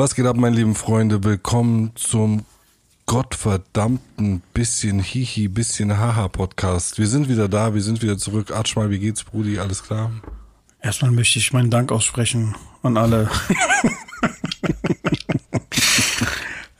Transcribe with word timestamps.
Was 0.00 0.14
geht 0.14 0.24
ab, 0.24 0.38
meine 0.38 0.56
lieben 0.56 0.74
Freunde? 0.74 1.22
Willkommen 1.24 1.92
zum 1.94 2.46
gottverdammten 3.04 4.40
bisschen 4.54 4.98
Hihi, 4.98 5.48
bisschen 5.48 5.98
Haha 5.98 6.28
Podcast. 6.28 6.98
Wir 6.98 7.06
sind 7.06 7.28
wieder 7.28 7.50
da, 7.50 7.74
wir 7.74 7.82
sind 7.82 8.00
wieder 8.00 8.16
zurück. 8.16 8.50
Atsch 8.50 8.76
mal, 8.76 8.88
wie 8.88 8.98
geht's, 8.98 9.24
Brudi? 9.24 9.58
Alles 9.58 9.82
klar? 9.82 10.10
Erstmal 10.80 11.10
möchte 11.10 11.38
ich 11.38 11.52
meinen 11.52 11.70
Dank 11.70 11.92
aussprechen 11.92 12.56
an 12.82 12.96
alle. 12.96 13.28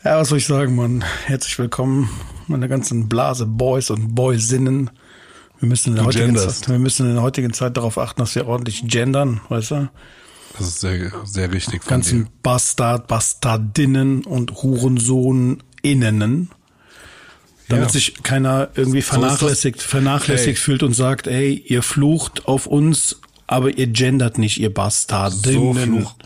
ja, 0.03 0.19
was 0.19 0.31
soll 0.31 0.39
ich 0.39 0.47
sagen, 0.47 0.75
Mann? 0.75 1.05
Herzlich 1.27 1.59
willkommen, 1.59 2.09
meine 2.47 2.71
ganzen 2.71 3.11
Blase 3.11 3.45
Boys 3.45 3.91
und 3.91 4.15
Boysinnen. 4.15 4.89
Wir 5.59 5.69
müssen, 5.69 5.91
in 5.91 5.97
der 5.97 6.05
Du 6.05 6.09
heutigen 6.09 6.25
genderst. 6.29 6.61
Zeit, 6.61 6.71
wir 6.71 6.79
müssen 6.79 7.07
in 7.07 7.17
der 7.17 7.23
heutigen 7.23 7.53
Zeit 7.53 7.77
darauf 7.77 7.99
achten, 7.99 8.19
dass 8.19 8.35
wir 8.35 8.47
ordentlich 8.47 8.89
gendern, 8.89 9.43
weißt 9.51 9.73
du? 9.73 9.91
Das 10.61 10.69
ist 10.69 10.81
sehr, 10.81 11.11
sehr 11.25 11.51
richtig 11.53 11.83
von 11.83 11.91
Ganzen. 11.91 12.29
Bastard, 12.43 13.07
Bastardinnen 13.09 14.25
und 14.25 14.63
Hurensohn-Innenen. 14.63 16.51
Damit 17.69 17.87
Ja. 17.87 17.91
sich 17.93 18.23
keiner 18.23 18.69
irgendwie 18.75 19.03
vernachlässigt, 19.03 19.81
vernachlässigt 19.81 20.59
Hey. 20.59 20.65
fühlt 20.65 20.83
und 20.83 20.93
sagt, 20.95 21.27
ey, 21.29 21.55
ihr 21.67 21.83
flucht 21.83 22.47
auf 22.47 22.67
uns, 22.67 23.21
aber 23.47 23.71
ihr 23.77 23.87
gendert 23.87 24.39
nicht, 24.39 24.59
ihr 24.59 24.69
So, 24.69 24.75
Bastardinnen. 24.75 26.01
flucht, 26.03 26.17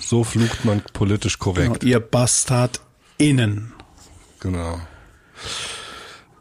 so 0.00 0.24
flucht 0.24 0.64
man 0.64 0.82
politisch 0.92 1.38
korrekt. 1.38 1.80
Genau, 1.80 1.90
ihr 1.92 2.00
Bastardinnen. 2.00 3.72
Genau. 4.40 4.80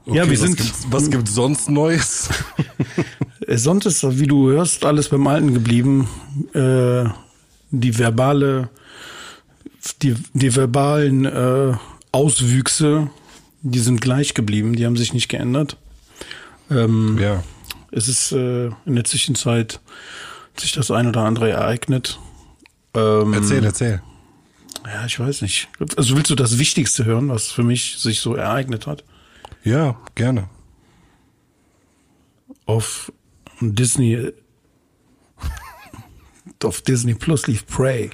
Ja, 0.06 0.26
wir 0.26 0.32
was 0.32 0.40
sind- 0.40 0.58
Gibt's, 0.58 0.88
was 0.90 1.10
gibt's 1.10 1.34
sonst 1.34 1.70
Neues? 1.70 2.30
Äh, 3.46 3.58
Sonst 3.58 3.86
ist, 3.86 4.04
wie 4.20 4.28
du 4.28 4.50
hörst, 4.50 4.84
alles 4.84 5.08
beim 5.08 5.26
Alten 5.28 5.54
geblieben. 5.54 6.10
Äh, 6.54 7.06
die 7.72 7.98
verbale, 7.98 8.70
die, 10.02 10.16
die 10.34 10.56
verbalen 10.56 11.26
äh, 11.26 11.74
Auswüchse, 12.12 13.10
die 13.62 13.80
sind 13.80 14.02
gleich 14.02 14.34
geblieben, 14.34 14.76
die 14.76 14.86
haben 14.86 14.98
sich 14.98 15.14
nicht 15.14 15.30
geändert. 15.30 15.78
Ähm, 16.70 17.18
ja. 17.20 17.44
Es 17.92 18.08
ist 18.08 18.32
äh, 18.32 18.68
in 18.86 18.96
der 18.96 19.04
Zwischenzeit 19.06 19.80
sich 20.58 20.72
das 20.74 20.92
ein 20.92 21.08
oder 21.08 21.22
andere 21.22 21.50
ereignet. 21.50 22.20
Ähm, 22.94 23.34
Erzähl, 23.34 23.64
erzähl. 23.64 24.02
Ja, 24.86 25.06
ich 25.06 25.20
weiß 25.20 25.42
nicht. 25.42 25.68
Also 25.98 26.16
willst 26.16 26.32
du 26.32 26.36
das 26.36 26.58
Wichtigste 26.60 27.06
hören, 27.06 27.30
was 27.30 27.52
für 27.52 27.64
mich 27.64 27.98
sich 27.98 28.20
so 28.20 28.36
ereignet 28.36 28.88
hat? 28.88 29.04
Ja, 29.64 30.00
gerne. 30.16 30.50
Auf 32.66 33.12
Disney, 33.60 34.32
auf 36.66 36.82
Disney 36.82 37.14
Plus 37.14 37.48
lief 37.48 37.66
Prey. 37.68 38.10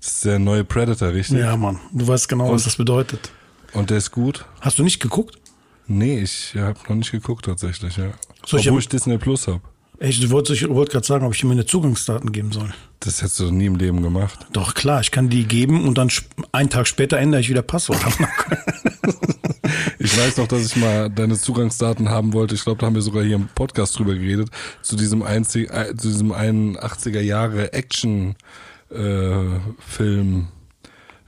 Das 0.00 0.14
ist 0.14 0.24
der 0.24 0.38
neue 0.38 0.64
Predator, 0.64 1.12
richtig? 1.12 1.38
Ja, 1.38 1.56
Mann, 1.56 1.80
du 1.92 2.06
weißt 2.06 2.28
genau, 2.28 2.52
was 2.52 2.64
das 2.64 2.76
bedeutet. 2.76 3.30
Und 3.72 3.90
der 3.90 3.98
ist 3.98 4.10
gut? 4.10 4.44
Hast 4.60 4.78
du 4.78 4.82
nicht 4.82 5.00
geguckt? 5.00 5.36
Nee, 5.86 6.20
ich 6.20 6.54
habe 6.56 6.78
noch 6.88 6.96
nicht 6.96 7.10
geguckt 7.10 7.44
tatsächlich, 7.46 7.96
ja. 7.96 8.10
Ich 8.46 8.54
Obwohl 8.54 8.68
aber- 8.68 8.78
ich 8.78 8.88
Disney 8.88 9.18
Plus 9.18 9.48
hab. 9.48 9.60
Ich 9.98 10.30
wollte, 10.30 10.52
ich 10.52 10.68
wollte 10.68 10.90
gerade 10.92 11.06
sagen, 11.06 11.24
ob 11.24 11.32
ich 11.34 11.42
ihm 11.44 11.48
meine 11.50 11.64
Zugangsdaten 11.64 12.32
geben 12.32 12.50
soll. 12.50 12.74
Das 13.00 13.22
hättest 13.22 13.38
du 13.38 13.52
nie 13.52 13.66
im 13.66 13.76
Leben 13.76 14.02
gemacht. 14.02 14.46
Doch 14.52 14.74
klar, 14.74 15.00
ich 15.00 15.12
kann 15.12 15.28
die 15.28 15.44
geben 15.44 15.86
und 15.86 15.96
dann 15.96 16.10
einen 16.50 16.70
Tag 16.70 16.88
später 16.88 17.18
ändere 17.18 17.40
ich 17.40 17.48
wieder 17.48 17.62
Passwort. 17.62 18.00
Ich 20.04 20.18
weiß 20.18 20.36
noch, 20.38 20.48
dass 20.48 20.66
ich 20.66 20.76
mal 20.76 21.08
deine 21.08 21.38
Zugangsdaten 21.38 22.08
haben 22.08 22.32
wollte. 22.32 22.56
Ich 22.56 22.64
glaube, 22.64 22.80
da 22.80 22.86
haben 22.86 22.94
wir 22.94 23.02
sogar 23.02 23.22
hier 23.22 23.36
im 23.36 23.48
Podcast 23.54 23.96
drüber 23.96 24.14
geredet. 24.14 24.48
Zu 24.82 24.96
diesem 24.96 25.22
einzig, 25.22 25.70
äh, 25.70 25.94
zu 25.96 26.08
diesem 26.08 26.32
einen 26.32 26.76
80er 26.76 27.20
Jahre 27.20 27.72
Action 27.72 28.34
äh, 28.90 29.60
Film 29.78 30.48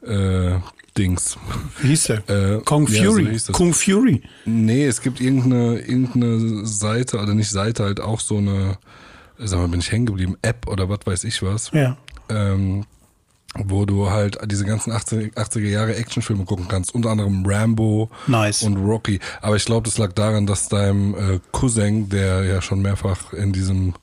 äh, 0.02 0.58
Dings. 0.98 1.38
Wie 1.80 1.88
hieß 1.88 2.04
der? 2.04 2.28
Äh, 2.28 2.60
Kung 2.64 2.88
ja, 2.88 3.04
so 3.04 3.12
Fury. 3.12 3.32
das. 3.32 3.52
Kung 3.52 3.72
Fury. 3.74 4.22
Nee, 4.44 4.86
es 4.86 5.00
gibt 5.00 5.20
irgendeine, 5.20 5.78
irgendeine 5.78 6.66
Seite, 6.66 7.18
oder 7.20 7.34
nicht 7.34 7.50
Seite, 7.50 7.84
halt 7.84 8.00
auch 8.00 8.18
so 8.18 8.38
eine, 8.38 8.78
sag 9.38 9.60
mal, 9.60 9.68
bin 9.68 9.80
ich 9.80 9.92
hängen 9.92 10.06
geblieben, 10.06 10.36
App 10.42 10.66
oder 10.66 10.88
was 10.88 11.00
weiß 11.04 11.24
ich 11.24 11.42
was. 11.42 11.70
Ja. 11.72 11.96
ähm, 12.28 12.84
wo 13.56 13.84
du 13.84 14.10
halt 14.10 14.38
diese 14.46 14.64
ganzen 14.64 14.92
80, 14.92 15.34
80er 15.34 15.68
Jahre 15.68 15.94
Actionfilme 15.94 16.44
gucken 16.44 16.66
kannst, 16.68 16.94
unter 16.94 17.10
anderem 17.10 17.44
Rambo 17.46 18.10
Nice. 18.26 18.62
und 18.62 18.76
Rocky. 18.76 19.20
Aber 19.40 19.56
ich 19.56 19.64
glaube, 19.64 19.88
das 19.88 19.98
lag 19.98 20.12
daran, 20.12 20.46
dass 20.46 20.68
deinem 20.68 21.14
äh, 21.14 21.40
Cousin, 21.52 22.08
der 22.08 22.44
ja 22.44 22.60
schon 22.60 22.82
mehrfach 22.82 23.32
in 23.32 23.52
diesem 23.52 23.94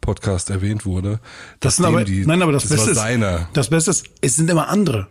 Podcast 0.00 0.50
erwähnt 0.50 0.86
wurde, 0.86 1.20
Das 1.60 1.76
sind 1.76 1.84
aber, 1.84 2.04
die, 2.04 2.24
nein, 2.24 2.40
aber 2.42 2.52
das, 2.52 2.62
das 2.64 2.72
Beste 2.72 2.90
ist, 2.92 2.96
seiner. 2.98 3.48
das 3.52 3.68
Beste 3.70 3.90
ist, 3.90 4.06
es 4.20 4.36
sind 4.36 4.48
immer 4.50 4.68
andere. 4.68 5.08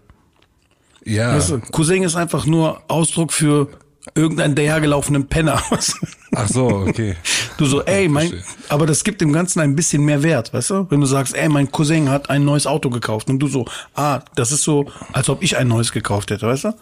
Ja, 1.06 1.36
Weißt 1.36 1.50
du, 1.52 1.60
Cousin 1.60 2.04
ist 2.04 2.16
einfach 2.16 2.46
nur 2.46 2.82
Ausdruck 2.90 3.34
für 3.34 3.68
irgendeinen 4.16 4.56
dahergelaufenen 4.56 5.28
Penner. 5.28 5.62
ach 6.36 6.48
so, 6.48 6.68
okay. 6.68 7.16
Du 7.58 7.66
so, 7.66 7.82
ey, 7.84 8.08
mein, 8.08 8.32
aber 8.70 8.86
das 8.86 9.04
gibt 9.04 9.22
dem 9.22 9.34
Ganzen 9.34 9.60
ein 9.60 9.76
bisschen 9.76 10.04
mehr 10.04 10.24
Wert, 10.24 10.54
weißt 10.54 10.70
du? 10.70 10.88
Wenn 10.90 11.02
du 11.02 11.06
sagst, 11.06 11.36
ey, 11.36 11.50
mein 11.50 11.72
Cousin 11.72 12.10
hat 12.10 12.30
ein 12.30 12.46
neues 12.46 12.66
Auto 12.66 12.90
gekauft 12.90 13.30
und 13.30 13.40
du 13.40 13.48
so, 13.48 13.66
ah, 13.96 14.22
das 14.36 14.52
ist 14.52 14.64
so, 14.64 14.86
als 15.14 15.30
ob 15.30 15.44
ich 15.44 15.58
ein 15.58 15.68
neues 15.68 15.92
gekauft 15.92 16.32
hätte, 16.32 16.48
weißt 16.48 16.66
du? 16.66 16.74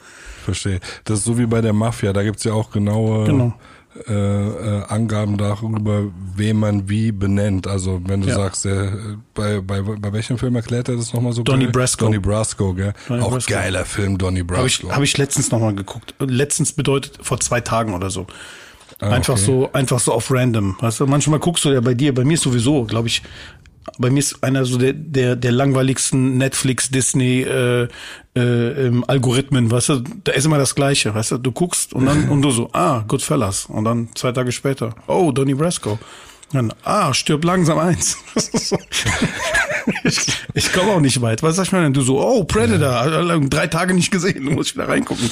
Verstehe. 0.46 0.80
Das 1.04 1.20
ist 1.20 1.26
so 1.26 1.38
wie 1.38 1.46
bei 1.46 1.62
der 1.62 1.74
Mafia, 1.74 2.14
da 2.14 2.24
gibt's 2.24 2.44
ja 2.44 2.54
auch 2.54 2.72
genaue 2.72 3.26
Genau. 3.26 3.54
Äh, 4.08 4.14
äh, 4.14 4.84
Angaben 4.88 5.38
darüber, 5.38 6.04
wen 6.36 6.58
man 6.60 6.90
wie 6.90 7.12
benennt. 7.12 7.68
Also 7.68 8.02
wenn 8.06 8.22
du 8.22 8.28
Ja. 8.30 8.36
sagst, 8.36 8.66
äh, 8.66 8.90
bei, 9.34 9.62
bei, 9.62 9.82
bei 9.82 10.14
welchem 10.14 10.38
Film 10.38 10.56
erklärt 10.56 10.90
er 10.90 10.96
das 10.96 11.14
nochmal 11.14 11.34
so 11.34 11.44
geil? 11.44 11.68
Brasco. 11.72 12.06
Donnie 12.06 12.20
Brasco, 12.20 12.74
gell? 12.74 12.94
Donnie 13.08 13.22
auch 13.24 13.32
Brasco. 13.32 13.52
geiler 13.54 13.86
Film, 13.86 14.18
Donnie 14.18 14.42
Habe 14.42 14.68
ich, 14.68 14.80
Brasco. 14.82 14.96
hab 14.96 15.04
ich 15.04 15.18
letztens 15.18 15.52
nochmal 15.52 15.74
geguckt. 15.76 16.14
Letztens 16.20 16.74
bedeutet 16.74 17.20
vor 17.22 17.40
zwei 17.40 17.62
Tagen 17.62 17.94
oder 17.94 18.10
so. 18.10 18.28
einfach 19.00 19.34
okay. 19.36 19.44
so, 19.46 19.70
einfach 19.74 20.00
so 20.00 20.12
auf 20.14 20.32
random. 20.32 20.76
Weißt 20.80 21.00
du, 21.00 21.06
manchmal 21.08 21.40
guckst 21.40 21.66
du 21.66 21.70
ja 21.72 21.82
bei 21.82 21.94
dir, 21.94 22.14
bei 22.14 22.24
mir 22.24 22.38
sowieso, 22.38 22.84
glaube 22.86 23.08
ich, 23.10 23.22
bei 23.98 24.10
mir 24.10 24.20
ist 24.20 24.44
einer 24.44 24.66
so 24.66 24.78
der, 24.78 24.94
der, 24.94 25.36
der 25.36 25.52
langweiligsten 25.52 26.38
Netflix, 26.38 26.90
Disney, 26.90 27.42
äh, 27.42 27.88
äh, 28.36 28.40
ähm, 28.40 29.04
Algorithmen, 29.08 29.72
weißt 29.72 29.90
du, 29.90 30.04
da 30.24 30.32
ist 30.34 30.46
immer 30.46 30.58
das 30.58 30.76
Gleiche, 30.76 31.14
weißt 31.14 31.32
du, 31.32 31.38
du 31.38 31.52
guckst 31.52 31.94
und 31.94 32.06
dann, 32.06 32.30
und 32.30 32.42
du 32.42 32.52
so, 32.52 32.70
ah, 32.74 33.04
Goodfellas. 33.08 33.66
Und 33.66 33.86
dann 33.86 34.10
zwei 34.16 34.32
Tage 34.32 34.52
später, 34.52 34.94
oh, 35.08 35.32
Donnie 35.32 35.56
Brasco. 35.56 36.00
Dann, 36.54 36.74
ah, 36.84 37.14
stirb 37.14 37.44
langsam 37.44 37.78
eins. 37.78 38.18
ich 40.04 40.28
ich 40.54 40.72
komme 40.72 40.94
auch 40.94 41.02
nicht 41.02 41.22
weit. 41.22 41.44
Was 41.44 41.58
sag 41.58 41.66
ich 41.66 41.72
mal 41.74 41.84
denn? 41.84 41.94
Du 41.94 42.02
so, 42.02 42.22
oh, 42.22 42.46
Predator, 42.46 43.40
drei 43.50 43.68
Tage 43.68 43.94
nicht 43.94 44.12
gesehen, 44.12 44.46
du 44.46 44.52
musst 44.52 44.76
wieder 44.76 44.88
reingucken. 44.88 45.30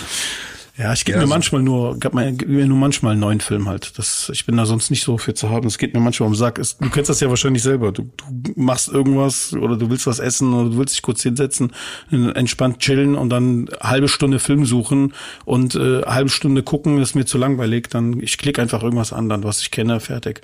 Ja, 0.77 0.91
ich 0.91 1.05
gebe 1.05 1.17
Ja, 1.17 1.23
mir 1.23 1.29
manchmal 1.29 1.61
nur, 1.61 1.97
gab 1.99 2.13
mir, 2.13 2.33
geb 2.33 2.49
mir 2.49 2.65
nur 2.67 2.77
manchmal 2.77 3.13
einen 3.13 3.21
neuen 3.21 3.39
Film 3.39 3.69
halt. 3.69 3.97
Das, 3.97 4.29
ich 4.33 4.45
bin 4.45 4.57
da 4.57 4.65
sonst 4.65 4.89
nicht 4.89 5.03
so 5.03 5.17
für 5.17 5.33
zu 5.33 5.49
haben. 5.49 5.67
Es 5.67 5.77
geht 5.77 5.93
mir 5.93 6.01
manchmal 6.01 6.27
um 6.27 6.33
den 6.33 6.37
Sack. 6.37 6.59
Es, 6.59 6.77
du 6.77 6.89
kennst 6.89 7.09
das 7.09 7.21
ja 7.21 7.29
wahrscheinlich 7.29 7.63
selber. 7.63 7.93
Du, 7.93 8.09
du 8.29 8.51
machst 8.57 8.89
irgendwas 8.89 9.53
oder 9.53 9.77
du 9.77 9.89
willst 9.89 10.05
was 10.05 10.19
essen 10.19 10.53
oder 10.53 10.69
du 10.71 10.77
willst 10.77 10.95
dich 10.95 11.01
kurz 11.01 11.23
hinsetzen, 11.23 11.71
entspannt 12.11 12.79
chillen 12.79 13.15
und 13.15 13.29
dann 13.29 13.69
halbe 13.79 14.09
Stunde 14.09 14.39
Film 14.39 14.65
suchen 14.65 15.13
und 15.45 15.75
äh, 15.75 16.01
halbe 16.01 16.29
Stunde 16.29 16.61
gucken, 16.61 17.01
ist 17.01 17.15
mir 17.15 17.25
zu 17.25 17.37
langweilig. 17.37 17.87
Dann 17.89 18.19
ich 18.19 18.37
klicke 18.37 18.61
einfach 18.61 18.83
irgendwas 18.83 19.13
an, 19.13 19.29
dann 19.29 19.45
was 19.45 19.61
ich 19.61 19.71
kenne, 19.71 20.01
fertig. 20.01 20.41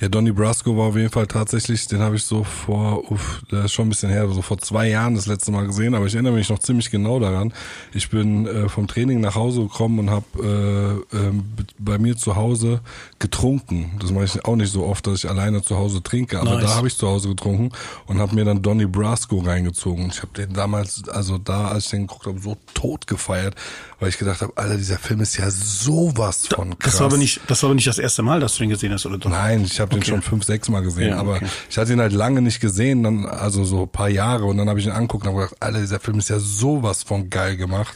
Ja, 0.00 0.08
Donnie 0.08 0.32
Brasco 0.32 0.76
war 0.76 0.86
auf 0.88 0.96
jeden 0.96 1.10
Fall 1.10 1.26
tatsächlich, 1.26 1.86
den 1.86 2.00
habe 2.00 2.16
ich 2.16 2.24
so 2.24 2.44
vor, 2.44 3.10
uff, 3.10 3.42
der 3.50 3.64
ist 3.64 3.72
schon 3.72 3.86
ein 3.86 3.88
bisschen 3.90 4.10
her, 4.10 4.28
so 4.28 4.42
vor 4.42 4.58
zwei 4.58 4.88
Jahren 4.88 5.14
das 5.14 5.26
letzte 5.26 5.52
Mal 5.52 5.66
gesehen, 5.66 5.94
aber 5.94 6.06
ich 6.06 6.14
erinnere 6.14 6.34
mich 6.34 6.48
noch 6.48 6.58
ziemlich 6.58 6.90
genau 6.90 7.20
daran. 7.20 7.52
Ich 7.92 8.10
bin 8.10 8.46
äh, 8.46 8.68
vom 8.68 8.86
Training 8.86 9.20
nach 9.20 9.34
Hause 9.34 9.62
gekommen 9.62 9.98
und 9.98 10.10
habe 10.10 11.04
äh, 11.12 11.16
ähm, 11.16 11.44
bei 11.78 11.98
mir 11.98 12.16
zu 12.16 12.36
Hause 12.36 12.80
getrunken. 13.18 13.92
Das 14.00 14.10
mache 14.10 14.24
ich 14.24 14.44
auch 14.44 14.56
nicht 14.56 14.72
so 14.72 14.84
oft, 14.84 15.06
dass 15.06 15.24
ich 15.24 15.30
alleine 15.30 15.62
zu 15.62 15.76
Hause 15.76 16.02
trinke, 16.02 16.40
aber 16.40 16.56
Nice. 16.56 16.64
da 16.64 16.74
habe 16.74 16.88
ich 16.88 16.96
zu 16.96 17.08
Hause 17.08 17.28
getrunken 17.28 17.70
und 18.06 18.18
habe 18.18 18.34
mir 18.34 18.44
dann 18.44 18.62
Donnie 18.62 18.86
Brasco 18.86 19.38
reingezogen. 19.38 20.08
Ich 20.10 20.22
habe 20.22 20.32
den 20.36 20.52
damals, 20.52 21.08
also 21.08 21.38
da, 21.38 21.68
als 21.68 21.84
ich 21.84 21.90
den 21.90 22.06
geguckt 22.06 22.26
habe, 22.26 22.38
so 22.40 22.56
tot 22.74 23.06
gefeiert, 23.06 23.54
weil 24.02 24.08
ich 24.08 24.18
gedacht 24.18 24.40
habe, 24.42 24.52
Alter, 24.56 24.76
dieser 24.76 24.98
Film 24.98 25.20
ist 25.20 25.36
ja 25.36 25.48
sowas 25.48 26.48
von 26.48 26.76
krass. 26.76 26.94
Das 26.94 27.00
war 27.00 27.06
aber 27.06 27.18
nicht, 27.18 27.40
das 27.46 27.62
war 27.62 27.68
aber 27.68 27.76
nicht 27.76 27.86
das 27.86 28.00
erste 28.00 28.22
Mal, 28.24 28.40
dass 28.40 28.56
du 28.56 28.64
ihn 28.64 28.70
gesehen 28.70 28.92
hast, 28.92 29.06
oder 29.06 29.16
doch? 29.16 29.30
Nein, 29.30 29.62
ich 29.64 29.78
habe 29.78 29.94
den 29.94 30.02
schon 30.02 30.22
fünf, 30.22 30.42
sechs 30.42 30.68
Mal 30.68 30.80
gesehen, 30.80 31.10
Ja, 31.10 31.18
aber 31.18 31.36
okay. 31.36 31.46
ich 31.70 31.78
hatte 31.78 31.92
ihn 31.92 32.00
halt 32.00 32.12
lange 32.12 32.42
nicht 32.42 32.58
gesehen, 32.58 33.04
dann 33.04 33.26
also 33.26 33.62
so 33.62 33.82
ein 33.82 33.88
paar 33.88 34.08
Jahre 34.08 34.46
und 34.46 34.56
dann 34.56 34.68
habe 34.68 34.80
ich 34.80 34.86
ihn 34.86 34.90
angeguckt 34.92 35.24
und 35.24 35.32
habe 35.32 35.44
gedacht, 35.44 35.62
Alter, 35.62 35.78
dieser 35.78 36.00
Film 36.00 36.18
ist 36.18 36.30
ja 36.30 36.40
sowas 36.40 37.04
von 37.04 37.30
geil 37.30 37.56
gemacht. 37.56 37.94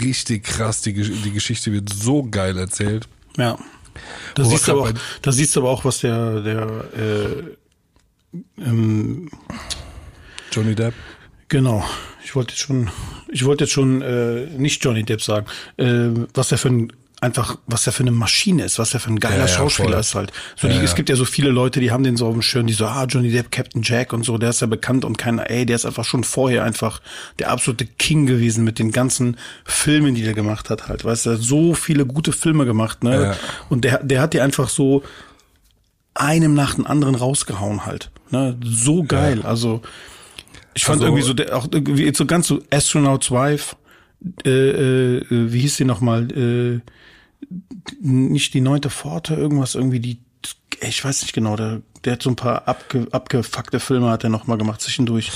Richtig 0.00 0.44
krass, 0.44 0.80
die, 0.80 0.94
die 0.94 1.30
Geschichte 1.32 1.72
wird 1.72 1.92
so 1.92 2.22
geil 2.22 2.56
erzählt. 2.56 3.06
Ja. 3.36 3.58
Da 4.34 4.44
Wo 4.46 4.48
siehst, 4.48 4.66
du 4.66 4.72
aber 4.72 4.80
auch, 4.80 4.92
da 5.20 5.30
siehst 5.30 5.54
du 5.54 5.60
aber 5.60 5.68
auch, 5.68 5.84
was 5.84 5.98
der, 5.98 6.40
der 6.40 6.84
äh, 6.96 8.38
ähm, 8.62 9.28
Johnny 10.52 10.74
Depp. 10.74 10.94
genau. 11.48 11.84
Ich 12.28 12.36
wollte 12.36 12.52
jetzt 12.52 12.60
schon, 12.60 12.90
ich 13.32 13.46
wollte 13.46 13.64
jetzt 13.64 13.72
schon 13.72 14.02
äh, 14.02 14.44
nicht 14.58 14.84
Johnny 14.84 15.02
Depp 15.02 15.22
sagen, 15.22 15.46
äh, 15.78 16.10
was 16.34 16.52
er 16.52 16.58
für 16.58 16.68
ein 16.68 16.92
einfach, 17.22 17.56
was 17.66 17.86
er 17.86 17.94
für 17.94 18.02
eine 18.02 18.10
Maschine 18.10 18.64
ist, 18.64 18.78
was 18.78 18.92
er 18.92 19.00
für 19.00 19.08
ein 19.10 19.18
geiler 19.18 19.38
Ja, 19.46 19.48
Schauspieler 19.48 19.92
voll. 19.92 20.00
ist 20.00 20.14
halt. 20.14 20.32
So, 20.56 20.68
die, 20.68 20.74
Ja, 20.74 20.82
es 20.82 20.94
gibt 20.94 21.08
ja 21.08 21.16
so 21.16 21.24
viele 21.24 21.48
Leute, 21.50 21.80
die 21.80 21.90
haben 21.90 22.04
den 22.04 22.18
so 22.18 22.26
auf 22.26 22.34
dem 22.34 22.42
Schirm, 22.42 22.66
die 22.66 22.74
so, 22.74 22.84
ah, 22.84 23.06
Johnny 23.06 23.30
Depp, 23.30 23.50
Captain 23.50 23.80
Jack 23.82 24.12
und 24.12 24.26
so, 24.26 24.36
der 24.36 24.50
ist 24.50 24.60
ja 24.60 24.66
bekannt 24.66 25.06
und 25.06 25.16
keiner, 25.16 25.48
ey, 25.48 25.64
der 25.64 25.76
ist 25.76 25.86
einfach 25.86 26.04
schon 26.04 26.22
vorher 26.22 26.64
einfach 26.64 27.00
der 27.38 27.50
absolute 27.50 27.86
King 27.86 28.26
gewesen 28.26 28.62
mit 28.62 28.78
den 28.78 28.92
ganzen 28.92 29.38
Filmen, 29.64 30.14
die 30.14 30.22
der 30.22 30.34
gemacht 30.34 30.68
hat 30.68 30.86
halt. 30.86 31.06
Weißt 31.06 31.24
du, 31.24 31.30
er 31.30 31.36
so 31.38 31.72
viele 31.72 32.04
gute 32.04 32.32
Filme 32.32 32.66
gemacht, 32.66 33.02
ne? 33.02 33.34
Und 33.70 33.84
der, 33.84 34.04
der 34.04 34.20
hat 34.20 34.34
die 34.34 34.40
einfach 34.42 34.68
so 34.68 35.02
einem 36.14 36.52
nach 36.52 36.74
dem 36.74 36.86
anderen 36.86 37.14
rausgehauen 37.14 37.86
halt. 37.86 38.10
Ne? 38.30 38.56
So 38.62 39.02
geil. 39.02 39.40
Also 39.44 39.80
ich 40.78 40.84
fand 40.84 41.00
Also- 41.00 41.06
irgendwie 41.06 41.26
so, 41.26 41.34
der, 41.34 41.56
auch 41.56 41.66
irgendwie 41.72 42.12
so 42.14 42.24
ganz 42.24 42.46
so 42.46 42.60
Astronaut's 42.70 43.30
Wife, 43.32 43.74
äh, 44.44 44.48
äh, 44.50 45.24
wie 45.28 45.58
hieß 45.60 45.76
die 45.76 45.84
nochmal? 45.84 46.30
Äh, 46.30 46.80
nicht 48.00 48.54
die 48.54 48.60
neunte 48.60 48.90
Pforte, 48.90 49.34
irgendwas, 49.34 49.74
irgendwie 49.74 50.00
die, 50.00 50.18
ich 50.80 51.04
weiß 51.04 51.22
nicht 51.22 51.32
genau, 51.34 51.56
der, 51.56 51.82
der 52.04 52.12
hat 52.14 52.22
so 52.22 52.30
ein 52.30 52.36
paar 52.36 52.66
abge, 52.68 53.08
abgefuckte 53.10 53.80
Filme 53.80 54.10
hat 54.10 54.22
er 54.24 54.30
nochmal 54.30 54.58
gemacht 54.58 54.80
zwischendurch. 54.80 55.32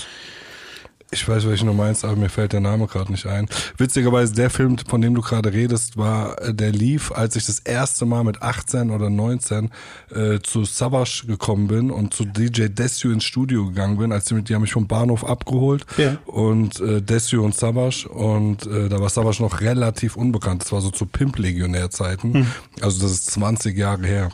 Ich 1.14 1.28
weiß, 1.28 1.46
welchen 1.46 1.66
du 1.66 1.74
meinst, 1.74 2.06
aber 2.06 2.16
mir 2.16 2.30
fällt 2.30 2.54
der 2.54 2.60
Name 2.60 2.86
gerade 2.86 3.12
nicht 3.12 3.26
ein. 3.26 3.46
Witzigerweise, 3.76 4.32
der 4.34 4.48
Film, 4.48 4.78
von 4.78 5.02
dem 5.02 5.14
du 5.14 5.20
gerade 5.20 5.52
redest, 5.52 5.98
war, 5.98 6.40
äh, 6.40 6.54
der 6.54 6.72
lief, 6.72 7.12
als 7.12 7.36
ich 7.36 7.44
das 7.44 7.58
erste 7.58 8.06
Mal 8.06 8.24
mit 8.24 8.40
18 8.40 8.90
oder 8.90 9.10
19 9.10 9.70
äh, 10.14 10.38
zu 10.42 10.64
Savage 10.64 11.24
gekommen 11.26 11.66
bin 11.68 11.90
und 11.90 12.14
zu 12.14 12.24
DJ 12.24 12.68
Desio 12.68 13.10
ins 13.12 13.24
Studio 13.24 13.66
gegangen 13.66 13.98
bin, 13.98 14.10
als 14.10 14.24
die, 14.24 14.40
die 14.42 14.54
haben 14.54 14.62
mich 14.62 14.72
vom 14.72 14.86
Bahnhof 14.88 15.22
abgeholt 15.24 15.84
Ja. 15.98 16.16
und 16.24 16.80
äh, 16.80 17.02
Desio 17.02 17.44
und 17.44 17.54
Savage 17.54 18.08
und 18.08 18.66
äh, 18.66 18.88
da 18.88 18.98
war 18.98 19.10
Savage 19.10 19.42
noch 19.42 19.60
relativ 19.60 20.16
unbekannt. 20.16 20.62
Das 20.62 20.72
war 20.72 20.80
so 20.80 20.90
zu 20.90 21.04
Pimp-Legionär-Zeiten. 21.04 22.46
Also 22.80 23.02
das 23.02 23.12
ist 23.12 23.30
20 23.32 23.76
Jahre 23.76 24.06
her. 24.06 24.30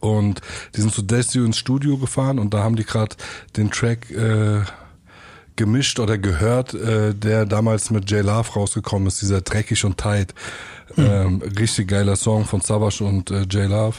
Und 0.00 0.42
die 0.76 0.80
sind 0.82 0.92
zu 0.92 1.00
Desio 1.02 1.44
ins 1.44 1.56
Studio 1.56 1.96
gefahren 1.96 2.38
und 2.38 2.52
da 2.52 2.62
haben 2.62 2.76
die 2.76 2.84
gerade 2.84 3.16
den 3.56 3.70
Track 3.70 4.10
äh, 4.10 4.60
gemischt 5.58 5.98
oder 6.00 6.16
gehört, 6.16 6.72
äh, 6.72 7.14
der 7.14 7.44
damals 7.44 7.90
mit 7.90 8.10
J 8.10 8.24
Love 8.24 8.50
rausgekommen 8.52 9.08
ist, 9.08 9.20
dieser 9.20 9.42
Dreckig 9.42 9.84
und 9.84 9.98
Tight. 9.98 10.32
Ähm, 10.96 11.42
richtig 11.58 11.88
geiler 11.88 12.16
Song 12.16 12.46
von 12.46 12.62
Savage 12.62 13.04
und 13.04 13.30
äh, 13.30 13.42
J 13.42 13.68
Love. 13.68 13.96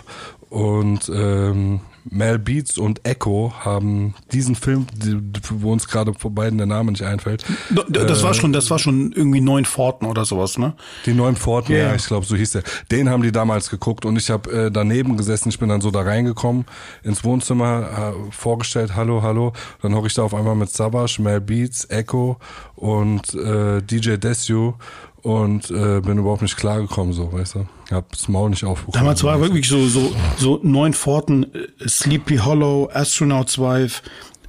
Und 0.49 1.11
ähm, 1.13 1.81
Mel 2.09 2.39
Beats 2.39 2.77
und 2.77 3.05
Echo 3.05 3.53
haben 3.59 4.13
diesen 4.31 4.55
Film, 4.55 4.87
wo 5.49 5.71
uns 5.71 5.87
gerade 5.87 6.13
vor 6.13 6.31
beiden 6.31 6.57
der 6.57 6.67
Name 6.67 6.91
nicht 6.91 7.03
einfällt, 7.03 7.43
Das 7.89 8.19
Äh, 8.19 8.23
war 8.23 8.33
schon, 8.33 8.53
das 8.53 8.69
war 8.69 8.79
schon 8.79 9.11
irgendwie 9.11 9.41
neun 9.41 9.65
Forten 9.65 10.05
oder 10.05 10.25
sowas, 10.25 10.57
ne? 10.57 10.73
die 11.05 11.13
neuen 11.13 11.35
Forten, 11.35 11.71
Ja. 11.73 11.77
ja, 11.89 11.95
ich 11.95 12.05
glaube, 12.05 12.25
so 12.25 12.35
hieß 12.35 12.51
der. 12.51 12.63
Den 12.91 13.09
haben 13.09 13.23
die 13.23 13.31
damals 13.31 13.69
geguckt 13.69 14.05
und 14.05 14.17
ich 14.17 14.29
habe 14.29 14.51
äh, 14.51 14.71
daneben 14.71 15.17
gesessen. 15.17 15.49
Ich 15.49 15.59
bin 15.59 15.69
dann 15.69 15.81
so 15.81 15.91
da 15.91 16.01
reingekommen 16.01 16.65
ins 17.03 17.23
Wohnzimmer, 17.23 18.13
äh, 18.15 18.31
vorgestellt, 18.31 18.95
hallo, 18.95 19.21
hallo. 19.21 19.53
Dann 19.81 19.93
hocke 19.95 20.07
ich 20.07 20.13
da 20.13 20.23
auf 20.23 20.33
einmal 20.33 20.55
mit 20.55 20.69
Savage, 20.69 21.21
Mel 21.21 21.41
Beats, 21.41 21.85
Echo 21.89 22.37
und 22.75 23.33
äh, 23.33 23.81
DJ 23.81 24.15
Desio 24.17 24.75
und 25.23 25.69
äh, 25.71 26.01
bin 26.01 26.17
überhaupt 26.17 26.41
nicht 26.41 26.57
klargekommen, 26.57 27.13
so, 27.13 27.31
weißt 27.33 27.55
du. 27.55 27.65
Hab 27.91 28.11
das 28.11 28.27
Maul 28.27 28.49
nicht 28.51 28.63
aufbekommen. 28.63 28.93
Damals 28.99 29.23
war 29.23 29.39
wirklich 29.41 29.67
so, 29.67 29.87
so, 29.87 30.13
so 30.37 30.59
neun 30.63 30.93
Forten, 30.93 31.43
äh, 31.53 31.87
Sleepy 31.87 32.37
Hollow, 32.37 32.89
Astronaut's 32.93 33.57
Wife, 33.57 34.01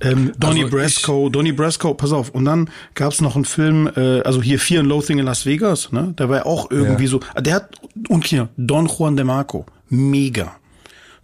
ähm, 0.02 0.32
Donny 0.38 0.64
Also 0.64 0.76
Brasco, 0.76 1.28
Donny 1.28 1.52
Brasco, 1.52 1.92
pass 1.94 2.12
auf. 2.12 2.30
Und 2.30 2.44
dann 2.46 2.70
gab's 2.94 3.20
noch 3.20 3.34
einen 3.36 3.44
Film, 3.44 3.90
äh, 3.96 4.20
also 4.22 4.40
hier 4.42 4.58
Fear 4.58 4.80
and 4.80 4.88
Loathing 4.88 5.18
in 5.18 5.26
Las 5.26 5.44
Vegas, 5.44 5.92
ne? 5.92 6.14
Der 6.18 6.28
war 6.28 6.38
ja 6.38 6.46
auch 6.46 6.70
irgendwie 6.70 7.04
Ja. 7.04 7.10
so, 7.10 7.20
ah, 7.34 7.40
der 7.40 7.54
hat, 7.56 7.70
und 8.08 8.26
hier, 8.26 8.48
Don 8.56 8.86
Juan 8.86 9.16
de 9.16 9.24
Marco, 9.24 9.66
mega. 9.88 10.52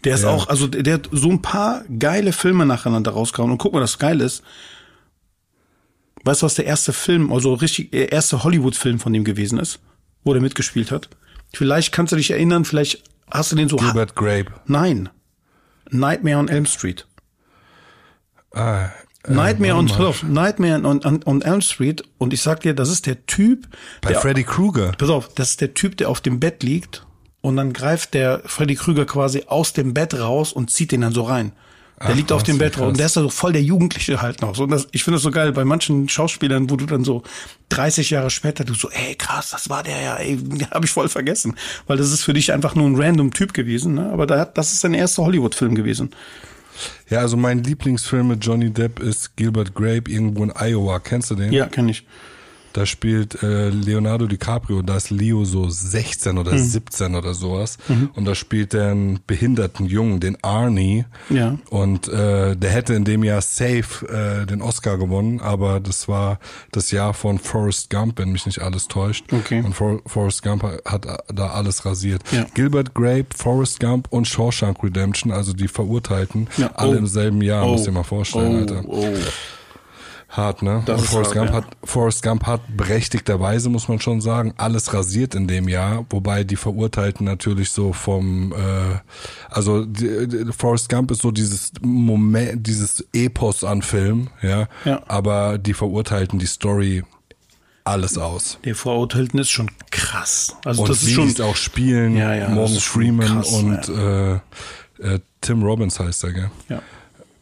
Der 0.05 0.15
ist 0.15 0.25
Ja. 0.25 0.31
auch, 0.31 0.49
also 0.49 0.67
der, 0.67 0.83
der 0.83 0.95
hat 0.95 1.09
so 1.11 1.31
ein 1.31 1.41
paar 1.43 1.83
geile 1.99 2.33
Filme 2.33 2.67
nacheinander 2.67 3.13
rausgehauen. 3.13 3.51
Und 3.51 3.59
guck 3.59 3.73
mal, 3.73 3.81
das 3.81 3.99
geil 3.99 4.21
ist. 4.21 4.43
Weißt 6.27 6.43
du, 6.43 6.47
was 6.47 6.55
der 6.55 6.67
erste 6.67 6.93
Film, 6.93 7.33
also 7.33 7.55
richtig, 7.55 7.93
der 7.93 8.11
erste 8.13 8.43
Hollywood-Film 8.43 8.99
von 8.99 9.13
dem 9.13 9.25
gewesen 9.25 9.59
ist, 9.59 9.79
wo 10.25 10.33
der 10.33 10.43
mitgespielt 10.43 10.91
hat? 10.91 11.09
Vielleicht 11.53 11.93
kannst 11.93 12.13
du 12.13 12.17
dich 12.17 12.33
erinnern, 12.33 12.65
vielleicht 12.65 13.05
hast 13.31 13.53
du 13.53 13.57
den 13.57 13.69
so. 13.69 13.77
Gilbert 13.77 14.17
Grape. 14.17 14.53
Nein. 14.67 15.09
Nightmare 15.91 16.39
on 16.39 16.49
Elm 16.49 16.67
Street. 16.67 17.07
Ah, 18.53 18.87
äh, 19.23 19.33
Nightmare 19.33 19.77
on, 19.77 19.91
auf, 19.91 20.25
Nightmare 20.25 20.83
on, 20.85 21.05
on, 21.05 21.23
on 21.25 21.43
Elm 21.43 21.61
Street. 21.61 22.03
Und 22.19 22.33
ich 22.33 22.43
sag 22.43 22.61
dir, 22.61 22.75
das 22.75 22.91
ist 22.91 23.07
der 23.07 23.25
Typ, 23.27 23.69
Bei 24.01 24.11
der, 24.11 24.21
Freddy 24.21 24.43
Krueger. 24.43 24.93
pass 24.99 25.11
auf, 25.11 25.33
das 25.35 25.51
ist 25.51 25.61
der 25.61 25.75
Typ, 25.75 25.97
der 25.97 26.09
auf 26.09 26.21
dem 26.21 26.41
Bett 26.41 26.63
liegt 26.63 27.07
und 27.41 27.57
dann 27.57 27.73
greift 27.73 28.15
der 28.15 28.43
Freddy 28.45 28.75
Krüger 28.75 29.07
quasi 29.07 29.45
aus 29.47 29.73
dem 29.73 29.95
Bett 29.95 30.15
raus 30.15 30.53
und 30.53 30.71
zieht 30.71 30.91
den 30.91 31.03
dann 31.03 31.13
so 31.13 31.23
rein. 31.23 31.53
Der 31.99 32.11
Ach, 32.11 32.15
liegt 32.15 32.31
auf 32.31 32.43
dem 32.43 32.59
Bett 32.59 32.75
krass. 32.75 32.95
der 32.95 33.07
ist 33.07 33.17
da 33.17 33.23
so 33.23 33.31
voll 33.31 33.53
der 33.53 33.63
Jugendliche 33.63 34.21
halt 34.21 34.43
noch. 34.43 34.55
So, 34.55 34.65
und 34.65 34.71
das, 34.71 34.87
ich 34.93 35.03
finde 35.03 35.17
das 35.17 35.23
so 35.23 35.31
geil 35.31 35.53
bei 35.53 35.65
manchen 35.65 36.11
Schauspielern, 36.11 36.69
wo 36.69 36.77
du 36.77 36.85
dann 36.85 37.05
so 37.05 37.23
30 37.71 38.11
Jahre 38.11 38.29
später 38.29 38.65
du 38.65 38.75
so, 38.75 38.91
ey 38.91 39.15
krass, 39.15 39.51
das 39.51 39.71
war 39.71 39.83
der 39.83 40.03
ja, 40.03 40.17
ey, 40.17 40.39
habe 40.71 40.85
ich 40.85 40.91
voll 40.91 41.09
vergessen, 41.09 41.57
weil 41.87 41.97
das 41.97 42.13
ist 42.13 42.23
für 42.23 42.35
dich 42.35 42.53
einfach 42.53 42.75
nur 42.75 42.87
ein 42.87 42.97
random 42.97 43.33
Typ 43.33 43.55
gewesen, 43.55 43.95
ne? 43.95 44.11
Aber 44.13 44.27
da 44.27 44.45
das 44.45 44.75
ist 44.75 44.81
sein 44.81 44.93
erster 44.93 45.25
Hollywood-Film 45.25 45.75
gewesen. 45.75 46.11
Ja, 47.09 47.21
also 47.21 47.39
mein 47.39 47.63
Lieblingsfilm 47.63 48.29
mit 48.29 48.45
Johnny 48.45 48.71
Depp 48.71 49.01
ist 49.01 49.35
Gilbert 49.37 49.75
Grape 49.75 50.11
irgendwo 50.11 50.45
in 50.45 50.53
Iowa. 50.55 50.99
Kennst 50.99 51.31
du 51.31 51.35
den? 51.35 51.53
Ja, 51.53 51.67
kenn 51.67 51.89
ich. 51.89 52.05
Da 52.77 52.85
spielt 52.85 53.43
äh, 53.43 53.71
Leonardo 53.71 54.27
DiCaprio, 54.27 54.83
da 54.83 54.99
ist 54.99 55.09
Leo 55.09 55.47
so 55.47 55.67
16 55.71 56.37
oder 56.37 56.59
17 56.59 57.15
oder 57.15 57.33
sowas. 57.33 57.79
Und 58.15 58.27
da 58.27 58.35
spielt 58.35 58.75
er 58.75 58.91
einen 58.91 59.21
behinderten 59.27 59.87
Jungen, 59.87 60.21
den 60.21 60.37
Arnie. 60.45 61.07
Ja. 61.31 61.57
Und 61.71 62.07
äh, 62.09 62.55
der 62.55 62.71
hätte 62.71 62.93
in 62.93 63.05
dem 63.07 63.25
Jahr 63.25 63.41
safe 63.41 64.07
äh, 64.43 64.45
den 64.45 64.61
Oscar 64.61 64.99
gewonnen, 64.99 65.41
aber 65.41 65.81
das 65.81 66.07
war 66.07 66.39
das 66.71 66.91
Jahr 66.91 67.15
von 67.15 67.39
Forrest 67.39 67.89
Gump, 67.89 68.19
wenn 68.19 68.31
mich 68.31 68.45
nicht 68.45 68.61
alles 68.61 68.89
täuscht. 68.89 69.33
Okay. 69.33 69.63
Und 69.65 69.73
For 69.73 70.03
Forrest 70.05 70.43
Gump 70.43 70.63
hat 70.85 71.07
da 71.35 71.47
alles 71.49 71.87
rasiert. 71.87 72.23
Ja. 72.31 72.45
Gilbert 72.53 72.93
Grape, 72.93 73.29
Forrest 73.35 73.81
Gump 73.81 74.09
und 74.11 74.29
Shawshank 74.29 74.83
Redemption, 74.85 75.33
also 75.33 75.55
die 75.55 75.69
Verurteilten, 75.69 76.49
Ja. 76.59 76.73
alle 76.75 76.97
Oh. 76.97 76.99
im 76.99 77.07
selben 77.07 77.41
Jahr, 77.41 77.65
Oh. 77.67 77.73
muss 77.73 77.85
dir 77.85 77.93
mal 77.93 78.03
vorstellen, 78.03 78.55
oh, 78.55 78.59
Alter. 78.59 78.83
Oh. 78.87 79.15
Hart, 80.29 80.63
ne? 80.63 80.83
Das 80.87 81.03
und 81.03 81.07
Forrest, 81.07 81.35
hart, 81.37 81.39
Gump 81.39 81.51
ja. 81.51 81.57
hat, 81.57 81.77
Forrest 81.85 82.23
Gump 82.23 82.47
hat 82.47 82.61
berechtigterweise, 82.77 83.69
muss 83.69 83.87
man 83.89 84.01
schon 84.01 84.21
sagen, 84.21 84.53
alles 84.57 84.93
rasiert 84.93 85.35
in 85.35 85.47
dem 85.47 85.69
Jahr, 85.69 86.05
wobei 86.11 86.43
die 86.43 86.57
Verurteilten 86.57 87.25
natürlich 87.25 87.71
so 87.71 87.93
vom, 87.93 88.53
äh, 88.53 88.57
also 89.49 89.85
die, 89.85 90.27
die, 90.27 90.53
Forrest 90.53 90.89
Gump 90.89 91.11
ist 91.13 91.23
so 91.23 91.31
dieses 91.31 91.73
Moment, 91.81 92.67
dieses 92.67 93.05
Epos 93.13 93.63
an 93.63 93.83
Film, 93.83 94.29
ja, 94.43 94.69
Ja. 94.85 95.03
aber 95.07 95.59
die 95.59 95.75
Verurteilten, 95.75 96.39
die 96.39 96.47
Story, 96.47 97.05
alles 97.85 98.19
aus. 98.19 98.59
Der 98.65 98.75
Verurteilten 98.75 99.39
ist 99.39 99.51
schon 99.51 99.71
krass. 99.93 100.57
Also 100.65 100.83
Und 100.83 100.89
das 100.89 101.05
ist 101.05 101.13
schon 101.13 101.41
auch 101.41 101.55
spielen, 101.55 102.17
Ja, 102.17 102.35
ja, 102.35 102.49
Morgan 102.49 102.79
Freeman 102.81 103.29
krass, 103.29 103.53
und 103.53 103.89
äh, 103.89 104.33
äh, 104.99 105.21
Tim 105.41 105.63
Robbins 105.63 106.01
heißt 106.01 106.25
er, 106.25 106.33
gell? 106.33 106.51
ja. 106.69 106.83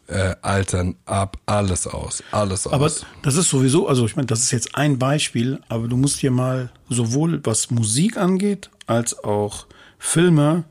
Äh, 0.07 0.37
altern 0.43 0.97
ab 1.07 1.39
alles 1.47 1.87
aus, 1.87 2.23
alles 2.31 2.67
Aber 2.67 2.85
aus. 2.85 3.07
das 3.23 3.37
ist 3.37 3.49
sowieso, 3.49 3.89
also 3.89 4.05
ich 4.05 4.17
meine, 4.17 4.27
das 4.27 4.41
ist 4.41 4.51
jetzt 4.51 4.75
ein 4.77 4.99
Beispiel, 4.99 5.61
aber 5.71 5.89
du 5.89 5.97
musst 5.97 6.21
dir 6.21 6.31
mal 6.31 6.71
sowohl 6.91 7.41
was 7.45 7.71
Musik 7.71 8.19
angeht, 8.19 8.69
als 8.87 9.25
auch 9.25 9.67
Filme, 9.99 10.65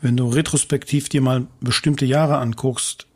wenn 0.00 0.16
du 0.16 0.28
retrospektiv 0.30 1.10
dir 1.10 1.20
mal 1.20 1.46
bestimmte 1.60 2.06
Jahre 2.06 2.38
anguckst, 2.38 3.06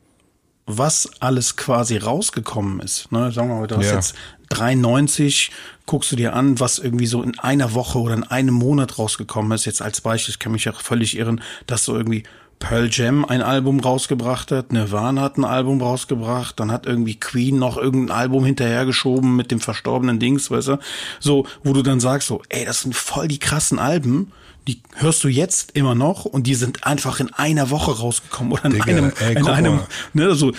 was 0.66 1.08
alles 1.20 1.56
quasi 1.56 1.96
rausgekommen 1.96 2.80
ist. 2.80 3.10
Ne? 3.10 3.32
Sagen 3.32 3.48
wir 3.48 3.54
mal, 3.60 3.66
du 3.66 3.76
hast 3.78 3.86
Ja. 3.86 3.94
jetzt 3.94 4.14
93, 4.50 5.50
guckst 5.86 6.12
du 6.12 6.16
dir 6.16 6.34
an, 6.34 6.60
was 6.60 6.78
irgendwie 6.78 7.06
so 7.06 7.22
in 7.22 7.38
einer 7.38 7.72
Woche 7.72 7.98
oder 7.98 8.14
in 8.14 8.24
einem 8.24 8.54
Monat 8.54 8.98
rausgekommen 8.98 9.52
ist. 9.52 9.64
Jetzt 9.64 9.80
als 9.80 10.02
Beispiel, 10.02 10.32
ich 10.32 10.38
kann 10.38 10.52
mich 10.52 10.64
ja 10.66 10.72
völlig 10.74 11.16
irren, 11.16 11.40
dass 11.66 11.84
so 11.84 11.96
irgendwie 11.96 12.24
Pearl 12.58 12.88
Jam 12.90 13.24
ein 13.24 13.40
Album 13.42 13.80
rausgebracht 13.80 14.50
hat, 14.50 14.72
Nirvana 14.72 15.22
hat 15.22 15.38
ein 15.38 15.44
Album 15.44 15.80
rausgebracht, 15.80 16.58
dann 16.58 16.72
hat 16.72 16.86
irgendwie 16.86 17.14
Queen 17.18 17.58
noch 17.58 17.76
irgendein 17.76 18.16
Album 18.16 18.44
hinterhergeschoben 18.44 19.36
mit 19.36 19.50
dem 19.50 19.60
verstorbenen 19.60 20.18
Dings, 20.18 20.50
weißt 20.50 20.68
du? 20.68 20.78
So, 21.20 21.46
wo 21.62 21.72
du 21.72 21.82
dann 21.82 22.00
sagst 22.00 22.28
so, 22.28 22.42
ey, 22.48 22.64
das 22.64 22.82
sind 22.82 22.94
voll 22.96 23.28
die 23.28 23.38
krassen 23.38 23.78
Alben, 23.78 24.32
die 24.66 24.82
hörst 24.96 25.22
du 25.24 25.28
jetzt 25.28 25.70
immer 25.76 25.94
noch 25.94 26.24
und 26.24 26.46
die 26.46 26.54
sind 26.54 26.84
einfach 26.84 27.20
in 27.20 27.32
einer 27.32 27.70
Woche 27.70 27.96
rausgekommen 27.98 28.52
oder 28.52 28.66
in 28.66 28.72
Digga, 28.72 28.84
einem, 28.86 29.12
ey, 29.20 29.34
in 29.38 29.46
einem, 29.46 29.76
mal. 29.76 29.86
ne, 30.12 30.24
also 30.26 30.52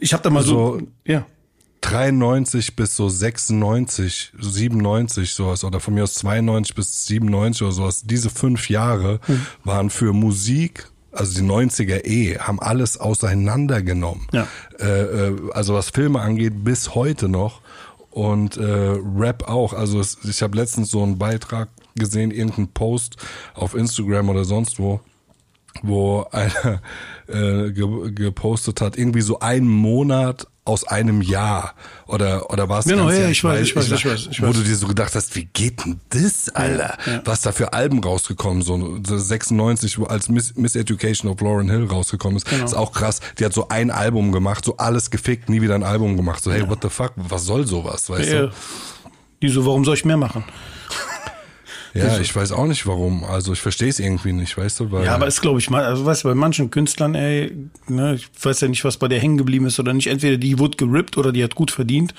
ich 0.00 0.12
habe 0.12 0.22
da 0.22 0.30
mal 0.30 0.42
so, 0.42 0.78
So- 0.80 0.86
ja. 1.06 1.24
93 1.82 2.74
bis 2.74 2.96
so 2.96 3.08
96, 3.08 4.32
so 4.40 4.50
97 4.50 5.32
sowas 5.32 5.62
oder 5.62 5.78
von 5.78 5.94
mir 5.94 6.02
aus 6.02 6.14
92 6.14 6.74
bis 6.74 7.06
97 7.06 7.62
oder 7.62 7.72
sowas. 7.72 8.02
Diese 8.04 8.28
fünf 8.30 8.68
Jahre 8.70 9.20
Hm. 9.26 9.46
waren 9.62 9.90
für 9.90 10.12
Musik, 10.12 10.88
also 11.16 11.40
die 11.40 11.46
90er 11.46 12.04
eh, 12.04 12.38
haben 12.38 12.60
alles 12.60 12.98
auseinandergenommen. 12.98 14.26
Ja. 14.32 14.46
Äh, 14.78 15.28
äh, 15.28 15.50
also 15.52 15.74
was 15.74 15.90
Filme 15.90 16.20
angeht, 16.20 16.64
bis 16.64 16.94
heute 16.94 17.28
noch 17.28 17.60
und 18.10 18.56
äh, 18.56 18.96
Rap 19.16 19.48
auch. 19.48 19.72
Also 19.72 20.00
es, 20.00 20.18
ich 20.24 20.42
habe 20.42 20.56
letztens 20.56 20.90
so 20.90 21.02
einen 21.02 21.18
Beitrag 21.18 21.68
gesehen, 21.96 22.30
irgendeinen 22.30 22.68
Post 22.68 23.16
auf 23.54 23.74
Instagram 23.74 24.28
oder 24.30 24.44
sonst 24.44 24.78
wo, 24.78 25.00
wo 25.82 26.26
einer 26.32 26.80
äh, 27.28 27.72
ge 27.72 28.12
gepostet 28.12 28.80
hat, 28.80 28.96
irgendwie 28.96 29.22
so 29.22 29.40
einen 29.40 29.68
Monat 29.68 30.46
aus 30.66 30.84
einem 30.84 31.22
Jahr 31.22 31.74
oder 32.06 32.50
oder 32.50 32.68
was 32.68 32.84
genau, 32.86 33.08
ja, 33.10 33.28
ich 33.28 33.42
weiß, 33.42 33.68
ich 33.68 33.76
weiß, 33.76 33.90
ich 33.92 34.04
weiß, 34.04 34.28
ich 34.30 34.42
weiß, 34.42 34.48
wo 34.48 34.52
du 34.52 34.62
dir 34.62 34.76
so 34.76 34.86
gedacht 34.86 35.14
hast, 35.14 35.34
wie 35.36 35.44
geht 35.44 35.84
denn 35.84 36.00
das, 36.10 36.48
Alter? 36.50 36.98
Ja, 37.06 37.12
ja. 37.12 37.22
Was 37.24 37.42
da 37.42 37.52
für 37.52 37.72
Alben 37.72 38.02
rausgekommen, 38.02 38.62
so 38.62 38.98
96, 39.04 39.98
wo 39.98 40.04
als 40.04 40.28
Miss, 40.28 40.54
Miss 40.56 40.76
Education 40.76 41.30
of 41.30 41.40
Lauren 41.40 41.70
Hill 41.70 41.86
rausgekommen 41.86 42.36
ist, 42.36 42.48
genau. 42.48 42.64
ist 42.64 42.74
auch 42.74 42.92
krass. 42.92 43.20
Die 43.38 43.44
hat 43.44 43.52
so 43.52 43.68
ein 43.68 43.90
Album 43.90 44.32
gemacht, 44.32 44.64
so 44.64 44.76
alles 44.76 45.10
gefickt, 45.10 45.48
nie 45.48 45.62
wieder 45.62 45.74
ein 45.74 45.84
Album 45.84 46.16
gemacht. 46.16 46.42
So 46.42 46.52
hey, 46.52 46.62
ja. 46.62 46.68
what 46.68 46.80
the 46.82 46.88
fuck, 46.88 47.12
was 47.16 47.44
soll 47.44 47.66
sowas, 47.66 48.10
weißt 48.10 48.32
du? 48.32 48.52
Die 49.42 49.48
so, 49.48 49.64
warum 49.64 49.84
soll 49.84 49.94
ich 49.94 50.04
mehr 50.04 50.16
machen? 50.16 50.44
Ja, 51.98 52.18
ich 52.18 52.34
weiß 52.34 52.52
auch 52.52 52.66
nicht 52.66 52.86
warum. 52.86 53.24
Also 53.24 53.52
ich 53.52 53.60
verstehe 53.60 53.88
es 53.88 53.98
irgendwie 53.98 54.32
nicht, 54.32 54.56
weißt 54.56 54.80
du? 54.80 54.92
Weil 54.92 55.04
ja, 55.04 55.14
aber 55.14 55.26
ist 55.26 55.40
glaube 55.40 55.58
ich 55.58 55.70
mal, 55.70 55.84
also 55.84 56.04
weißt 56.04 56.24
du, 56.24 56.28
bei 56.28 56.34
manchen 56.34 56.70
Künstlern, 56.70 57.14
ey, 57.14 57.56
ne, 57.88 58.14
ich 58.14 58.28
weiß 58.40 58.60
ja 58.60 58.68
nicht, 58.68 58.84
was 58.84 58.96
bei 58.96 59.08
der 59.08 59.20
hängen 59.20 59.38
geblieben 59.38 59.66
ist 59.66 59.78
oder 59.78 59.92
nicht. 59.92 60.08
Entweder 60.08 60.36
die 60.36 60.58
wurde 60.58 60.76
gerippt 60.76 61.18
oder 61.18 61.32
die 61.32 61.42
hat 61.42 61.54
gut 61.54 61.70
verdient. 61.70 62.14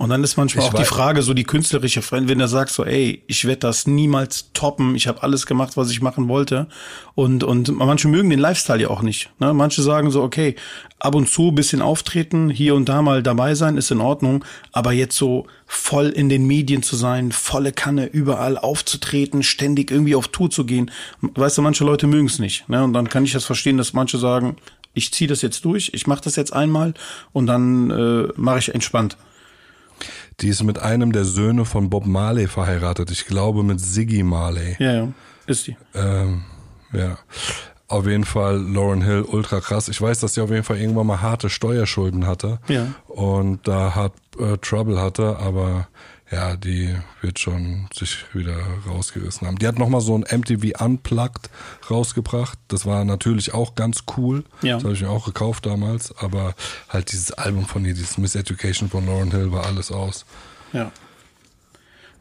Und 0.00 0.08
dann 0.08 0.24
ist 0.24 0.38
manchmal 0.38 0.64
ich 0.64 0.72
auch 0.72 0.78
die 0.78 0.86
Frage, 0.86 1.20
so 1.20 1.34
die 1.34 1.44
künstlerische 1.44 2.00
Freund, 2.00 2.26
wenn 2.26 2.40
er 2.40 2.48
sagt 2.48 2.70
so, 2.70 2.86
ey, 2.86 3.22
ich 3.26 3.44
werde 3.44 3.58
das 3.58 3.86
niemals 3.86 4.50
toppen, 4.54 4.94
ich 4.94 5.06
habe 5.06 5.22
alles 5.22 5.44
gemacht, 5.44 5.76
was 5.76 5.90
ich 5.90 6.00
machen 6.00 6.26
wollte. 6.26 6.68
Und, 7.14 7.44
und 7.44 7.68
manche 7.76 8.08
mögen 8.08 8.30
den 8.30 8.38
Lifestyle 8.38 8.80
ja 8.80 8.88
auch 8.88 9.02
nicht. 9.02 9.28
Ne? 9.40 9.52
Manche 9.52 9.82
sagen 9.82 10.10
so, 10.10 10.22
okay, 10.22 10.56
ab 11.00 11.14
und 11.14 11.28
zu 11.28 11.52
bisschen 11.52 11.82
auftreten, 11.82 12.48
hier 12.48 12.76
und 12.76 12.88
da 12.88 13.02
mal 13.02 13.22
dabei 13.22 13.54
sein, 13.54 13.76
ist 13.76 13.90
in 13.90 14.00
Ordnung. 14.00 14.42
Aber 14.72 14.92
jetzt 14.92 15.18
so 15.18 15.46
voll 15.66 16.06
in 16.06 16.30
den 16.30 16.46
Medien 16.46 16.82
zu 16.82 16.96
sein, 16.96 17.30
volle 17.30 17.72
Kanne, 17.72 18.06
überall 18.06 18.56
aufzutreten, 18.56 19.42
ständig 19.42 19.90
irgendwie 19.90 20.14
auf 20.14 20.28
Tour 20.28 20.48
zu 20.48 20.64
gehen. 20.64 20.90
Weißt 21.20 21.58
du, 21.58 21.62
manche 21.62 21.84
Leute 21.84 22.06
mögen 22.06 22.26
es 22.26 22.38
nicht. 22.38 22.66
Ne? 22.70 22.82
Und 22.82 22.94
dann 22.94 23.10
kann 23.10 23.26
ich 23.26 23.32
das 23.32 23.44
verstehen, 23.44 23.76
dass 23.76 23.92
manche 23.92 24.16
sagen, 24.16 24.56
ich 24.94 25.12
ziehe 25.12 25.28
das 25.28 25.42
jetzt 25.42 25.62
durch, 25.66 25.90
ich 25.92 26.06
mache 26.06 26.22
das 26.22 26.36
jetzt 26.36 26.54
einmal 26.54 26.94
und 27.34 27.46
dann 27.46 27.90
äh, 27.90 28.28
mache 28.36 28.60
ich 28.60 28.74
entspannt. 28.74 29.18
Die 30.40 30.48
ist 30.48 30.62
mit 30.62 30.78
einem 30.78 31.12
der 31.12 31.24
Söhne 31.24 31.64
von 31.64 31.90
Bob 31.90 32.06
Marley 32.06 32.46
verheiratet. 32.46 33.10
Ich 33.10 33.26
glaube 33.26 33.62
mit 33.62 33.80
Siggy 33.80 34.22
Marley. 34.22 34.76
Ja, 34.78 34.92
ja, 34.92 35.08
ist 35.46 35.66
die. 35.66 35.76
Ähm, 35.94 36.44
ja. 36.92 37.18
Auf 37.88 38.06
jeden 38.06 38.24
Fall 38.24 38.56
Lauren 38.58 39.02
Hill 39.02 39.22
ultra 39.22 39.60
krass. 39.60 39.88
Ich 39.88 40.00
weiß, 40.00 40.20
dass 40.20 40.34
sie 40.34 40.40
auf 40.40 40.50
jeden 40.50 40.62
Fall 40.62 40.78
irgendwann 40.78 41.08
mal 41.08 41.20
harte 41.20 41.50
Steuerschulden 41.50 42.26
hatte. 42.26 42.60
Ja. 42.68 42.86
Und 43.08 43.66
da 43.66 43.94
hat 43.94 44.12
äh, 44.38 44.56
Trouble 44.58 45.00
hatte, 45.00 45.38
aber 45.38 45.88
ja, 46.30 46.56
die 46.56 46.94
wird 47.22 47.40
schon 47.40 47.88
sich 47.92 48.24
wieder 48.32 48.56
rausgerissen 48.86 49.46
haben. 49.46 49.58
Die 49.58 49.66
hat 49.66 49.78
nochmal 49.78 50.00
so 50.00 50.16
ein 50.16 50.20
MTV 50.20 50.80
Unplugged 50.80 51.50
rausgebracht. 51.90 52.56
Das 52.68 52.86
war 52.86 53.04
natürlich 53.04 53.52
auch 53.52 53.74
ganz 53.74 54.04
cool. 54.16 54.44
Ja. 54.62 54.74
Das 54.74 54.84
habe 54.84 54.94
ich 54.94 55.02
mir 55.02 55.10
auch 55.10 55.26
gekauft 55.26 55.66
damals. 55.66 56.16
Aber 56.18 56.54
halt 56.88 57.10
dieses 57.10 57.32
Album 57.32 57.66
von 57.66 57.84
ihr, 57.84 57.94
dieses 57.94 58.16
Miss 58.16 58.36
Education 58.36 58.88
von 58.88 59.06
Lauren 59.06 59.32
Hill, 59.32 59.50
war 59.50 59.66
alles 59.66 59.90
aus. 59.90 60.24
Ja. 60.72 60.92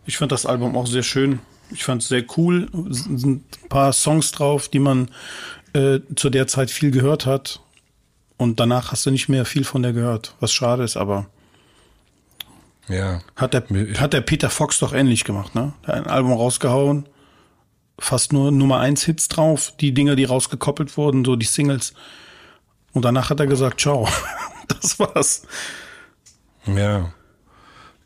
Ich 0.07 0.17
fand 0.17 0.31
das 0.31 0.47
Album 0.47 0.75
auch 0.75 0.87
sehr 0.87 1.03
schön. 1.03 1.39
Ich 1.71 1.83
fand 1.83 2.01
es 2.01 2.07
sehr 2.07 2.25
cool. 2.35 2.67
Es 2.89 3.03
sind 3.03 3.63
ein 3.63 3.69
paar 3.69 3.93
Songs 3.93 4.31
drauf, 4.31 4.69
die 4.69 4.79
man 4.79 5.11
äh, 5.73 5.99
zu 6.15 6.31
der 6.31 6.47
Zeit 6.47 6.71
viel 6.71 6.89
gehört 6.89 7.27
hat. 7.27 7.61
Und 8.37 8.59
danach 8.59 8.91
hast 8.91 9.05
du 9.05 9.11
nicht 9.11 9.29
mehr 9.29 9.45
viel 9.45 9.65
von 9.65 9.83
der 9.83 9.93
gehört, 9.93 10.33
was 10.39 10.51
schade 10.51 10.83
ist, 10.83 10.97
aber 10.97 11.27
ja. 12.89 13.21
Hat 13.35 13.53
der, 13.53 13.63
hat 13.99 14.13
der 14.13 14.21
Peter 14.21 14.49
Fox 14.49 14.79
doch 14.79 14.93
ähnlich 14.93 15.23
gemacht, 15.23 15.55
ne? 15.55 15.73
Der 15.85 15.95
hat 15.95 16.05
ein 16.05 16.11
Album 16.11 16.33
rausgehauen, 16.33 17.07
fast 17.99 18.33
nur 18.33 18.51
Nummer 18.51 18.79
eins 18.79 19.03
Hits 19.03 19.27
drauf, 19.27 19.73
die 19.79 19.93
Dinger, 19.93 20.15
die 20.15 20.25
rausgekoppelt 20.25 20.97
wurden, 20.97 21.23
so 21.23 21.35
die 21.35 21.45
Singles. 21.45 21.93
Und 22.93 23.05
danach 23.05 23.29
hat 23.29 23.39
er 23.39 23.47
gesagt, 23.47 23.81
ciao. 23.81 24.07
das 24.67 24.99
war's. 24.99 25.43
Ja. 26.65 27.13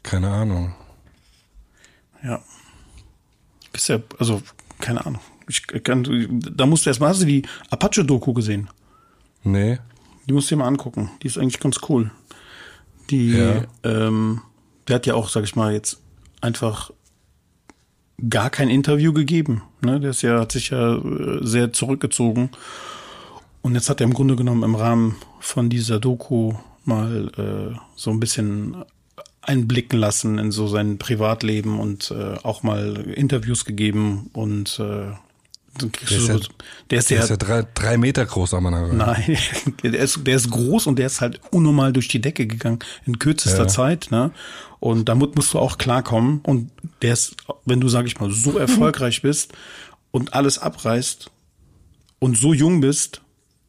Keine 0.03 0.29
Ahnung. 0.29 0.75
Ja. 2.23 2.41
Ist 3.71 3.89
ja, 3.89 3.99
also, 4.19 4.41
keine 4.79 5.05
Ahnung. 5.05 5.21
Ich 5.47 5.65
kann, 5.83 6.03
da 6.55 6.65
musst 6.65 6.85
du 6.85 6.89
erstmal, 6.89 7.09
hast 7.09 7.21
du 7.21 7.25
die 7.25 7.43
Apache-Doku 7.69 8.33
gesehen? 8.33 8.69
Nee. 9.43 9.79
Die 10.25 10.33
musst 10.33 10.49
du 10.49 10.55
dir 10.55 10.59
mal 10.59 10.67
angucken. 10.67 11.09
Die 11.21 11.27
ist 11.27 11.37
eigentlich 11.37 11.59
ganz 11.59 11.79
cool. 11.89 12.11
Die, 13.09 13.31
ja. 13.31 13.63
ähm, 13.83 14.41
der 14.87 14.95
hat 14.95 15.05
ja 15.05 15.15
auch, 15.15 15.29
sag 15.29 15.43
ich 15.43 15.55
mal, 15.55 15.73
jetzt 15.73 16.01
einfach 16.41 16.91
gar 18.29 18.49
kein 18.49 18.69
Interview 18.69 19.13
gegeben. 19.13 19.63
Ne? 19.81 19.99
Der 19.99 20.11
ist 20.11 20.21
ja, 20.21 20.39
hat 20.39 20.51
sich 20.51 20.69
ja 20.69 20.95
äh, 20.95 21.39
sehr 21.41 21.73
zurückgezogen. 21.73 22.49
Und 23.61 23.75
jetzt 23.75 23.89
hat 23.89 24.01
er 24.01 24.05
im 24.05 24.13
Grunde 24.13 24.35
genommen 24.35 24.63
im 24.63 24.75
Rahmen 24.75 25.15
von 25.39 25.69
dieser 25.69 25.99
Doku 25.99 26.53
mal 26.85 27.31
äh, 27.37 27.77
so 27.95 28.11
ein 28.11 28.19
bisschen 28.19 28.83
einblicken 29.41 29.99
lassen 29.99 30.37
in 30.37 30.51
so 30.51 30.67
sein 30.67 30.97
Privatleben 30.97 31.79
und 31.79 32.11
äh, 32.11 32.37
auch 32.43 32.63
mal 32.63 32.95
Interviews 33.15 33.65
gegeben 33.65 34.29
und 34.33 34.79
äh, 34.79 35.11
der 35.81 35.89
ist, 36.03 36.27
ja, 36.27 36.37
der 36.91 36.99
ist, 36.99 37.09
der 37.09 37.17
ja, 37.17 37.23
ist 37.23 37.29
ja 37.29 37.37
drei, 37.37 37.67
drei 37.73 37.97
Meter 37.97 38.25
groß, 38.25 38.53
am 38.53 38.67
Anfang. 38.67 38.95
Nein, 38.95 39.37
der 39.83 39.93
ist, 39.95 40.19
der 40.25 40.35
ist 40.35 40.51
groß 40.51 40.85
und 40.85 40.99
der 40.99 41.07
ist 41.07 41.19
halt 41.19 41.41
unnormal 41.49 41.93
durch 41.93 42.07
die 42.07 42.21
Decke 42.21 42.45
gegangen 42.45 42.79
in 43.05 43.17
kürzester 43.17 43.63
ja. 43.63 43.67
Zeit. 43.67 44.09
Ne? 44.11 44.31
Und 44.79 45.09
damit 45.09 45.35
musst 45.35 45.53
du 45.53 45.59
auch 45.59 45.79
klarkommen. 45.79 46.41
Und 46.41 46.69
der 47.01 47.13
ist, 47.13 47.37
wenn 47.65 47.79
du, 47.79 47.89
sag 47.89 48.05
ich 48.05 48.19
mal, 48.19 48.29
so 48.29 48.57
erfolgreich 48.57 49.23
bist 49.23 49.53
und 50.11 50.33
alles 50.33 50.59
abreißt 50.59 51.31
und 52.19 52.37
so 52.37 52.53
jung 52.53 52.79
bist, 52.79 53.22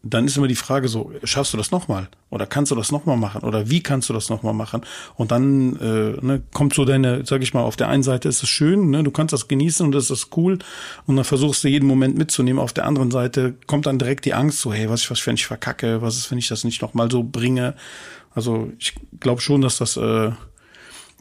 dann 0.05 0.27
ist 0.27 0.37
immer 0.37 0.49
die 0.49 0.55
Frage 0.55 0.89
so, 0.89 1.11
schaffst 1.25 1.53
du 1.53 1.57
das 1.57 1.71
nochmal? 1.71 2.09
Oder 2.31 2.47
kannst 2.47 2.71
du 2.71 2.77
das 2.77 2.93
nochmal 2.93 3.17
machen? 3.17 3.43
Oder 3.43 3.71
wie 3.71 3.83
kannst 3.83 4.09
du 4.09 4.13
das 4.13 4.29
nochmal 4.29 4.53
machen? 4.53 4.83
Und 5.17 5.31
dann 5.31 5.77
äh, 5.77 6.25
ne, 6.25 6.43
kommt 6.53 6.75
so 6.75 6.85
deine, 6.85 7.25
sag 7.25 7.43
ich 7.43 7.55
mal, 7.55 7.63
auf 7.63 7.77
der 7.77 7.89
einen 7.89 8.03
Seite 8.03 8.29
ist 8.29 8.43
es 8.43 8.49
schön, 8.49 8.91
ne, 8.91 9.03
du 9.03 9.11
kannst 9.11 9.33
das 9.33 9.49
genießen 9.49 9.85
und 9.85 9.93
das 9.93 10.11
ist 10.11 10.29
cool. 10.37 10.59
Und 11.07 11.17
dann 11.17 11.25
versuchst 11.25 11.65
du 11.65 11.69
jeden 11.69 11.87
Moment 11.87 12.19
mitzunehmen. 12.19 12.63
Auf 12.63 12.73
der 12.73 12.87
anderen 12.87 13.11
Seite 13.11 13.55
kommt 13.67 13.87
dann 13.87 13.99
direkt 13.99 14.27
die 14.27 14.35
Angst, 14.35 14.61
so, 14.61 14.73
hey, 14.73 14.91
was, 14.91 15.11
was 15.11 15.27
wenn 15.27 15.37
ich 15.37 15.47
verkacke? 15.47 16.03
Was 16.03 16.17
ist, 16.17 16.31
wenn 16.31 16.39
ich 16.39 16.49
das 16.49 16.65
nicht 16.65 16.83
nochmal 16.83 17.11
so 17.11 17.23
bringe? 17.23 17.75
Also 18.35 18.71
ich 18.79 18.95
glaube 19.21 19.41
schon, 19.41 19.63
dass 19.63 19.79
das 19.79 19.97
äh, 19.97 20.33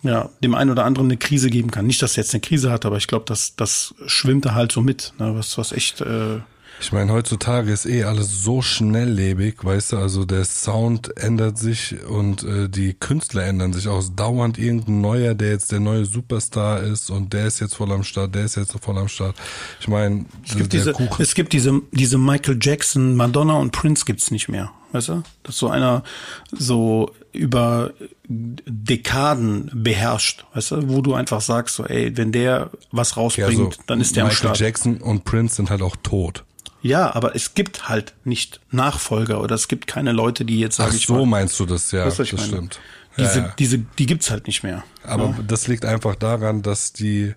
ja, 0.03 0.29
dem 0.43 0.55
einen 0.55 0.71
oder 0.71 0.83
anderen 0.83 1.07
eine 1.07 1.17
Krise 1.17 1.49
geben 1.49 1.71
kann. 1.71 1.87
Nicht, 1.87 2.01
dass 2.01 2.17
er 2.17 2.23
jetzt 2.23 2.33
eine 2.33 2.41
Krise 2.41 2.71
hat, 2.71 2.85
aber 2.85 2.97
ich 2.97 3.07
glaube, 3.07 3.25
dass 3.25 3.55
das 3.55 3.95
schwimmt 4.05 4.45
da 4.45 4.53
halt 4.53 4.71
so 4.71 4.81
mit, 4.81 5.13
ne, 5.17 5.33
was, 5.35 5.57
was 5.57 5.71
echt 5.71 6.01
äh, 6.01 6.39
ich 6.79 6.91
meine, 6.91 7.13
heutzutage 7.13 7.71
ist 7.71 7.85
eh 7.85 8.03
alles 8.03 8.43
so 8.43 8.61
schnelllebig, 8.61 9.63
weißt 9.63 9.93
du, 9.93 9.97
also 9.97 10.25
der 10.25 10.43
Sound 10.43 11.15
ändert 11.17 11.57
sich 11.57 11.95
und 12.05 12.43
äh, 12.43 12.67
die 12.67 12.93
Künstler 12.93 13.45
ändern 13.45 13.73
sich 13.73 13.87
auch. 13.87 14.03
Dauernd 14.15 14.57
irgendein 14.57 15.01
neuer, 15.01 15.33
der 15.33 15.51
jetzt 15.51 15.71
der 15.71 15.79
neue 15.79 16.05
Superstar 16.05 16.81
ist 16.81 17.09
und 17.09 17.31
der 17.31 17.47
ist 17.47 17.59
jetzt 17.61 17.75
voll 17.75 17.91
am 17.91 18.03
Start, 18.03 18.35
der 18.35 18.45
ist 18.45 18.55
jetzt 18.55 18.75
voll 18.81 18.97
am 18.97 19.07
Start. 19.07 19.35
Ich 19.79 19.87
meine, 19.87 20.25
es 20.45 20.57
gibt 20.57 20.73
diese, 20.73 20.91
Kuchen. 20.93 21.21
es 21.21 21.35
gibt 21.35 21.53
diese, 21.53 21.81
diese 21.91 22.17
Michael 22.17 22.57
Jackson, 22.61 23.15
Madonna 23.15 23.53
und 23.53 23.71
Prince 23.71 24.03
gibt's 24.05 24.29
nicht 24.29 24.49
mehr, 24.49 24.71
weißt 24.91 25.09
du? 25.09 25.23
Dass 25.43 25.57
so 25.57 25.69
einer 25.69 26.03
so 26.51 27.11
über 27.31 27.93
Dekaden 28.27 29.71
beherrscht, 29.73 30.45
weißt 30.53 30.71
du, 30.71 30.89
wo 30.89 31.01
du 31.01 31.13
einfach 31.13 31.41
sagst, 31.41 31.75
so, 31.75 31.85
ey, 31.85 32.15
wenn 32.17 32.31
der 32.31 32.71
was 32.91 33.15
rausbringt, 33.17 33.51
ja, 33.51 33.57
so 33.57 33.71
dann 33.87 34.01
ist 34.01 34.15
der 34.15 34.25
Michael 34.25 34.49
am 34.49 34.55
Start. 34.55 34.59
Michael 34.59 34.67
Jackson 34.67 34.97
und 34.97 35.23
Prince 35.23 35.55
sind 35.55 35.69
halt 35.69 35.81
auch 35.81 35.95
tot. 36.03 36.43
Ja, 36.83 37.15
aber 37.15 37.33
es 37.33 37.53
gibt 37.55 37.87
halt 37.87 38.13
nicht 38.25 38.59
Nachfolger 38.69 39.41
oder 39.41 39.55
es 39.55 39.69
gibt 39.69 39.87
keine 39.87 40.11
Leute, 40.11 40.43
die 40.43 40.59
jetzt 40.59 40.75
sagen. 40.75 40.91
Ach 40.93 41.01
so, 41.01 41.13
mal, 41.13 41.39
meinst 41.39 41.59
du 41.59 41.65
das, 41.65 41.91
ja, 41.91 42.03
das 42.03 42.19
meine? 42.19 42.45
stimmt. 42.45 42.79
Diese, 43.17 43.39
ja, 43.39 43.45
ja. 43.45 43.53
diese, 43.57 43.77
die 43.79 44.05
gibt's 44.05 44.29
halt 44.29 44.47
nicht 44.47 44.63
mehr. 44.63 44.83
Aber 45.03 45.25
ja. 45.25 45.35
das 45.47 45.67
liegt 45.67 45.85
einfach 45.85 46.15
daran, 46.15 46.61
dass 46.61 46.91
die 46.91 47.35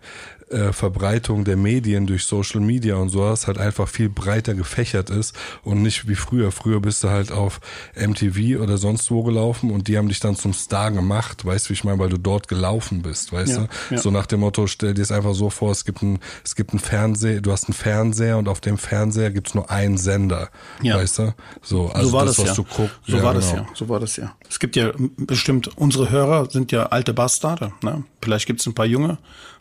äh, 0.48 0.72
Verbreitung 0.72 1.44
der 1.44 1.56
Medien 1.56 2.06
durch 2.06 2.24
Social 2.24 2.60
Media 2.60 2.96
und 2.96 3.08
sowas 3.08 3.46
halt 3.46 3.58
einfach 3.58 3.88
viel 3.88 4.08
breiter 4.08 4.54
gefächert 4.54 5.10
ist 5.10 5.34
und 5.64 5.82
nicht 5.82 6.08
wie 6.08 6.14
früher. 6.14 6.52
Früher 6.52 6.80
bist 6.80 7.02
du 7.02 7.10
halt 7.10 7.32
auf 7.32 7.60
MTV 7.96 8.60
oder 8.62 8.78
sonst 8.78 9.10
wo 9.10 9.22
gelaufen 9.24 9.70
und 9.70 9.88
die 9.88 9.98
haben 9.98 10.08
dich 10.08 10.20
dann 10.20 10.36
zum 10.36 10.52
Star 10.52 10.92
gemacht, 10.92 11.44
weißt 11.44 11.66
du, 11.66 11.70
wie 11.70 11.74
ich 11.74 11.84
meine, 11.84 11.98
weil 11.98 12.10
du 12.10 12.18
dort 12.18 12.46
gelaufen 12.46 13.02
bist, 13.02 13.32
weißt 13.32 13.56
ja, 13.56 13.58
du? 13.58 13.94
Ja. 13.94 14.00
So 14.00 14.10
nach 14.10 14.26
dem 14.26 14.40
Motto, 14.40 14.66
stell 14.66 14.94
dir 14.94 15.02
es 15.02 15.10
einfach 15.10 15.34
so 15.34 15.50
vor, 15.50 15.72
es 15.72 15.84
gibt 15.84 16.02
ein, 16.02 16.20
es 16.44 16.54
gibt 16.54 16.72
ein 16.72 16.78
Fernseher, 16.78 17.40
du 17.40 17.50
hast 17.50 17.64
einen 17.64 17.74
Fernseher 17.74 18.38
und 18.38 18.48
auf 18.48 18.60
dem 18.60 18.78
Fernseher 18.78 19.30
gibt's 19.30 19.54
nur 19.54 19.70
einen 19.70 19.98
Sender, 19.98 20.50
ja. 20.80 20.96
weißt 20.96 21.18
du? 21.18 21.34
So, 21.62 21.88
also 21.88 22.08
so 22.08 22.12
war 22.12 22.24
das, 22.24 22.36
das 22.36 22.50
was 22.50 22.56
ja. 22.56 22.62
du 22.62 22.76
guckst. 22.76 23.00
So 23.06 23.22
war 23.22 23.34
genau. 23.34 23.34
das 23.34 23.52
ja, 23.52 23.66
so 23.74 23.88
war 23.88 24.00
das 24.00 24.16
ja. 24.16 24.36
Es 24.48 24.60
gibt 24.60 24.76
ja 24.76 24.92
bestimmt, 25.16 25.76
unsere 25.76 26.10
Hörer 26.10 26.48
sind 26.50 26.70
ja 26.70 26.86
alte 26.86 27.12
Bastarde, 27.12 27.72
ne? 27.82 28.04
Vielleicht 28.22 28.46
gibt's 28.46 28.66
ein 28.66 28.74
paar 28.74 28.86
junge 28.86 29.18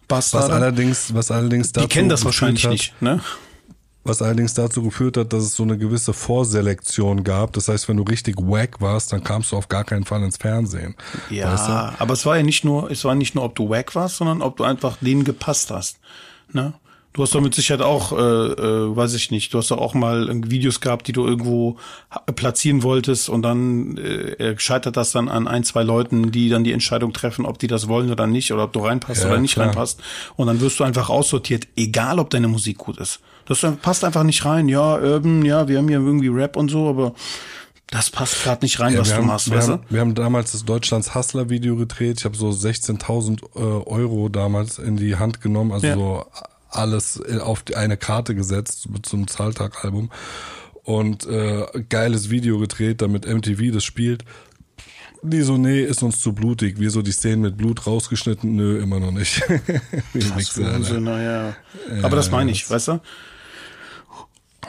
Bastarde. 0.08 0.48
Was 0.48 0.54
allerdings, 0.54 1.14
was 1.14 1.32
allerdings 1.32 1.72
dazu 1.72 1.88
Die 1.88 1.94
kennen 1.94 2.10
das 2.10 2.26
wahrscheinlich 2.26 2.64
hat, 2.64 2.72
nicht, 2.72 3.02
ne? 3.02 3.22
Was 4.04 4.22
allerdings 4.22 4.54
dazu 4.54 4.84
geführt 4.84 5.18
hat, 5.18 5.34
dass 5.34 5.44
es 5.44 5.56
so 5.56 5.64
eine 5.64 5.80
gewisse 5.80 6.14
Vorselektion 6.14 7.24
gab. 7.24 7.54
Das 7.54 7.68
heißt, 7.68 7.90
wenn 7.90 7.98
du 7.98 8.04
richtig 8.04 8.36
wack 8.38 8.80
warst, 8.80 9.12
dann 9.12 9.24
kamst 9.24 9.52
du 9.52 9.58
auf 9.58 9.68
gar 9.68 9.84
keinen 9.84 10.06
Fall 10.06 10.22
ins 10.22 10.38
Fernsehen. 10.38 10.96
Ja, 11.32 11.52
weißt 11.52 11.68
du? 11.68 12.02
aber 12.04 12.14
es 12.14 12.24
war 12.24 12.38
ja 12.38 12.44
nicht 12.44 12.64
nur, 12.64 12.92
es 12.92 13.04
war 13.04 13.16
nicht 13.16 13.34
nur, 13.34 13.44
ob 13.44 13.56
du 13.56 13.68
wack 13.68 13.96
warst, 13.96 14.18
sondern 14.18 14.44
ob 14.44 14.58
du 14.58 14.64
einfach 14.64 14.98
denen 15.02 15.24
gepasst 15.24 15.72
hast. 15.72 15.98
Ne? 16.54 16.74
Du 17.16 17.22
hast 17.22 17.34
doch 17.34 17.40
mit 17.40 17.56
Sicherheit 17.56 17.82
auch, 17.82 18.12
äh, 18.12 18.16
äh, 18.16 18.94
weiß 18.94 19.14
ich 19.14 19.32
nicht, 19.32 19.54
du 19.54 19.58
hast 19.58 19.72
doch 19.72 19.78
auch 19.78 19.94
mal 19.94 20.30
Videos 20.50 20.82
gehabt, 20.82 21.08
die 21.08 21.14
du 21.14 21.26
irgendwo 21.26 21.78
platzieren 22.36 22.84
wolltest 22.84 23.30
und 23.30 23.42
dann 23.42 23.98
äh, 23.98 24.54
scheitert 24.58 24.98
das 24.98 25.14
dann 25.14 25.30
an 25.30 25.48
ein, 25.48 25.64
zwei 25.64 25.84
Leuten, 25.84 26.34
die 26.34 26.50
dann 26.50 26.66
die 26.66 26.74
Entscheidung 26.74 27.14
treffen, 27.14 27.46
ob 27.46 27.58
die 27.58 27.68
das 27.68 27.88
wollen 27.88 28.12
oder 28.12 28.28
nicht 28.28 28.52
oder 28.52 28.66
ob 28.66 28.74
du 28.74 28.82
reinpasst 28.82 29.24
ja, 29.24 29.30
oder 29.30 29.40
nicht 29.40 29.54
klar. 29.54 29.68
reinpasst. 29.68 30.02
Und 30.36 30.48
dann 30.48 30.60
wirst 30.60 30.82
du 30.82 30.84
einfach 30.84 31.10
aussortiert, 31.10 31.70
egal 31.78 32.20
ob 32.20 32.32
deine 32.32 32.50
Musik 32.50 32.80
gut 32.80 32.98
ist. 32.98 33.22
Das 33.46 33.66
passt 33.82 34.04
einfach 34.04 34.24
nicht 34.24 34.44
rein. 34.44 34.68
Ja, 34.68 34.96
Urban, 34.96 35.46
ja, 35.46 35.70
wir 35.70 35.78
haben 35.78 35.88
hier 35.88 36.00
irgendwie 36.00 36.28
Rap 36.28 36.58
und 36.58 36.70
so, 36.70 36.90
aber 36.90 37.14
das 37.88 38.10
passt 38.10 38.44
gerade 38.44 38.66
nicht 38.66 38.82
rein, 38.82 38.94
ja, 38.94 39.00
was 39.00 39.10
du 39.10 39.16
haben, 39.16 39.28
machst, 39.28 39.50
wir 39.50 39.58
weißt 39.58 39.70
haben, 39.70 39.84
du? 39.88 39.94
Wir 39.94 40.02
haben 40.02 40.16
damals 40.16 40.52
das 40.52 40.66
Deutschlands 40.66 41.16
Hustler 41.16 41.50
Video 41.50 41.78
gedreht. 41.78 42.18
Ich 42.20 42.26
habe 42.26 42.36
so 42.36 42.50
16.000 42.50 43.42
äh, 43.56 43.60
Euro 43.60 44.28
damals 44.28 44.80
in 44.80 44.98
die 44.98 45.16
Hand 45.16 45.40
genommen, 45.40 45.72
also 45.72 45.88
ja. 45.88 45.96
so 45.96 46.26
alles 46.76 47.22
auf 47.40 47.64
eine 47.76 47.98
Karte 47.98 48.36
gesetzt 48.36 48.88
zum 49.04 49.28
Zahltag-Album 49.28 50.10
und 50.84 51.26
äh, 51.26 51.66
geiles 51.90 52.30
Video 52.30 52.60
gedreht, 52.60 53.02
damit 53.02 53.28
MTV 53.28 53.74
das 53.74 53.84
spielt. 53.84 54.24
Die 55.24 55.42
so, 55.42 55.58
nee, 55.58 55.82
ist 55.82 56.04
uns 56.04 56.20
zu 56.20 56.34
blutig. 56.34 56.80
Wir 56.80 56.92
so 56.92 57.02
die 57.02 57.12
Szenen 57.12 57.42
mit 57.42 57.58
Blut 57.58 57.88
rausgeschnitten? 57.88 58.56
Nö, 58.56 58.80
immer 58.80 59.00
noch 59.00 59.12
nicht. 59.12 59.42
das 60.14 60.38
Wichser, 60.38 61.00
naja. 61.00 61.56
Aber 62.04 62.16
das 62.16 62.30
meine 62.30 62.52
ich, 62.52 62.70
weißt 62.70 62.90
du? 62.90 63.00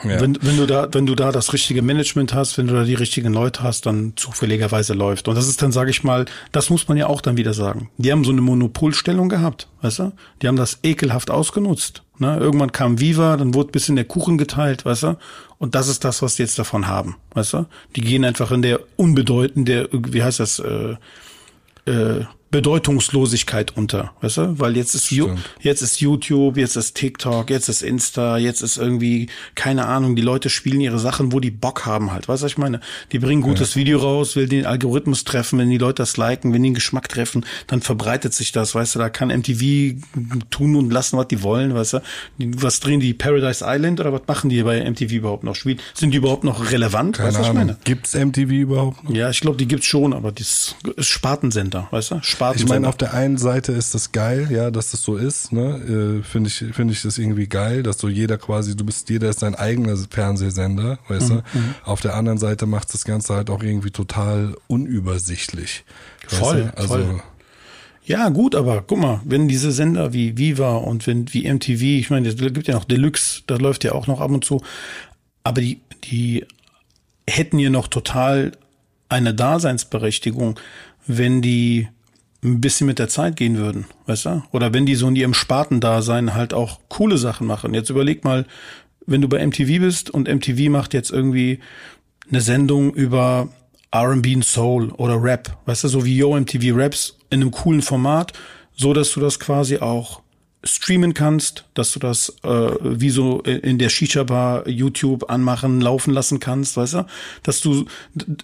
Ja. 0.03 0.21
Wenn, 0.21 0.37
wenn, 0.41 0.57
du 0.57 0.65
da, 0.65 0.87
wenn 0.91 1.05
du 1.05 1.15
da 1.15 1.31
das 1.31 1.53
richtige 1.53 1.81
Management 1.81 2.33
hast, 2.33 2.57
wenn 2.57 2.67
du 2.67 2.73
da 2.73 2.83
die 2.83 2.93
richtigen 2.93 3.33
Leute 3.33 3.63
hast, 3.63 3.85
dann 3.85 4.13
zufälligerweise 4.15 4.93
läuft. 4.93 5.27
Und 5.27 5.35
das 5.35 5.47
ist 5.47 5.61
dann, 5.61 5.71
sage 5.71 5.89
ich 5.89 6.03
mal, 6.03 6.25
das 6.51 6.69
muss 6.69 6.87
man 6.87 6.97
ja 6.97 7.07
auch 7.07 7.21
dann 7.21 7.37
wieder 7.37 7.53
sagen. 7.53 7.89
Die 7.97 8.11
haben 8.11 8.23
so 8.23 8.31
eine 8.31 8.41
Monopolstellung 8.41 9.29
gehabt, 9.29 9.67
weißt 9.81 9.99
du? 9.99 10.11
Die 10.41 10.47
haben 10.47 10.57
das 10.57 10.79
ekelhaft 10.83 11.31
ausgenutzt. 11.31 12.03
Ne? 12.19 12.37
Irgendwann 12.37 12.71
kam 12.71 12.99
Viva, 12.99 13.37
dann 13.37 13.53
wurde 13.53 13.71
bisschen 13.71 13.95
der 13.95 14.05
Kuchen 14.05 14.37
geteilt, 14.37 14.85
weißt 14.85 15.03
du? 15.03 15.17
Und 15.59 15.75
das 15.75 15.87
ist 15.87 16.03
das, 16.03 16.21
was 16.21 16.35
die 16.35 16.43
jetzt 16.43 16.59
davon 16.59 16.87
haben, 16.87 17.15
weißt 17.33 17.53
du? 17.53 17.65
Die 17.95 18.01
gehen 18.01 18.25
einfach 18.25 18.51
in 18.51 18.61
der 18.61 18.79
unbedeutende, 18.95 19.89
wie 19.91 20.23
heißt 20.23 20.39
das, 20.39 20.59
äh, 20.59 20.95
äh, 21.89 22.25
Bedeutungslosigkeit 22.51 23.75
unter, 23.75 24.11
weißt 24.21 24.37
du? 24.37 24.59
Weil 24.59 24.77
jetzt 24.77 24.93
ist, 24.93 25.11
jetzt 25.59 25.81
ist 25.81 25.99
YouTube, 25.99 26.57
jetzt 26.57 26.75
ist 26.75 26.95
TikTok, 26.95 27.49
jetzt 27.49 27.67
ist 27.67 27.81
Insta, 27.81 28.37
jetzt 28.37 28.61
ist 28.61 28.77
irgendwie, 28.77 29.27
keine 29.55 29.85
Ahnung, 29.87 30.15
die 30.15 30.21
Leute 30.21 30.49
spielen 30.49 30.79
ihre 30.79 30.99
Sachen, 30.99 31.33
wo 31.33 31.39
die 31.39 31.51
Bock 31.51 31.85
haben 31.85 32.11
halt. 32.11 32.27
Weißt 32.27 32.43
du, 32.43 32.45
was 32.45 32.51
ich 32.51 32.57
meine? 32.57 32.81
Die 33.11 33.19
bringen 33.19 33.41
gutes 33.41 33.73
ja. 33.73 33.81
Video 33.81 33.99
raus, 33.99 34.35
will 34.35 34.47
den 34.47 34.65
Algorithmus 34.65 35.23
treffen, 35.23 35.59
wenn 35.59 35.69
die 35.69 35.77
Leute 35.77 36.03
das 36.03 36.17
liken, 36.17 36.53
wenn 36.53 36.63
die 36.63 36.67
den 36.67 36.73
Geschmack 36.73 37.09
treffen, 37.09 37.45
dann 37.67 37.81
verbreitet 37.81 38.33
sich 38.33 38.51
das, 38.51 38.75
weißt 38.75 38.95
du? 38.95 38.99
Da 38.99 39.09
kann 39.09 39.29
MTV 39.29 39.99
tun 40.49 40.75
und 40.75 40.91
lassen, 40.91 41.17
was 41.17 41.27
die 41.27 41.43
wollen, 41.43 41.73
weißt 41.73 41.93
du? 41.93 42.01
Was 42.37 42.79
drehen 42.79 42.99
die 42.99 43.13
Paradise 43.13 43.63
Island 43.65 43.99
oder 43.99 44.13
was 44.13 44.21
machen 44.27 44.49
die 44.49 44.61
bei 44.63 44.89
MTV 44.89 45.11
überhaupt 45.11 45.43
noch? 45.43 45.55
Spielen? 45.55 45.79
Sind 45.93 46.11
die 46.11 46.17
überhaupt 46.17 46.43
noch 46.43 46.71
relevant? 46.71 47.17
Keine 47.17 47.29
weißt 47.29 47.37
du, 47.37 47.41
was 47.41 47.47
ich 47.47 47.53
meine? 47.53 47.77
Gibt's 47.83 48.13
MTV 48.13 48.49
überhaupt 48.51 49.03
noch? 49.03 49.15
Ja, 49.15 49.29
ich 49.29 49.39
glaube, 49.39 49.57
die 49.57 49.67
gibt's 49.67 49.85
schon, 49.85 50.13
aber 50.13 50.31
das 50.31 50.75
ist 50.95 51.07
Spartensender, 51.07 51.87
weißt 51.91 52.11
du? 52.11 52.19
Spaten. 52.37 52.59
Ich 52.59 52.67
meine, 52.67 52.87
auf 52.87 52.97
der 52.97 53.13
einen 53.13 53.37
Seite 53.37 53.71
ist 53.71 53.95
das 53.95 54.11
geil, 54.11 54.47
ja, 54.51 54.69
dass 54.69 54.91
das 54.91 55.01
so 55.01 55.17
ist, 55.17 55.51
ne? 55.51 56.19
Äh, 56.19 56.23
finde 56.23 56.49
ich, 56.49 56.63
finde 56.73 56.93
ich 56.93 57.01
das 57.01 57.17
irgendwie 57.17 57.47
geil, 57.47 57.81
dass 57.81 57.97
so 57.97 58.07
jeder 58.07 58.37
quasi, 58.37 58.75
du 58.75 58.85
bist, 58.85 59.09
jeder 59.09 59.29
ist 59.29 59.41
dein 59.41 59.55
eigener 59.55 59.97
Fernsehsender, 59.97 60.99
weißt 61.07 61.29
mhm. 61.29 61.41
du? 61.53 61.57
Mhm. 61.57 61.75
Auf 61.83 62.01
der 62.01 62.15
anderen 62.15 62.37
Seite 62.37 62.67
macht 62.67 62.93
das 62.93 63.05
Ganze 63.05 63.33
halt 63.33 63.49
auch 63.49 63.63
irgendwie 63.63 63.89
total 63.89 64.55
unübersichtlich. 64.67 65.83
Voll, 66.27 66.71
also, 66.75 66.87
voll. 66.89 67.21
Ja, 68.05 68.29
gut, 68.29 68.55
aber 68.55 68.83
guck 68.83 68.99
mal, 68.99 69.21
wenn 69.25 69.47
diese 69.47 69.71
Sender 69.71 70.13
wie 70.13 70.37
Viva 70.37 70.75
und 70.75 71.07
wenn 71.07 71.33
wie 71.33 71.51
MTV, 71.51 71.81
ich 71.81 72.09
meine, 72.09 72.29
es 72.29 72.37
gibt 72.37 72.67
ja 72.67 72.75
noch 72.75 72.85
Deluxe, 72.85 73.41
da 73.47 73.55
läuft 73.55 73.83
ja 73.83 73.93
auch 73.93 74.07
noch 74.07 74.21
ab 74.21 74.31
und 74.31 74.45
zu, 74.45 74.61
aber 75.43 75.59
die, 75.59 75.81
die 76.03 76.45
hätten 77.27 77.57
ja 77.57 77.69
noch 77.71 77.87
total 77.87 78.51
eine 79.09 79.33
Daseinsberechtigung, 79.33 80.59
wenn 81.07 81.41
die 81.41 81.87
ein 82.43 82.61
bisschen 82.61 82.87
mit 82.87 82.99
der 82.99 83.07
Zeit 83.07 83.35
gehen 83.35 83.57
würden, 83.57 83.85
weißt 84.05 84.25
du? 84.25 84.43
Oder 84.51 84.73
wenn 84.73 84.85
die 84.85 84.95
so 84.95 85.07
in 85.07 85.15
ihrem 85.15 85.33
Spartendasein 85.33 86.33
halt 86.33 86.53
auch 86.53 86.79
coole 86.89 87.17
Sachen 87.17 87.47
machen. 87.47 87.73
Jetzt 87.73 87.89
überleg 87.89 88.23
mal, 88.23 88.45
wenn 89.05 89.21
du 89.21 89.27
bei 89.27 89.45
MTV 89.45 89.79
bist 89.79 90.09
und 90.09 90.27
MTV 90.27 90.69
macht 90.69 90.93
jetzt 90.93 91.11
irgendwie 91.11 91.59
eine 92.29 92.41
Sendung 92.41 92.93
über 92.93 93.49
R&B 93.91 94.35
und 94.35 94.45
Soul 94.45 94.89
oder 94.91 95.21
Rap, 95.21 95.57
weißt 95.65 95.85
du, 95.85 95.87
so 95.87 96.05
wie 96.05 96.17
Yo 96.17 96.37
MTV 96.37 96.75
Raps 96.75 97.17
in 97.29 97.41
einem 97.41 97.51
coolen 97.51 97.81
Format, 97.81 98.33
so 98.75 98.93
dass 98.93 99.11
du 99.13 99.19
das 99.19 99.39
quasi 99.39 99.77
auch 99.77 100.21
streamen 100.67 101.13
kannst, 101.13 101.65
dass 101.73 101.91
du 101.93 101.99
das 101.99 102.35
äh, 102.43 102.49
wie 102.81 103.09
so 103.09 103.39
in 103.41 103.77
der 103.77 103.89
Shisha-Bar 103.89 104.67
YouTube 104.67 105.29
anmachen, 105.29 105.81
laufen 105.81 106.13
lassen 106.13 106.39
kannst, 106.39 106.77
weißt 106.77 106.93
du? 106.93 107.05
Dass 107.43 107.61
du 107.61 107.85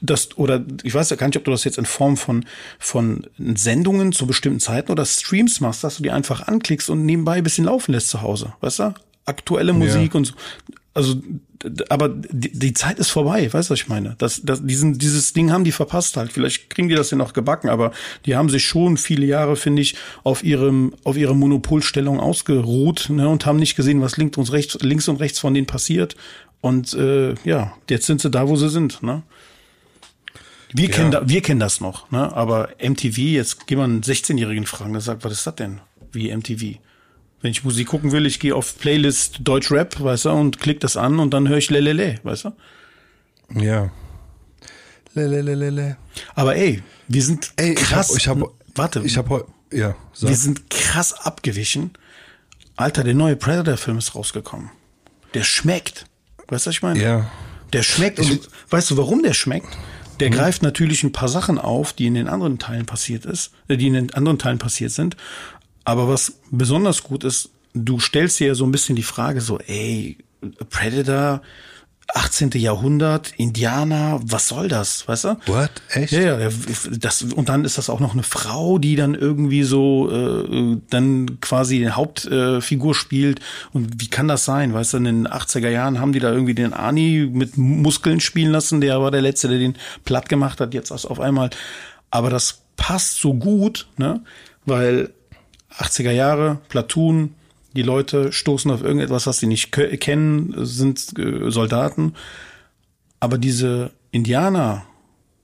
das, 0.01 0.37
oder 0.37 0.63
ich 0.83 0.93
weiß 0.93 1.09
ja 1.09 1.15
gar 1.15 1.27
nicht, 1.27 1.37
ob 1.37 1.43
du 1.43 1.51
das 1.51 1.63
jetzt 1.63 1.77
in 1.77 1.85
Form 1.85 2.17
von, 2.17 2.45
von 2.79 3.27
Sendungen 3.37 4.11
zu 4.11 4.27
bestimmten 4.27 4.59
Zeiten 4.59 4.91
oder 4.91 5.05
Streams 5.05 5.59
machst, 5.59 5.83
dass 5.83 5.97
du 5.97 6.03
die 6.03 6.11
einfach 6.11 6.47
anklickst 6.47 6.89
und 6.89 7.05
nebenbei 7.05 7.33
ein 7.33 7.43
bisschen 7.43 7.65
laufen 7.65 7.91
lässt 7.91 8.09
zu 8.09 8.21
Hause, 8.21 8.53
weißt 8.61 8.79
du? 8.79 8.93
Aktuelle 9.25 9.73
Musik 9.73 10.13
ja. 10.13 10.17
und 10.17 10.25
so. 10.25 10.33
Also 10.93 11.15
aber 11.89 12.09
die, 12.09 12.51
die 12.51 12.73
Zeit 12.73 12.99
ist 12.99 13.09
vorbei, 13.09 13.51
weißt 13.51 13.69
du, 13.69 13.71
was 13.73 13.79
ich 13.79 13.87
meine? 13.87 14.15
Das, 14.17 14.41
das, 14.43 14.65
diesen, 14.65 14.97
dieses 14.97 15.33
Ding 15.33 15.51
haben 15.51 15.63
die 15.63 15.71
verpasst 15.71 16.17
halt. 16.17 16.33
Vielleicht 16.33 16.69
kriegen 16.69 16.89
die 16.89 16.95
das 16.95 17.09
ja 17.09 17.17
noch 17.17 17.33
gebacken, 17.33 17.69
aber 17.69 17.91
die 18.25 18.35
haben 18.35 18.49
sich 18.49 18.65
schon 18.65 18.97
viele 18.97 19.25
Jahre, 19.25 19.55
finde 19.55 19.81
ich, 19.81 19.95
auf 20.23 20.43
ihrem, 20.43 20.93
auf 21.05 21.15
ihre 21.15 21.35
Monopolstellung 21.35 22.19
ausgeruht 22.19 23.09
ne, 23.09 23.29
und 23.29 23.45
haben 23.45 23.59
nicht 23.59 23.75
gesehen, 23.75 24.01
was 24.01 24.17
links 24.17 24.37
und 24.37 24.51
rechts, 24.51 24.77
links 24.81 25.07
und 25.07 25.19
rechts 25.21 25.39
von 25.39 25.53
denen 25.53 25.67
passiert. 25.67 26.15
Und 26.59 26.93
äh, 26.93 27.35
ja, 27.45 27.73
jetzt 27.89 28.05
sind 28.05 28.21
sie 28.21 28.29
da, 28.29 28.49
wo 28.49 28.55
sie 28.57 28.69
sind. 28.69 29.01
Ne? 29.01 29.23
Wir, 30.73 30.89
ja. 30.89 30.91
kennen 30.91 31.11
da, 31.11 31.27
wir 31.27 31.41
kennen 31.41 31.59
das 31.59 31.79
noch, 31.79 32.11
ne? 32.11 32.33
aber 32.35 32.69
MTV, 32.81 33.17
jetzt 33.17 33.67
gehen 33.67 33.77
wir 33.77 33.85
einen 33.85 34.01
16-Jährigen 34.01 34.65
fragen, 34.65 34.91
der 34.91 35.01
sagt, 35.01 35.23
was 35.23 35.31
ist 35.31 35.47
das 35.47 35.55
denn? 35.55 35.79
Wie 36.11 36.35
MTV? 36.35 36.77
Wenn 37.43 37.51
ich 37.51 37.65
Musik 37.65 37.89
gucken 37.89 38.13
will, 38.13 38.25
ich 38.25 38.39
gehe 38.39 38.55
auf 38.55 38.79
Playlist 38.79 39.39
Deutsch 39.41 39.69
Rap, 39.69 40.01
weißt 40.01 40.25
du, 40.25 40.29
und 40.31 40.61
klick 40.61 40.79
das 40.79 40.95
an 40.95 41.19
und 41.19 41.33
dann 41.33 41.49
höre 41.49 41.57
ich 41.57 41.69
Lelele, 41.69 42.21
weißt 42.23 42.45
du? 42.45 42.51
Ja. 43.59 43.91
Lelelele. 45.13 45.97
Aber 46.35 46.55
ey, 46.55 46.81
wir 47.09 47.21
sind 47.21 47.51
ey, 47.57 47.75
krass. 47.75 48.15
Ich 48.15 48.29
hab, 48.29 48.37
ich 48.37 48.43
hab, 48.45 48.51
warte. 48.75 49.01
Ich 49.03 49.17
habe 49.17 49.45
ja. 49.73 49.93
Sag. 50.13 50.29
Wir 50.29 50.37
sind 50.37 50.69
krass 50.69 51.11
abgewichen. 51.11 51.91
Alter, 52.77 53.03
der 53.03 53.13
neue 53.13 53.35
Predator-Film 53.35 53.97
ist 53.97 54.15
rausgekommen. 54.15 54.69
Der 55.33 55.43
schmeckt. 55.43 56.05
Weißt 56.47 56.65
du, 56.65 56.69
was 56.69 56.75
ich 56.75 56.81
meine? 56.81 57.03
Ja. 57.03 57.29
Der 57.73 57.83
schmeckt. 57.83 58.19
Und 58.19 58.31
ich, 58.31 58.39
weißt 58.69 58.89
du, 58.89 58.95
warum 58.95 59.21
der 59.21 59.33
schmeckt? 59.33 59.67
Der 60.21 60.29
hm. 60.29 60.35
greift 60.35 60.63
natürlich 60.63 61.03
ein 61.03 61.11
paar 61.11 61.27
Sachen 61.27 61.59
auf, 61.59 61.91
die 61.91 62.05
in 62.05 62.13
den 62.13 62.29
anderen 62.29 62.57
Teilen 62.57 62.85
passiert 62.85 63.25
ist, 63.25 63.51
äh, 63.67 63.75
die 63.75 63.87
in 63.87 63.93
den 63.95 64.13
anderen 64.13 64.39
Teilen 64.39 64.59
passiert 64.59 64.91
sind. 64.91 65.17
Aber 65.85 66.07
was 66.07 66.39
besonders 66.51 67.03
gut 67.03 67.23
ist, 67.23 67.49
du 67.73 67.99
stellst 67.99 68.39
dir 68.39 68.47
ja 68.47 68.55
so 68.55 68.65
ein 68.65 68.71
bisschen 68.71 68.95
die 68.95 69.03
Frage 69.03 69.41
so, 69.41 69.59
ey, 69.59 70.17
Predator, 70.69 71.41
18. 72.13 72.51
Jahrhundert, 72.51 73.33
Indianer, 73.37 74.19
was 74.23 74.47
soll 74.47 74.67
das, 74.67 75.07
weißt 75.07 75.23
du? 75.23 75.37
What? 75.47 75.71
Echt? 75.89 76.11
Ja, 76.11 76.39
ja, 76.39 76.49
das, 76.91 77.23
und 77.23 77.49
dann 77.49 77.65
ist 77.65 77.77
das 77.77 77.89
auch 77.89 77.99
noch 77.99 78.13
eine 78.13 78.23
Frau, 78.23 78.77
die 78.77 78.95
dann 78.95 79.15
irgendwie 79.15 79.63
so 79.63 80.11
äh, 80.11 80.77
dann 80.89 81.39
quasi 81.41 81.79
die 81.79 81.89
Hauptfigur 81.89 82.91
äh, 82.91 82.95
spielt. 82.95 83.39
Und 83.71 84.01
wie 84.01 84.09
kann 84.09 84.27
das 84.27 84.45
sein? 84.45 84.73
Weißt 84.73 84.93
du, 84.93 84.97
in 84.97 85.05
den 85.05 85.27
80er 85.27 85.69
Jahren 85.69 85.99
haben 85.99 86.13
die 86.13 86.19
da 86.19 86.31
irgendwie 86.31 86.53
den 86.53 86.73
Ani 86.73 87.27
mit 87.31 87.57
Muskeln 87.57 88.19
spielen 88.19 88.51
lassen, 88.51 88.81
der 88.81 89.01
war 89.01 89.09
der 89.09 89.21
Letzte, 89.21 89.47
der 89.47 89.59
den 89.59 89.75
platt 90.03 90.29
gemacht 90.29 90.59
hat, 90.59 90.73
jetzt 90.73 90.91
auf 90.91 91.19
einmal. 91.19 91.49
Aber 92.11 92.29
das 92.29 92.63
passt 92.75 93.19
so 93.19 93.33
gut, 93.33 93.87
ne? 93.97 94.21
Weil 94.65 95.13
80er 95.77 96.11
Jahre, 96.11 96.59
Platoon, 96.69 97.35
die 97.75 97.81
Leute 97.81 98.31
stoßen 98.31 98.69
auf 98.71 98.83
irgendetwas, 98.83 99.25
was 99.25 99.39
sie 99.39 99.47
nicht 99.47 99.71
kennen, 99.71 100.53
sind 100.57 101.17
äh, 101.17 101.49
Soldaten. 101.49 102.13
Aber 103.19 103.37
diese 103.37 103.91
Indianer, 104.11 104.85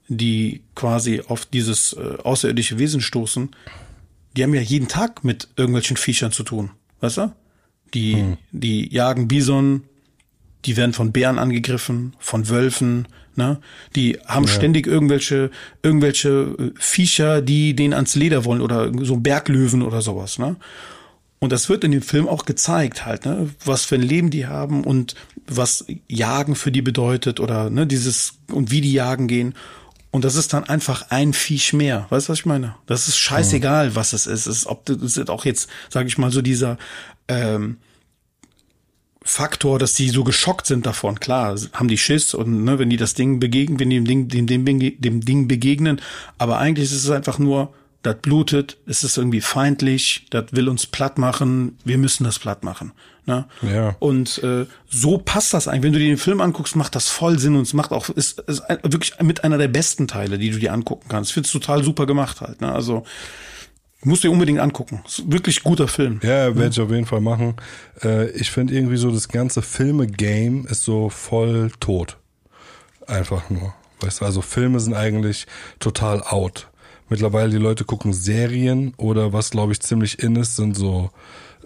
die 0.08 0.62
quasi 0.74 1.22
auf 1.26 1.46
dieses 1.46 1.92
äh, 1.94 2.18
außerirdische 2.22 2.78
Wesen 2.78 3.00
stoßen, 3.00 3.50
die 4.36 4.42
haben 4.44 4.54
ja 4.54 4.60
jeden 4.60 4.86
Tag 4.86 5.24
mit 5.24 5.48
irgendwelchen 5.56 5.96
Viechern 5.96 6.30
zu 6.30 6.44
tun. 6.44 6.70
Weißt 7.00 7.18
du? 7.18 7.32
Die, 7.94 8.14
hm. 8.14 8.36
die 8.52 8.92
jagen 8.94 9.26
Bison, 9.26 9.82
die 10.64 10.76
werden 10.76 10.92
von 10.92 11.12
Bären 11.12 11.38
angegriffen, 11.38 12.14
von 12.18 12.48
Wölfen, 12.48 13.08
ne? 13.36 13.58
Die 13.96 14.18
haben 14.26 14.44
ja. 14.44 14.52
ständig 14.52 14.86
irgendwelche, 14.86 15.50
irgendwelche 15.82 16.28
äh, 16.28 16.70
Viecher, 16.78 17.42
die 17.42 17.74
denen 17.74 17.94
ans 17.94 18.14
Leder 18.14 18.44
wollen 18.44 18.60
oder 18.60 18.90
so 19.04 19.16
Berglöwen 19.16 19.82
oder 19.82 20.02
sowas, 20.02 20.38
ne? 20.38 20.56
Und 21.38 21.52
das 21.52 21.70
wird 21.70 21.84
in 21.84 21.90
dem 21.90 22.02
Film 22.02 22.28
auch 22.28 22.44
gezeigt 22.44 23.06
halt, 23.06 23.24
ne? 23.24 23.48
Was 23.64 23.84
für 23.86 23.94
ein 23.94 24.02
Leben 24.02 24.30
die 24.30 24.46
haben 24.46 24.84
und 24.84 25.14
was 25.46 25.86
Jagen 26.06 26.54
für 26.54 26.70
die 26.70 26.82
bedeutet 26.82 27.40
oder, 27.40 27.70
ne? 27.70 27.86
Dieses, 27.86 28.34
und 28.52 28.70
wie 28.70 28.82
die 28.82 28.92
jagen 28.92 29.26
gehen. 29.26 29.54
Und 30.12 30.24
das 30.24 30.34
ist 30.34 30.52
dann 30.52 30.64
einfach 30.64 31.06
ein 31.10 31.32
Viech 31.32 31.72
mehr. 31.72 32.06
Weißt 32.10 32.28
du, 32.28 32.32
was 32.32 32.40
ich 32.40 32.46
meine? 32.46 32.74
Das 32.86 33.06
ist 33.06 33.16
scheißegal, 33.16 33.94
was 33.94 34.12
es 34.12 34.26
ist. 34.26 34.46
Es 34.46 34.58
ist, 34.58 34.66
ob 34.66 34.84
das 34.84 35.16
ist 35.16 35.30
auch 35.30 35.44
jetzt, 35.44 35.70
sage 35.88 36.08
ich 36.08 36.18
mal, 36.18 36.32
so 36.32 36.42
dieser, 36.42 36.78
ähm, 37.28 37.78
Faktor, 39.22 39.78
dass 39.78 39.94
die 39.94 40.08
so 40.08 40.24
geschockt 40.24 40.66
sind 40.66 40.86
davon. 40.86 41.20
Klar, 41.20 41.56
haben 41.74 41.88
die 41.88 41.98
Schiss 41.98 42.32
und 42.32 42.64
ne, 42.64 42.78
wenn 42.78 42.90
die 42.90 42.96
das 42.96 43.14
Ding 43.14 43.38
begegnen, 43.38 43.78
wenn 43.78 43.90
die 43.90 43.96
dem 43.96 44.06
Ding, 44.06 44.28
dem, 44.28 44.64
dem, 44.64 45.00
dem 45.00 45.20
Ding 45.20 45.46
begegnen, 45.46 46.00
aber 46.38 46.58
eigentlich 46.58 46.86
ist 46.86 47.04
es 47.04 47.10
einfach 47.10 47.38
nur, 47.38 47.72
das 48.02 48.16
blutet, 48.22 48.78
es 48.86 49.04
ist 49.04 49.18
irgendwie 49.18 49.42
feindlich, 49.42 50.26
das 50.30 50.46
will 50.52 50.70
uns 50.70 50.86
platt 50.86 51.18
machen, 51.18 51.76
wir 51.84 51.98
müssen 51.98 52.24
das 52.24 52.38
platt 52.38 52.64
machen. 52.64 52.92
Ne? 53.26 53.44
Ja. 53.60 53.94
Und 53.98 54.42
äh, 54.42 54.64
so 54.88 55.18
passt 55.18 55.52
das 55.52 55.68
eigentlich. 55.68 55.82
Wenn 55.82 55.92
du 55.92 55.98
dir 55.98 56.08
den 56.08 56.16
Film 56.16 56.40
anguckst, 56.40 56.74
macht 56.74 56.96
das 56.96 57.08
voll 57.08 57.38
Sinn 57.38 57.56
und 57.56 57.62
es 57.62 57.74
macht 57.74 57.92
auch, 57.92 58.08
ist, 58.08 58.38
ist 58.40 58.62
wirklich 58.82 59.12
mit 59.20 59.44
einer 59.44 59.58
der 59.58 59.68
besten 59.68 60.08
Teile, 60.08 60.38
die 60.38 60.50
du 60.50 60.58
dir 60.58 60.72
angucken 60.72 61.08
kannst. 61.10 61.30
Ich 61.30 61.34
finde 61.34 61.46
es 61.46 61.52
total 61.52 61.84
super 61.84 62.06
gemacht 62.06 62.40
halt. 62.40 62.62
Ne? 62.62 62.72
Also 62.72 63.04
Musst 64.02 64.24
du 64.24 64.28
dir 64.28 64.32
unbedingt 64.32 64.60
angucken. 64.60 65.02
Ist 65.06 65.30
wirklich 65.30 65.62
guter 65.62 65.86
Film. 65.86 66.20
Ja, 66.22 66.56
werde 66.56 66.70
ich 66.70 66.80
auf 66.80 66.90
jeden 66.90 67.06
Fall 67.06 67.20
machen. 67.20 67.54
Äh, 68.02 68.30
ich 68.30 68.50
finde 68.50 68.74
irgendwie 68.74 68.96
so, 68.96 69.10
das 69.10 69.28
ganze 69.28 69.60
Filme-Game 69.60 70.66
ist 70.66 70.84
so 70.84 71.10
voll 71.10 71.70
tot. 71.80 72.16
Einfach 73.06 73.50
nur. 73.50 73.74
Weißt 74.00 74.20
du, 74.20 74.24
also 74.24 74.40
Filme 74.40 74.80
sind 74.80 74.94
eigentlich 74.94 75.46
total 75.78 76.22
out. 76.22 76.70
Mittlerweile 77.10 77.50
die 77.50 77.56
Leute 77.56 77.84
gucken 77.84 78.12
Serien 78.12 78.94
oder 78.96 79.32
was 79.32 79.50
glaube 79.50 79.72
ich 79.72 79.80
ziemlich 79.80 80.22
in 80.22 80.36
ist, 80.36 80.56
sind 80.56 80.76
so 80.76 81.10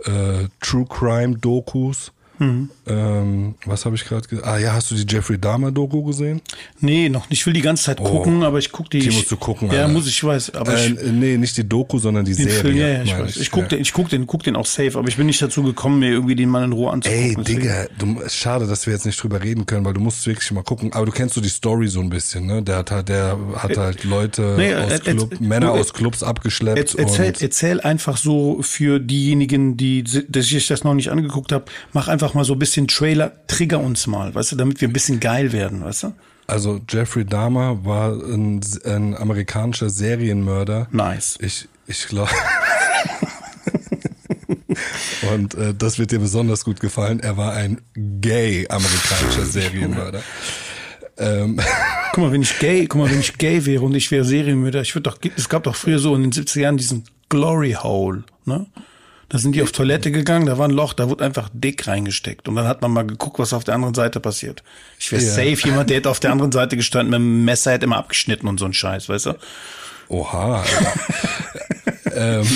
äh, 0.05 0.49
True 0.61 0.87
Crime 0.88 1.37
Dokus. 1.37 2.12
Mhm. 2.38 2.70
Ähm, 2.87 3.55
was 3.64 3.85
habe 3.85 3.94
ich 3.97 4.05
gerade 4.05 4.27
gesagt? 4.27 4.47
Ah 4.47 4.59
ja, 4.59 4.73
hast 4.73 4.90
du 4.90 4.94
die 4.94 5.07
Jeffrey 5.09 5.38
Dahmer 5.38 5.70
Doku 5.70 6.03
gesehen? 6.03 6.40
Nee, 6.81 7.09
noch 7.09 7.31
nicht. 7.31 7.40
Ich 7.40 7.47
will 7.47 7.53
die 7.53 7.61
ganze 7.61 7.85
Zeit 7.85 7.99
gucken, 7.99 8.42
aber 8.42 8.59
ich 8.59 8.73
guck 8.73 8.90
die. 8.90 8.99
Die 8.99 9.09
ich, 9.09 9.16
musst 9.16 9.31
du 9.31 9.37
gucken. 9.37 9.68
Ja, 9.68 9.83
Alter. 9.83 9.88
muss 9.88 10.07
ich, 10.07 10.23
weiß. 10.23 10.55
Aber 10.55 10.77
äh, 10.77 10.87
ich, 10.87 11.12
nee, 11.12 11.37
nicht 11.37 11.57
die 11.57 11.68
Doku, 11.68 11.99
sondern 11.99 12.25
die 12.25 12.35
Serie. 12.35 12.53
Film, 12.53 12.77
ja, 12.77 12.88
ja, 12.88 13.03
ich 13.03 13.18
weiß. 13.18 13.37
Ich 13.37 13.51
guck 13.51 13.62
ja. 13.62 13.68
den, 13.68 13.81
ich 13.81 13.92
guck 13.92 14.09
den, 14.09 14.27
guck 14.27 14.42
den 14.42 14.57
auch 14.57 14.66
safe, 14.66 14.99
aber 14.99 15.09
ich 15.09 15.16
bin 15.16 15.27
nicht 15.27 15.40
dazu 15.40 15.62
gekommen, 15.62 16.01
mir 16.01 16.11
irgendwie 16.11 16.35
den 16.35 16.49
mal 16.49 16.64
in 16.64 16.73
Ruhe 16.73 16.90
anzugucken. 16.90 17.25
Ey, 17.25 17.37
deswegen. 17.37 17.61
Digga, 17.62 17.87
du, 17.99 18.20
schade, 18.29 18.66
dass 18.66 18.87
wir 18.87 18.92
jetzt 18.92 19.07
nicht 19.07 19.23
drüber 19.23 19.42
reden 19.42 19.66
können, 19.66 19.85
weil 19.85 19.94
du 19.94 20.01
musst 20.01 20.27
wirklich 20.27 20.51
mal 20.53 20.62
gucken. 20.62 20.92
Aber 20.92 21.07
du 21.07 21.12
kennst 21.12 21.35
so 21.35 21.40
die 21.40 21.49
Story 21.49 21.88
so 21.88 22.01
ein 22.01 22.11
bisschen, 22.11 22.47
ne? 22.47 22.62
Der 22.62 22.79
hat 22.79 22.90
halt, 22.90 23.09
der 23.09 23.38
hat 23.57 23.77
halt 23.77 24.05
Leute 24.05 24.55
nee, 24.59 24.75
aus 24.75 24.92
äh, 24.92 24.99
Club, 24.99 25.33
äh, 25.33 25.42
Männer 25.42 25.73
aus 25.73 25.92
Clubs 25.92 26.23
abgeschleppt. 26.23 26.94
Er, 26.94 27.01
erzähl, 27.01 27.33
erzähl 27.40 27.81
einfach 27.81 28.16
so 28.16 28.59
für 28.62 28.99
diejenigen, 28.99 29.77
die, 29.77 30.03
dass 30.03 30.51
ich 30.51 30.66
das 30.66 30.85
noch 30.85 30.94
nicht 30.94 31.11
angeguckt 31.11 31.53
habe, 31.53 31.66
mach 31.92 32.09
einfach 32.09 32.23
mal 32.32 32.44
so 32.44 32.54
ein 32.54 32.58
bisschen 32.58 32.88
Trailer, 32.88 33.32
trigger 33.48 33.80
uns 33.80 34.06
mal, 34.06 34.34
weißt 34.34 34.52
du, 34.52 34.56
damit 34.56 34.80
wir 34.80 34.88
ein 34.88 34.94
bisschen 34.94 35.20
geil 35.20 35.52
werden, 35.52 35.84
weißt 35.84 36.04
du? 36.04 36.12
also 36.46 36.80
Jeffrey 36.88 37.24
Dahmer 37.24 37.84
war 37.84 38.12
ein, 38.12 38.60
ein 38.84 39.16
amerikanischer 39.16 39.90
Serienmörder. 39.90 40.88
Nice. 40.90 41.38
Ich, 41.40 41.68
ich 41.87 42.06
glaube. 42.08 42.30
Und 45.32 45.54
äh, 45.54 45.72
das 45.74 45.98
wird 45.98 46.10
dir 46.10 46.18
besonders 46.18 46.64
gut 46.64 46.80
gefallen. 46.80 47.20
Er 47.20 47.37
war 47.37 47.52
ein 47.54 47.80
gay 47.94 48.66
amerikanischer 48.68 49.46
Serienmörder. 49.46 50.20
Ähm, 51.16 51.60
Guck 52.12 52.24
mal, 52.24 52.32
wenn 52.32 52.42
ich 52.42 52.58
gay, 52.58 52.87
guck 52.87 53.00
mal, 53.00 53.10
wenn 53.10 53.20
ich 53.20 53.38
gay 53.38 53.64
wäre 53.64 53.84
und 53.84 53.94
ich 53.94 54.10
wäre 54.10 54.24
Serienmörder, 54.24 54.82
ich 54.82 54.94
würde 54.94 55.10
doch, 55.10 55.18
es 55.37 55.48
gab 55.48 55.62
doch 55.64 55.74
früher 55.74 55.98
so 55.98 56.14
in 56.14 56.22
den 56.22 56.32
70er 56.32 56.60
Jahren 56.60 56.76
diesen 56.76 57.04
Glory 57.28 57.72
Hole, 57.72 58.24
ne? 58.44 58.66
Da 59.35 59.40
sind 59.40 59.57
die 59.57 59.62
auf 59.64 59.73
Toilette 59.73 60.12
gegangen, 60.12 60.47
da 60.47 60.59
war 60.59 60.68
ein 60.68 60.70
Loch, 60.70 60.92
da 60.92 61.09
wurde 61.11 61.25
einfach 61.25 61.51
dick 61.53 61.88
reingesteckt. 61.88 62.47
Und 62.47 62.55
dann 62.55 62.68
hat 62.68 62.83
man 62.83 62.92
mal 62.92 63.05
geguckt, 63.05 63.40
was 63.40 63.53
auf 63.53 63.64
der 63.64 63.75
anderen 63.75 63.92
Seite 63.92 64.20
passiert. 64.20 64.62
Ich 64.97 65.11
wäre 65.11 65.20
Ja. 65.20 65.29
safe 65.29 65.57
jemand, 65.68 65.90
der 65.90 65.97
hätte 65.97 66.09
auf 66.09 66.20
der 66.20 66.31
anderen 66.31 66.53
Seite 66.53 66.77
gestanden, 66.77 67.11
mit 67.11 67.18
dem 67.18 67.44
Messer 67.44 67.73
hätte 67.73 67.87
immer 67.87 67.97
abgeschnitten 67.97 68.47
und 68.47 68.61
so 68.61 68.64
ein 68.64 68.73
Scheiß, 68.73 69.09
weißt 69.09 69.27
du? 69.27 69.33
oha. 70.09 70.62
Ähm, 72.16 72.47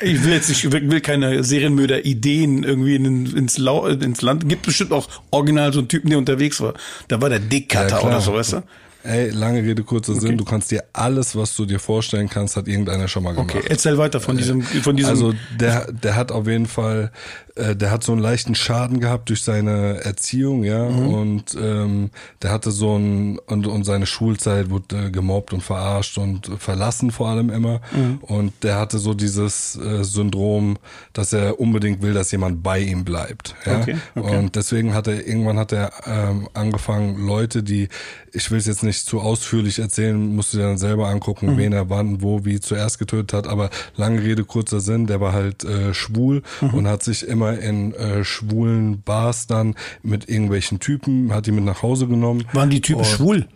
Ich 0.00 0.24
will 0.24 0.32
jetzt 0.32 0.48
nicht, 0.48 0.64
ich 0.64 0.72
will 0.72 1.00
keine 1.00 1.44
Serienmörder-Ideen 1.44 2.64
irgendwie 2.64 2.96
in, 2.96 3.36
ins, 3.36 3.56
Lau, 3.58 3.86
ins 3.86 4.20
Land. 4.20 4.48
Gibt 4.48 4.62
bestimmt 4.66 4.90
auch 4.90 5.06
original 5.30 5.72
so 5.72 5.78
einen 5.78 5.86
Typen, 5.86 6.10
der 6.10 6.18
unterwegs 6.18 6.60
war. 6.60 6.74
Da 7.06 7.20
war 7.20 7.28
der 7.28 7.38
Dickcutter 7.38 7.88
Ja, 7.88 8.02
oder 8.02 8.20
so, 8.20 8.34
weißt 8.34 8.54
du? 8.54 8.62
Ey, 9.04 9.28
lange 9.28 9.62
Rede, 9.62 9.82
kurzer 9.82 10.14
Sinn. 10.14 10.38
Du 10.38 10.44
kannst 10.44 10.70
dir 10.70 10.82
alles, 10.94 11.36
was 11.36 11.54
du 11.54 11.66
dir 11.66 11.78
vorstellen 11.78 12.30
kannst, 12.30 12.56
hat 12.56 12.66
irgendeiner 12.68 13.06
schon 13.06 13.22
mal 13.22 13.34
gemacht. 13.34 13.54
Okay, 13.54 13.66
erzähl 13.68 13.98
weiter 13.98 14.18
von 14.18 14.38
diesem, 14.38 14.62
von 14.62 14.96
diesem. 14.96 15.10
Also 15.10 15.34
der, 15.60 15.92
der 15.92 16.16
hat 16.16 16.32
auf 16.32 16.46
jeden 16.46 16.64
Fall, 16.64 17.12
äh, 17.56 17.76
der 17.76 17.90
hat 17.90 18.02
so 18.02 18.12
einen 18.12 18.20
leichten 18.20 18.54
Schaden 18.54 19.00
gehabt 19.00 19.28
durch 19.28 19.42
seine 19.42 20.00
Erziehung, 20.04 20.64
ja, 20.64 20.88
Mhm. 20.88 21.08
und 21.08 21.44
ähm, 21.60 22.10
der 22.42 22.50
hatte 22.50 22.70
so 22.70 22.96
ein 22.96 23.38
und, 23.46 23.66
und 23.66 23.84
seine 23.84 24.06
Schulzeit 24.06 24.70
wurde 24.70 25.06
äh, 25.06 25.10
gemobbt 25.10 25.52
und 25.52 25.62
verarscht 25.62 26.18
und 26.18 26.50
verlassen 26.58 27.10
vor 27.10 27.28
allem 27.28 27.50
immer. 27.50 27.80
Mhm. 27.94 28.18
Und 28.22 28.52
der 28.62 28.78
hatte 28.78 28.98
so 28.98 29.14
dieses 29.14 29.76
äh, 29.76 30.02
Syndrom, 30.04 30.76
dass 31.12 31.32
er 31.32 31.60
unbedingt 31.60 32.02
will, 32.02 32.12
dass 32.14 32.32
jemand 32.32 32.62
bei 32.62 32.80
ihm 32.80 33.04
bleibt. 33.04 33.54
Ja? 33.66 33.80
Okay, 33.80 33.96
okay. 34.14 34.36
Und 34.38 34.56
deswegen 34.56 34.94
hat 34.94 35.06
er 35.06 35.26
irgendwann 35.26 35.58
hat 35.58 35.72
er 35.72 35.92
ähm, 36.06 36.48
angefangen, 36.54 37.24
Leute, 37.26 37.62
die, 37.62 37.88
ich 38.32 38.50
will 38.50 38.58
es 38.58 38.66
jetzt 38.66 38.82
nicht 38.82 39.06
zu 39.06 39.20
ausführlich 39.20 39.78
erzählen, 39.78 40.34
musst 40.34 40.52
du 40.54 40.58
dir 40.58 40.64
dann 40.64 40.78
selber 40.78 41.08
angucken, 41.08 41.52
Mhm. 41.52 41.58
wen 41.58 41.72
er 41.72 41.88
wann, 41.90 42.20
wo, 42.22 42.44
wie 42.44 42.58
zuerst 42.60 42.98
getötet 42.98 43.32
hat. 43.32 43.46
Aber 43.46 43.70
lange 43.96 44.22
Rede, 44.22 44.44
kurzer 44.44 44.80
Sinn, 44.80 45.06
der 45.06 45.20
war 45.20 45.32
halt 45.32 45.62
äh, 45.64 45.94
schwul 45.94 46.42
Mhm. 46.60 46.74
und 46.74 46.88
hat 46.88 47.02
sich 47.02 47.26
immer 47.26 47.43
in 47.52 47.92
äh, 47.94 48.24
schwulen 48.24 49.02
Bars 49.02 49.46
dann 49.46 49.74
mit 50.02 50.28
irgendwelchen 50.28 50.80
Typen, 50.80 51.32
hat 51.32 51.46
die 51.46 51.52
mit 51.52 51.64
nach 51.64 51.82
Hause 51.82 52.06
genommen. 52.06 52.46
waren 52.52 52.70
die 52.70 52.80
Typen 52.80 53.00
und, 53.00 53.06
schwul? 53.06 53.48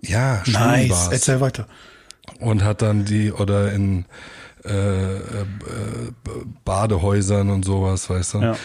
Ja, 0.00 0.42
schwulen 0.44 0.66
Nice. 0.66 0.88
Bars 0.88 1.08
Erzähl 1.08 1.40
weiter. 1.40 1.66
und 2.40 2.62
hat 2.62 2.82
dann 2.82 3.04
die 3.04 3.32
oder 3.32 3.72
in 3.72 4.04
äh, 4.64 5.16
äh, 5.16 5.20
Badehäusern 6.64 7.50
und 7.50 7.64
sowas, 7.64 8.08
weißt 8.08 8.34
du. 8.34 8.38
Ja. 8.38 8.56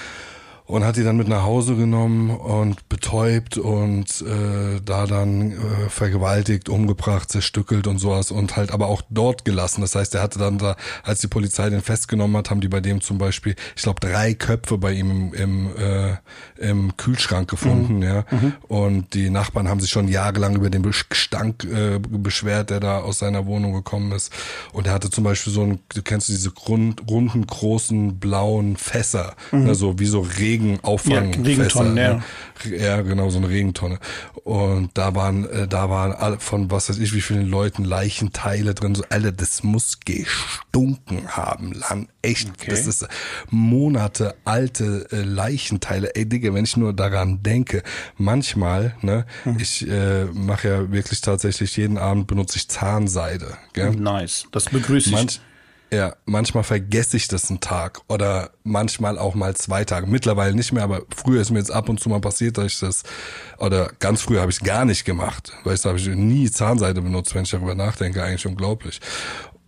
Und 0.68 0.84
hat 0.84 0.98
die 0.98 1.04
dann 1.04 1.16
mit 1.16 1.30
nach 1.30 1.44
Hause 1.44 1.76
genommen 1.76 2.30
und 2.30 2.90
betäubt 2.90 3.58
und 3.58 4.22
äh, 4.22 4.82
da 4.84 5.08
dann 5.08 5.54
äh, 5.54 5.56
vergewaltigt, 5.90 6.68
umgebracht, 6.68 7.32
zerstückelt 7.32 7.88
und 7.88 8.00
sowas 8.00 8.32
und 8.32 8.58
halt 8.58 8.72
aber 8.72 8.88
auch 8.88 9.02
dort 9.10 9.46
gelassen. 9.46 9.80
Das 9.80 9.96
heißt, 9.96 10.14
er 10.16 10.22
hatte 10.22 10.40
dann 10.40 10.58
da, 10.58 10.76
als 11.04 11.22
die 11.22 11.28
Polizei 11.28 11.70
den 11.70 11.82
festgenommen 11.82 12.36
hat, 12.36 12.50
haben 12.50 12.60
die 12.60 12.68
bei 12.68 12.82
dem 12.82 13.00
zum 13.00 13.18
Beispiel, 13.18 13.56
ich 13.78 13.84
glaube, 13.84 14.02
drei 14.02 14.34
Köpfe 14.34 14.78
bei 14.78 14.92
ihm 14.92 15.10
im, 15.10 15.34
im, 15.34 15.78
äh, 15.78 16.18
im 16.58 16.98
Kühlschrank 16.98 17.50
gefunden, 17.50 18.02
ja. 18.02 18.26
Und 18.68 19.14
die 19.14 19.30
Nachbarn 19.30 19.70
haben 19.70 19.80
sich 19.80 19.90
schon 19.90 20.10
jahrelang 20.10 20.56
über 20.56 20.70
den 20.70 20.84
Gestank 20.84 21.64
äh, 21.64 22.00
beschwert, 22.00 22.72
der 22.72 22.82
da 22.82 23.00
aus 23.00 23.20
seiner 23.20 23.46
Wohnung 23.46 23.74
gekommen 23.74 24.12
ist. 24.12 24.34
Und 24.74 24.88
er 24.88 24.94
hatte 24.94 25.10
zum 25.10 25.24
Beispiel 25.24 25.54
so 25.54 25.62
ein, 25.62 25.80
du 25.96 26.02
kennst 26.02 26.28
diese 26.28 26.52
Grund, 26.52 27.10
runden, 27.10 27.48
großen, 27.48 28.20
blauen 28.20 28.76
Fässer, 28.76 29.36
ne, 29.52 29.76
so 29.76 30.00
wie 30.00 30.06
so 30.06 30.20
Regenauffang. 30.58 31.34
Ja, 31.34 31.42
Regentonnen, 31.42 31.94
ne? 31.94 32.24
Ja, 32.66 33.02
genau, 33.02 33.30
so 33.30 33.38
eine 33.38 33.50
Regentonne. 33.50 34.00
Und 34.44 34.90
da 34.96 35.14
waren, 35.16 35.48
äh, 35.50 35.68
da 35.68 35.90
waren 35.90 36.12
alle 36.12 36.40
von 36.40 36.72
was 36.72 36.90
weiß 36.90 36.98
ich, 36.98 37.14
wie 37.14 37.22
vielen 37.22 37.48
Leuten 37.48 37.84
Leichenteile 37.84 38.74
drin. 38.74 38.96
So, 38.96 39.04
Alter, 39.10 39.32
das 39.32 39.64
muss 39.64 40.00
gestunken 40.04 41.28
haben, 41.30 41.74
Land. 41.74 42.10
Echt, 42.22 42.50
das 42.68 42.88
ist 42.88 43.08
Monate 43.50 44.36
alte 44.44 45.08
äh, 45.12 45.22
Leichenteile. 45.22 46.16
Ey, 46.16 46.28
Digga, 46.28 46.54
wenn 46.54 46.66
ich 46.66 46.76
nur 46.76 46.94
daran 46.94 47.44
denke, 47.44 47.84
manchmal, 48.18 48.96
ne, 49.02 49.26
ich 49.60 49.88
äh, 49.88 50.26
mache 50.26 50.68
ja 50.68 50.92
wirklich 50.92 51.22
tatsächlich 51.22 51.78
jeden 51.78 51.98
Abend 51.98 52.28
benutze 52.28 52.58
ich 52.58 52.68
Zahnseide, 52.68 53.58
gell? 53.74 53.92
Nice. 53.92 54.46
Das 54.52 54.66
begrüße 54.66 55.10
ich. 55.10 55.16
Manch, 55.16 55.40
ja, 55.92 56.16
manchmal 56.26 56.64
vergesse 56.64 57.16
ich 57.18 57.28
das 57.28 57.50
einen 57.50 57.60
Tag 57.60 58.02
oder 58.10 58.52
manchmal 58.64 59.18
auch 59.18 59.36
mal 59.36 59.56
zwei 59.56 59.86
Tage. 59.86 60.06
Mittlerweile 60.08 60.54
nicht 60.54 60.74
mehr, 60.74 60.84
aber 60.84 61.04
früher 61.16 61.42
ist 61.42 61.52
mir 61.52 61.60
jetzt 61.60 61.72
ab 61.72 61.88
und 61.88 62.00
zu 62.00 62.10
mal 62.10 62.20
passiert, 62.20 62.58
dass 62.58 62.66
ich 62.74 62.80
das, 62.80 63.04
oder 63.58 63.92
ganz 64.00 64.22
früher 64.22 64.42
habe 64.42 64.52
ich 64.52 64.60
gar 64.60 64.86
nicht 64.86 65.06
gemacht. 65.06 65.54
Weißt 65.64 65.86
du, 65.86 65.90
habe 65.90 66.00
ich 66.00 66.08
nie 66.08 66.52
Zahnseide 66.52 67.02
benutzt, 67.02 67.34
wenn 67.36 67.44
ich 67.44 67.52
darüber 67.52 67.76
nachdenke, 67.76 68.24
eigentlich 68.24 68.46
unglaublich. 68.46 69.00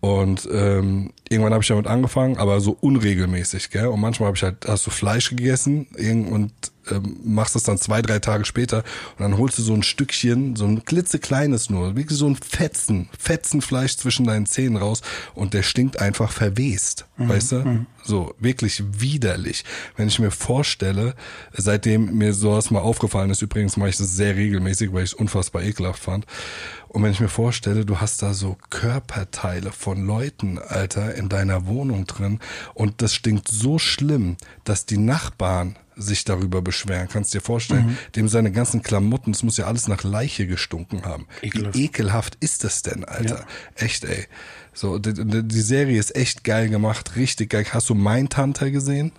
Und 0.01 0.47
ähm, 0.51 1.12
irgendwann 1.29 1.53
habe 1.53 1.62
ich 1.62 1.67
damit 1.67 1.88
angefangen, 1.88 2.38
aber 2.38 2.62
so 2.62 2.71
unregelmäßig, 2.79 3.69
gell? 3.69 3.88
Und 3.88 3.99
manchmal 3.99 4.27
habe 4.27 4.38
ich 4.38 4.43
halt, 4.43 4.65
hast 4.67 4.88
du 4.88 4.91
Fleisch 4.91 5.29
gegessen 5.29 5.88
und 6.32 6.51
ähm, 6.91 7.17
machst 7.23 7.56
das 7.56 7.63
dann 7.63 7.78
zwei, 7.78 8.02
drei 8.02 8.19
Tage 8.19 8.45
später 8.45 8.84
und 9.17 9.21
dann 9.21 9.38
holst 9.38 9.58
du 9.58 9.62
so 9.62 9.73
ein 9.73 9.84
Stückchen, 9.84 10.56
so 10.56 10.65
ein 10.65 10.86
klitzekleines 10.86 11.69
nur, 11.69 11.95
wirklich 11.95 12.17
so 12.17 12.28
ein 12.28 12.36
Fetzen, 12.36 13.10
Fetzenfleisch 13.17 13.97
zwischen 13.97 14.25
deinen 14.25 14.45
Zähnen 14.45 14.78
raus 14.78 15.02
und 15.36 15.54
der 15.54 15.63
stinkt 15.63 15.99
einfach 15.99 16.32
verwest, 16.32 17.06
weißt 17.17 17.52
du? 17.52 17.58
So, 18.04 18.34
wirklich 18.39 18.82
widerlich. 18.91 19.65
Wenn 19.97 20.08
ich 20.08 20.19
mir 20.19 20.32
vorstelle, 20.32 21.15
seitdem 21.54 22.17
mir 22.17 22.34
sowas 22.34 22.71
mal 22.71 22.80
aufgefallen 22.80 23.30
ist, 23.30 23.41
übrigens 23.41 23.78
mache 23.78 23.89
ich 23.89 23.97
das 23.97 24.15
sehr 24.15 24.36
regelmäßig, 24.36 24.93
weil 24.93 25.04
ich 25.04 25.12
es 25.12 25.13
unfassbar 25.13 25.62
ekelhaft 25.63 26.02
fand. 26.02 26.25
Und 26.89 27.04
wenn 27.04 27.12
ich 27.12 27.19
mir 27.19 27.30
vorstelle, 27.30 27.86
du 27.86 28.02
hast 28.02 28.23
da 28.23 28.34
so 28.34 28.58
Körperteile 28.71 29.71
von 29.71 30.06
Leuten, 30.06 30.58
Alter, 30.58 31.13
in 31.15 31.30
deiner 31.30 31.67
Wohnung 31.67 32.08
drin 32.08 32.39
und 32.73 33.02
das 33.04 33.13
stinkt 33.13 33.47
so 33.47 33.78
schlimm, 33.78 34.38
dass 34.63 34.88
die 34.88 34.97
Nachbarn 34.97 35.78
sich 35.95 36.23
darüber 36.23 36.62
beschweren. 36.62 37.08
Kannst 37.08 37.34
dir 37.34 37.41
vorstellen, 37.41 37.97
dem 38.15 38.28
seine 38.28 38.52
ganzen 38.52 38.82
Klamotten, 38.82 39.32
es 39.32 39.43
muss 39.43 39.58
ja 39.58 39.65
alles 39.65 39.88
nach 39.88 40.04
Leiche 40.04 40.47
gestunken 40.47 41.06
haben. 41.06 41.28
Ekelhaft. 41.41 41.75
Wie 41.75 41.86
ekelhaft 41.86 42.38
ist 42.39 42.63
das 42.63 42.82
denn, 42.82 43.06
Alter? 43.06 43.45
Echt, 43.75 44.06
ey. 44.06 44.25
So, 44.73 44.97
die, 44.97 45.13
die 45.43 45.62
Serie 45.62 45.99
ist 45.99 46.15
echt 46.15 46.43
geil 46.43 46.69
gemacht, 46.69 47.15
richtig 47.15 47.52
geil. 47.52 47.65
Hast 47.71 47.89
du 47.89 47.95
Mindhunter 47.95 48.71
gesehen? 48.71 49.12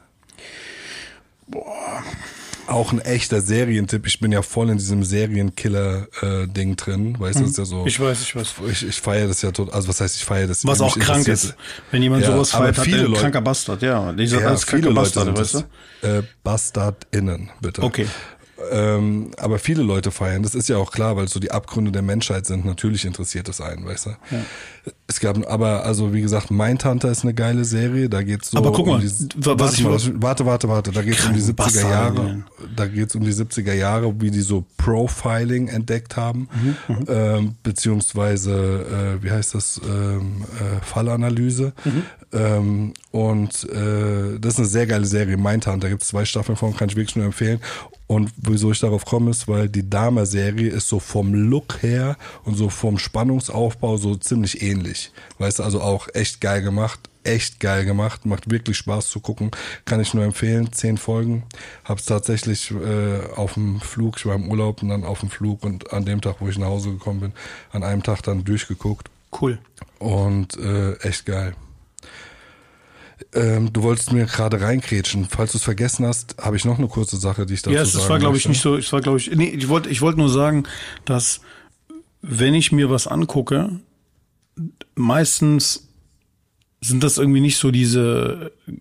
Auch 2.71 2.93
ein 2.93 3.01
echter 3.01 3.41
Serientipp. 3.43 4.07
Ich 4.07 4.21
bin 4.21 4.31
ja 4.33 4.43
voll 4.43 4.71
in 4.71 4.79
diesem 4.79 5.03
Serienkiller-Ding 5.03 6.77
drin. 6.77 7.17
Weißt 7.19 7.37
du, 7.39 7.43
das 7.43 7.51
ist 7.51 7.59
ja 7.59 7.65
so. 7.65 7.85
Ich 7.87 7.99
weiß, 7.99 8.23
ich 8.23 8.37
weiß. 8.37 8.55
Ich, 8.71 8.87
ich 8.89 9.01
feiere 9.01 9.29
das 9.29 9.43
ja 9.43 9.51
tot. 9.51 9.73
Also 9.73 9.89
was 9.89 10.01
heißt, 10.01 10.17
ich 10.17 10.25
feiere 10.25 10.47
das? 10.47 10.65
Was 10.67 10.81
auch 10.81 10.99
krank 10.99 11.27
ist. 11.29 11.55
Wenn 11.91 12.03
jemand 12.03 12.23
Ja, 12.23 12.33
sowas 12.33 12.51
feiert, 12.53 12.79
hat 12.79 12.85
viele 12.85 13.03
Leute- 13.03 13.21
kranker 13.21 13.41
Bastard, 13.41 13.83
ja. 13.83 14.13
Ich 14.17 14.31
sag 14.31 14.43
Ja, 14.43 14.49
als 14.49 14.67
kranker 14.67 14.87
Leute 14.91 14.95
Bastard, 15.01 15.25
sind 15.27 15.39
weißt 15.39 15.67
du? 16.03 16.07
Äh, 16.19 16.23
BastardInnen, 16.45 17.51
bitte. 17.61 17.83
Okay. 17.83 18.07
Ähm, 18.71 19.31
aber 19.39 19.59
viele 19.59 19.83
Leute 19.83 20.11
feiern, 20.11 20.43
das 20.43 20.55
ist 20.55 20.69
ja 20.69 20.77
auch 20.77 20.93
klar, 20.93 21.17
weil 21.17 21.29
so 21.29 21.41
die 21.41 21.51
Abgründe 21.51 21.93
der 21.93 22.03
Menschheit 22.03 22.45
sind. 22.45 22.67
Natürlich 22.67 23.07
interessiert 23.07 23.49
es 23.49 23.61
einen, 23.63 23.87
weißt 23.87 24.07
du. 24.07 24.11
Es 25.07 25.19
gab, 25.21 25.37
aber 25.51 25.85
also 25.85 26.15
wie 26.15 26.23
gesagt, 26.23 26.51
Mindhunter 26.51 27.11
ist 27.11 27.25
eine 27.25 27.35
geile 27.35 27.65
Serie. 27.65 28.09
Da 28.09 28.23
geht's 28.23 28.51
so. 28.53 28.59
Aber 28.59 28.73
guck 28.73 28.87
mal, 28.87 28.95
um 28.95 29.01
die, 29.01 29.09
wa- 29.45 29.55
was 29.59 29.73
was 29.73 29.73
ich 29.75 29.81
ich 29.81 30.13
mal, 30.15 30.23
warte, 30.23 30.47
warte, 30.47 30.69
warte. 30.69 30.91
Da 30.93 31.03
geht's 31.03 31.25
um 31.27 31.35
die 31.35 31.41
70er 31.43 31.53
Bastarde, 31.55 32.17
Jahre. 32.23 32.29
ja. 32.29 32.67
Da 32.77 32.87
geht's 32.87 33.15
um 33.17 33.25
die 33.25 33.33
70er 33.33 33.73
Jahre, 33.75 34.15
wie 34.21 34.31
die 34.31 34.41
so 34.41 34.65
Profiling 34.77 35.69
entdeckt 35.69 36.17
haben, 36.17 36.49
Mhm, 36.89 37.05
ähm, 37.09 37.55
beziehungsweise 37.63 39.19
äh, 39.21 39.25
wie 39.25 39.31
heißt 39.31 39.55
das 39.55 39.81
ähm, 39.85 40.45
äh, 40.59 40.85
Fallanalyse. 40.85 41.73
Mhm. 41.85 42.03
Ähm, 42.33 42.93
und 43.11 43.69
äh, 43.71 44.39
das 44.41 44.55
ist 44.55 44.59
eine 44.61 44.69
sehr 44.69 44.87
geile 44.87 45.05
Serie. 45.07 45.37
Mindhunter. 45.37 45.79
Da 45.79 45.89
gibt's 45.89 46.09
zwei 46.09 46.25
Staffeln 46.25 46.57
von, 46.57 46.77
kann 46.77 46.89
ich 46.89 46.97
wirklich 46.97 47.17
nur 47.17 47.27
empfehlen. 47.27 47.59
Und 48.07 48.31
wieso 48.39 48.73
ich 48.73 48.81
darauf 48.81 49.05
komme, 49.05 49.31
ist, 49.31 49.47
weil 49.47 49.69
die 49.69 49.89
Dama-Serie 49.89 50.69
ist 50.71 50.89
so 50.89 50.99
vom 50.99 51.33
Look 51.33 51.81
her 51.83 52.17
und 52.45 52.57
so 52.57 52.69
vom 52.69 52.99
Spannungsaufbau 52.99 53.99
so 53.99 54.17
ziemlich 54.17 54.63
ähnlich. 54.63 54.70
Weißt 55.39 55.59
du, 55.59 55.63
also 55.63 55.81
auch 55.81 56.09
echt 56.15 56.41
geil 56.41 56.63
gemacht. 56.63 57.01
Echt 57.23 57.61
geil 57.61 57.85
gemacht. 57.85 58.25
Macht 58.25 58.51
wirklich 58.51 58.79
Spaß 58.79 59.09
zu 59.11 59.21
gucken. 59.21 59.51
Kann 59.85 60.01
ich 60.01 60.15
nur 60.15 60.25
empfehlen. 60.25 60.73
Zehn 60.73 60.97
Folgen. 60.97 61.43
Hab's 61.85 62.07
tatsächlich 62.07 62.71
äh, 62.71 63.35
auf 63.37 63.55
dem 63.55 63.81
Flug, 63.81 64.17
ich 64.17 64.27
war 64.27 64.35
im 64.35 64.49
Urlaub 64.49 64.83
und 64.83 64.89
dann 64.89 65.05
auf 65.05 65.21
dem 65.21 65.29
Flug 65.29 65.65
und 65.65 65.93
an 65.93 66.05
dem 66.05 66.21
Tag, 66.23 66.37
wo 66.41 66.49
ich 66.49 66.59
nach 66.59 66.69
Hause 66.69 66.91
gekommen 66.91 67.21
bin, 67.21 67.33
an 67.73 67.83
einem 67.83 68.03
Tag 68.03 68.23
dann 68.23 68.45
durchgeguckt. 68.45 69.11
Cool. 69.39 69.59
Und 69.99 70.57
äh, 70.57 70.95
echt 71.01 71.27
geil. 71.27 71.55
Ähm, 73.33 73.73
du 73.73 73.83
wolltest 73.83 74.13
mir 74.13 74.25
gerade 74.25 74.61
reinkrätschen. 74.61 75.27
Falls 75.29 75.53
du 75.53 75.59
es 75.59 75.65
vergessen 75.65 76.07
hast, 76.07 76.37
habe 76.41 76.57
ich 76.57 76.65
noch 76.65 76.79
eine 76.79 76.89
kurze 76.89 77.17
Sache, 77.17 77.47
die 77.47 77.55
ich 77.55 77.63
dazu 77.63 77.75
Ja, 77.75 77.85
sagen 77.85 78.03
es 78.03 78.09
war, 78.11 78.19
glaube 78.19 78.37
ich, 78.37 78.49
nicht 78.49 78.61
so, 78.61 78.77
es 78.77 78.93
war, 78.93 79.01
glaube 79.01 79.19
ich, 79.19 79.31
nee, 79.31 79.49
ich 79.49 79.69
wollte, 79.69 79.89
ich 79.89 80.01
wollte 80.01 80.19
nur 80.19 80.31
sagen, 80.31 80.65
dass, 81.05 81.41
wenn 82.23 82.55
ich 82.55 82.73
mir 82.73 82.91
was 82.91 83.07
angucke, 83.07 83.79
meistens 84.95 85.89
sind 86.81 87.05
das 87.05 87.19
irgendwie 87.19 87.41
nicht 87.41 87.59
so 87.59 87.71
diese 87.71 88.53
äh, 88.67 88.73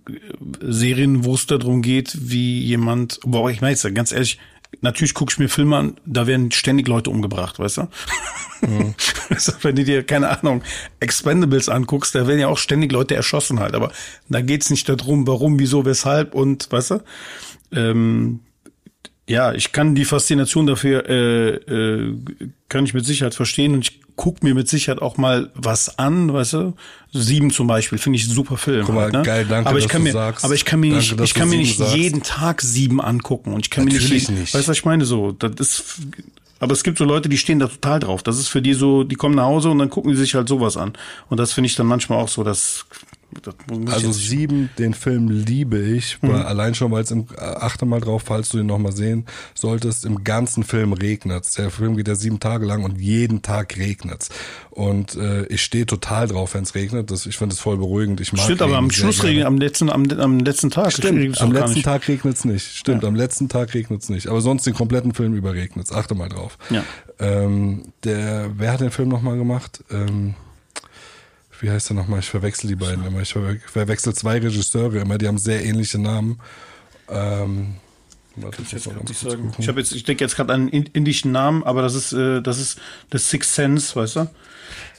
Serien, 0.62 1.25
wo 1.25 1.36
es 1.36 1.47
darum 1.47 1.82
geht, 1.82 2.17
wie 2.19 2.60
jemand, 2.60 3.19
boah, 3.25 3.49
ich 3.49 3.62
meine 3.62 3.71
jetzt 3.71 3.93
ganz 3.93 4.12
ehrlich, 4.12 4.39
natürlich 4.82 5.13
gucke 5.13 5.34
ich 5.34 5.39
mir 5.39 5.49
Filme 5.49 5.77
an, 5.77 5.99
da 6.05 6.27
werden 6.27 6.51
ständig 6.51 6.88
Leute 6.88 7.10
umgebracht, 7.10 7.60
weißt 7.60 7.77
du? 7.77 7.88
Also, 9.29 9.53
wenn 9.62 9.75
du 9.77 9.86
dir, 9.86 10.03
keine 10.03 10.27
Ahnung, 10.38 10.63
Expendables 10.99 11.69
anguckst, 11.69 12.13
da 12.13 12.27
werden 12.27 12.39
ja 12.39 12.49
auch 12.49 12.58
ständig 12.58 12.91
Leute 12.91 13.15
erschossen 13.15 13.62
halt, 13.62 13.73
aber 13.73 13.93
da 14.27 14.41
geht's 14.41 14.69
nicht 14.69 14.89
darum, 14.89 15.27
warum, 15.27 15.60
wieso, 15.60 15.86
weshalb 15.86 16.36
und, 16.36 16.69
weißt 16.69 16.91
du? 16.91 17.03
Ähm, 17.71 18.41
ja, 19.29 19.53
ich 19.53 19.71
kann 19.71 19.95
die 19.95 20.05
Faszination 20.05 20.65
dafür, 20.65 21.07
äh, 21.07 21.49
äh, 21.49 22.15
kann 22.67 22.83
ich 22.83 22.93
mit 22.93 23.05
Sicherheit 23.05 23.35
verstehen 23.35 23.73
und 23.73 23.81
ich 23.81 24.01
guck 24.15 24.43
mir 24.43 24.53
mit 24.55 24.67
Sicherheit 24.67 25.01
auch 25.01 25.17
mal 25.17 25.49
was 25.53 25.97
an, 25.99 26.33
weißt 26.33 26.53
du? 26.53 26.73
Sieben 27.13 27.51
zum 27.51 27.67
Beispiel, 27.67 27.97
finde 27.99 28.17
ich 28.17 28.27
ein 28.27 28.33
super 28.33 28.57
Film. 28.57 28.85
Guck 28.85 28.95
mal, 28.95 29.03
halt, 29.03 29.13
ne? 29.13 29.21
geil, 29.21 29.45
danke, 29.47 29.69
aber 29.69 29.77
ich 29.77 29.85
dass 29.85 29.91
kann 29.91 30.01
du 30.01 30.07
mir, 30.07 30.13
sagst. 30.13 30.43
Aber 30.43 30.55
ich 30.55 30.65
kann 30.65 30.79
mir 30.79 30.91
Danke, 30.91 31.15
nicht, 31.15 31.21
ich 31.21 31.33
kann 31.33 31.47
mir 31.49 31.57
nicht 31.57 31.77
sagst. 31.77 31.95
jeden 31.95 32.23
Tag 32.23 32.61
sieben 32.61 32.99
angucken 32.99 33.53
und 33.53 33.65
ich 33.65 33.69
kann 33.69 33.85
mir 33.85 33.93
Natürlich 33.93 34.27
nicht, 34.29 34.39
nicht. 34.39 34.53
weißt 34.53 34.67
du, 34.67 34.71
was 34.71 34.77
ich 34.77 34.85
meine? 34.85 35.05
So, 35.05 35.31
das 35.31 35.51
ist, 35.59 35.83
aber 36.59 36.73
es 36.73 36.83
gibt 36.83 36.97
so 36.97 37.05
Leute, 37.05 37.29
die 37.29 37.37
stehen 37.37 37.59
da 37.59 37.67
total 37.67 37.99
drauf. 37.99 38.23
Das 38.23 38.37
ist 38.37 38.49
für 38.49 38.61
die 38.61 38.73
so, 38.73 39.03
die 39.03 39.15
kommen 39.15 39.35
nach 39.35 39.45
Hause 39.45 39.69
und 39.69 39.79
dann 39.79 39.89
gucken 39.89 40.11
die 40.11 40.17
sich 40.17 40.35
halt 40.35 40.49
sowas 40.49 40.75
an. 40.75 40.93
Und 41.29 41.39
das 41.39 41.53
finde 41.53 41.67
ich 41.67 41.75
dann 41.75 41.87
manchmal 41.87 42.19
auch 42.19 42.27
so, 42.27 42.43
dass, 42.43 42.85
Also 43.91 44.11
sieben, 44.11 44.69
den 44.79 44.93
Film 44.93 45.29
liebe 45.29 45.79
ich, 45.79 46.17
weil 46.21 46.41
allein 46.41 46.73
schon, 46.73 46.91
weil 46.91 47.03
es 47.03 47.11
im, 47.11 47.27
äh, 47.37 47.41
achte 47.41 47.85
mal 47.85 48.01
drauf, 48.01 48.23
falls 48.25 48.49
du 48.49 48.57
ihn 48.57 48.65
nochmal 48.65 48.91
sehen 48.91 49.25
solltest, 49.53 50.05
im 50.05 50.23
ganzen 50.23 50.63
Film 50.63 50.93
regnet's. 50.93 51.53
Der 51.53 51.69
Film 51.69 51.95
geht 51.95 52.07
ja 52.07 52.15
sieben 52.15 52.39
Tage 52.39 52.65
lang 52.65 52.83
und 52.83 52.99
jeden 52.99 53.41
Tag 53.41 53.77
regnet's. 53.77 54.29
Und 54.71 55.15
äh, 55.15 55.45
ich 55.45 55.61
stehe 55.61 55.85
total 55.85 56.27
drauf, 56.27 56.55
wenn 56.55 56.63
es 56.63 56.73
regnet. 56.73 57.11
Das, 57.11 57.27
ich 57.27 57.37
finde 57.37 57.53
das 57.53 57.61
voll 57.61 57.77
beruhigend. 57.77 58.19
Ich 58.19 58.33
mag 58.33 58.41
Stimmt, 58.41 58.63
aber 58.63 58.77
am 58.77 58.89
Schluss 58.89 59.23
regnet, 59.23 59.45
am 59.45 59.57
letzten, 59.57 59.89
am, 59.89 60.09
am 60.09 60.39
letzten 60.39 60.71
Tag. 60.71 60.91
Stimmt, 60.91 61.19
regnet's 61.19 61.41
am 61.41 61.51
letzten 61.51 61.75
nicht. 61.75 61.85
Tag 61.85 62.07
regnet's 62.07 62.45
nicht. 62.45 62.77
Stimmt, 62.77 63.05
am 63.05 63.15
letzten 63.15 63.47
Tag 63.47 63.73
regnet's 63.73 64.09
nicht. 64.09 64.27
Aber 64.27 64.41
sonst 64.41 64.65
den 64.65 64.73
kompletten 64.73 65.13
Film 65.13 65.35
über 65.35 65.53
regnet's. 65.53 65.91
Achte 65.91 66.15
mal 66.15 66.29
drauf. 66.29 66.57
Ja. 66.71 66.83
Ähm, 67.19 67.93
der, 68.03 68.51
wer 68.57 68.73
hat 68.73 68.81
den 68.81 68.91
Film 68.91 69.09
nochmal 69.09 69.37
gemacht? 69.37 69.83
Ähm, 69.91 70.33
wie 71.59 71.69
heißt 71.69 71.89
der 71.89 71.95
nochmal? 71.95 72.19
Ich 72.19 72.29
verwechsel 72.29 72.67
die 72.67 72.75
beiden 72.75 73.05
immer. 73.05 73.21
Ich 73.21 73.31
verwe- 73.31 73.59
verwechsel 73.65 74.13
zwei 74.13 74.37
Regisseure 74.39 74.99
immer, 74.99 75.17
die 75.17 75.27
haben 75.27 75.37
sehr 75.37 75.63
ähnliche 75.63 75.99
Namen. 75.99 76.39
Ähm, 77.09 77.75
warte, 78.35 78.61
ich 78.61 78.73
Ich, 78.73 78.85
ich 79.59 79.65
jetzt, 79.67 79.91
ich 79.93 80.03
denke 80.03 80.23
jetzt 80.23 80.35
gerade 80.35 80.53
an 80.53 80.61
einen 80.61 80.69
in- 80.69 80.85
indischen 80.93 81.31
Namen, 81.31 81.63
aber 81.63 81.81
das 81.81 81.95
ist, 81.95 82.13
äh, 82.13 82.41
das 82.41 82.59
ist 82.59 82.79
The 83.11 83.17
Sixth 83.17 83.53
Sense, 83.55 83.95
weißt 83.95 84.15
du? 84.17 84.27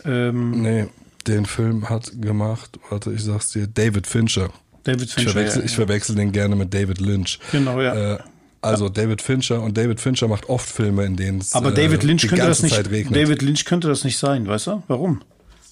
Ähm, 0.04 0.62
Nee, 0.62 0.86
den 1.26 1.46
Film 1.46 1.88
hat 1.88 2.10
gemacht, 2.20 2.78
warte, 2.90 3.12
ich 3.12 3.22
sag's 3.22 3.50
dir, 3.50 3.66
David 3.66 4.06
Fincher. 4.06 4.50
David 4.84 5.02
Ich 5.08 5.14
Fincher. 5.14 5.30
verwechsel, 5.30 5.58
ja, 5.60 5.64
ich 5.66 5.72
ja. 5.72 5.76
verwechsel 5.76 6.16
den 6.16 6.32
gerne 6.32 6.56
mit 6.56 6.72
David 6.72 7.00
Lynch. 7.00 7.38
Genau, 7.52 7.80
ja. 7.80 8.14
Äh, 8.14 8.18
also 8.62 8.88
David 8.88 9.22
Fincher 9.22 9.62
und 9.62 9.76
David 9.78 10.00
Fincher 10.00 10.28
macht 10.28 10.48
oft 10.50 10.68
Filme, 10.68 11.04
in 11.06 11.16
denen 11.16 11.40
es 11.40 11.54
Aber 11.54 11.70
äh, 11.70 11.74
David 11.74 12.02
Lynch 12.02 12.22
die 12.22 12.28
könnte 12.28 12.44
das 12.46 12.58
ganze 12.60 12.62
nicht. 12.64 12.74
Zeit 12.74 12.90
regnet. 12.90 13.16
David 13.22 13.42
Lynch 13.42 13.64
könnte 13.64 13.88
das 13.88 14.04
nicht 14.04 14.18
sein, 14.18 14.46
weißt 14.46 14.66
du? 14.66 14.82
Warum? 14.88 15.22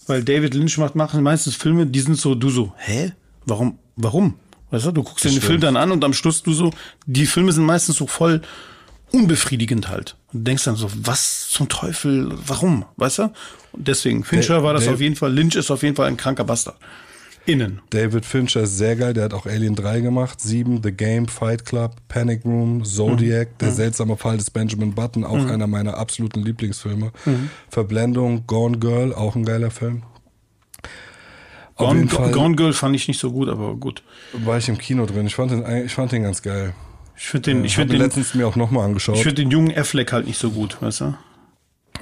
Weil 0.08 0.24
David 0.24 0.54
Lynch 0.54 0.76
macht 0.78 0.96
machen 0.96 1.22
meistens 1.22 1.54
Filme, 1.54 1.86
die 1.86 2.00
sind 2.00 2.16
so, 2.18 2.34
du 2.34 2.50
so, 2.50 2.72
hä? 2.78 3.12
Warum? 3.46 3.78
Warum? 3.96 4.34
Weißt 4.70 4.86
du, 4.86 4.90
du 4.92 5.02
guckst 5.04 5.24
dir 5.24 5.30
den. 5.30 5.40
Film 5.40 5.60
dann 5.60 5.76
an 5.76 5.92
und 5.92 6.02
am 6.04 6.12
Schluss 6.12 6.42
du 6.42 6.52
so, 6.52 6.72
die 7.06 7.26
Filme 7.26 7.52
sind 7.52 7.64
meistens 7.64 7.96
so 7.96 8.06
voll 8.06 8.42
unbefriedigend 9.12 9.88
halt. 9.88 10.16
Und 10.32 10.40
du 10.40 10.44
denkst 10.44 10.64
dann 10.64 10.76
so, 10.76 10.90
was 10.94 11.48
zum 11.50 11.68
Teufel, 11.68 12.30
warum? 12.46 12.84
Weißt 12.96 13.18
du? 13.18 13.22
Und 13.72 13.88
deswegen, 13.88 14.24
Fincher 14.24 14.56
Da- 14.56 14.62
war 14.62 14.74
das 14.74 14.84
Dave- 14.84 14.94
auf 14.94 15.00
jeden 15.00 15.16
Fall, 15.16 15.32
Lynch 15.32 15.54
ist 15.56 15.70
auf 15.70 15.82
jeden 15.82 15.96
Fall 15.96 16.06
ein 16.08 16.16
kranker 16.16 16.44
Bastard. 16.44 16.76
Innen. 17.48 17.80
David 17.90 18.24
Fincher 18.26 18.62
ist 18.62 18.76
sehr 18.76 18.94
geil, 18.94 19.14
der 19.14 19.24
hat 19.24 19.34
auch 19.34 19.46
Alien 19.46 19.74
3 19.74 20.00
gemacht, 20.00 20.40
7, 20.40 20.82
The 20.82 20.92
Game, 20.92 21.26
Fight 21.26 21.64
Club, 21.64 21.96
Panic 22.08 22.44
Room, 22.44 22.84
Zodiac, 22.84 23.48
Mhm. 23.48 23.58
Der 23.60 23.72
seltsame 23.72 24.16
Fall 24.16 24.36
des 24.36 24.50
Benjamin 24.50 24.94
Button, 24.94 25.24
auch 25.24 25.46
einer 25.46 25.66
meiner 25.66 25.96
absoluten 25.96 26.42
Lieblingsfilme. 26.42 27.10
Mhm. 27.24 27.50
Verblendung, 27.70 28.46
Gone 28.46 28.78
Girl, 28.78 29.14
auch 29.14 29.34
ein 29.34 29.44
geiler 29.44 29.70
Film. 29.70 30.02
Gone, 31.76 32.06
Gone 32.06 32.56
Girl 32.56 32.72
fand 32.72 32.96
ich 32.96 33.06
nicht 33.08 33.20
so 33.20 33.30
gut, 33.30 33.48
aber 33.48 33.76
gut. 33.76 34.02
war 34.32 34.58
ich 34.58 34.68
im 34.68 34.78
Kino 34.78 35.06
drin. 35.06 35.26
Ich 35.26 35.36
fand 35.36 35.52
den, 35.52 35.64
ich 35.86 35.94
fand 35.94 36.10
den 36.12 36.24
ganz 36.24 36.42
geil. 36.42 36.74
Ich 37.16 37.24
finde 37.28 37.50
den, 37.52 37.64
ich 37.64 37.76
finde 37.76 37.94
den, 37.94 38.02
letztens 38.02 38.34
mir 38.34 38.46
auch 38.46 38.56
nochmal 38.56 38.84
angeschaut. 38.84 39.16
ich 39.16 39.22
finde 39.22 39.42
den 39.42 39.50
jungen 39.50 39.76
Affleck 39.76 40.12
halt 40.12 40.26
nicht 40.26 40.38
so 40.38 40.50
gut, 40.50 40.80
weißt 40.82 41.00
du? 41.02 41.14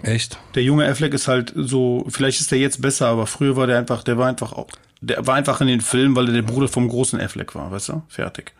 Echt? 0.02 0.38
Der 0.54 0.62
junge 0.62 0.86
Affleck 0.88 1.14
ist 1.14 1.28
halt 1.28 1.52
so, 1.56 2.04
vielleicht 2.08 2.40
ist 2.40 2.50
der 2.50 2.58
jetzt 2.58 2.82
besser, 2.82 3.06
aber 3.08 3.26
früher 3.26 3.56
war 3.56 3.66
der 3.66 3.78
einfach, 3.78 4.02
der 4.02 4.18
war 4.18 4.28
einfach 4.28 4.52
auch, 4.52 4.68
der 5.00 5.26
war 5.26 5.34
einfach 5.34 5.60
in 5.60 5.66
den 5.66 5.80
Filmen, 5.80 6.16
weil 6.16 6.28
er 6.28 6.34
der 6.34 6.42
Bruder 6.42 6.68
vom 6.68 6.88
großen 6.88 7.20
Affleck 7.20 7.54
war, 7.54 7.70
weißt 7.70 7.90
du? 7.90 8.02
Fertig. 8.08 8.52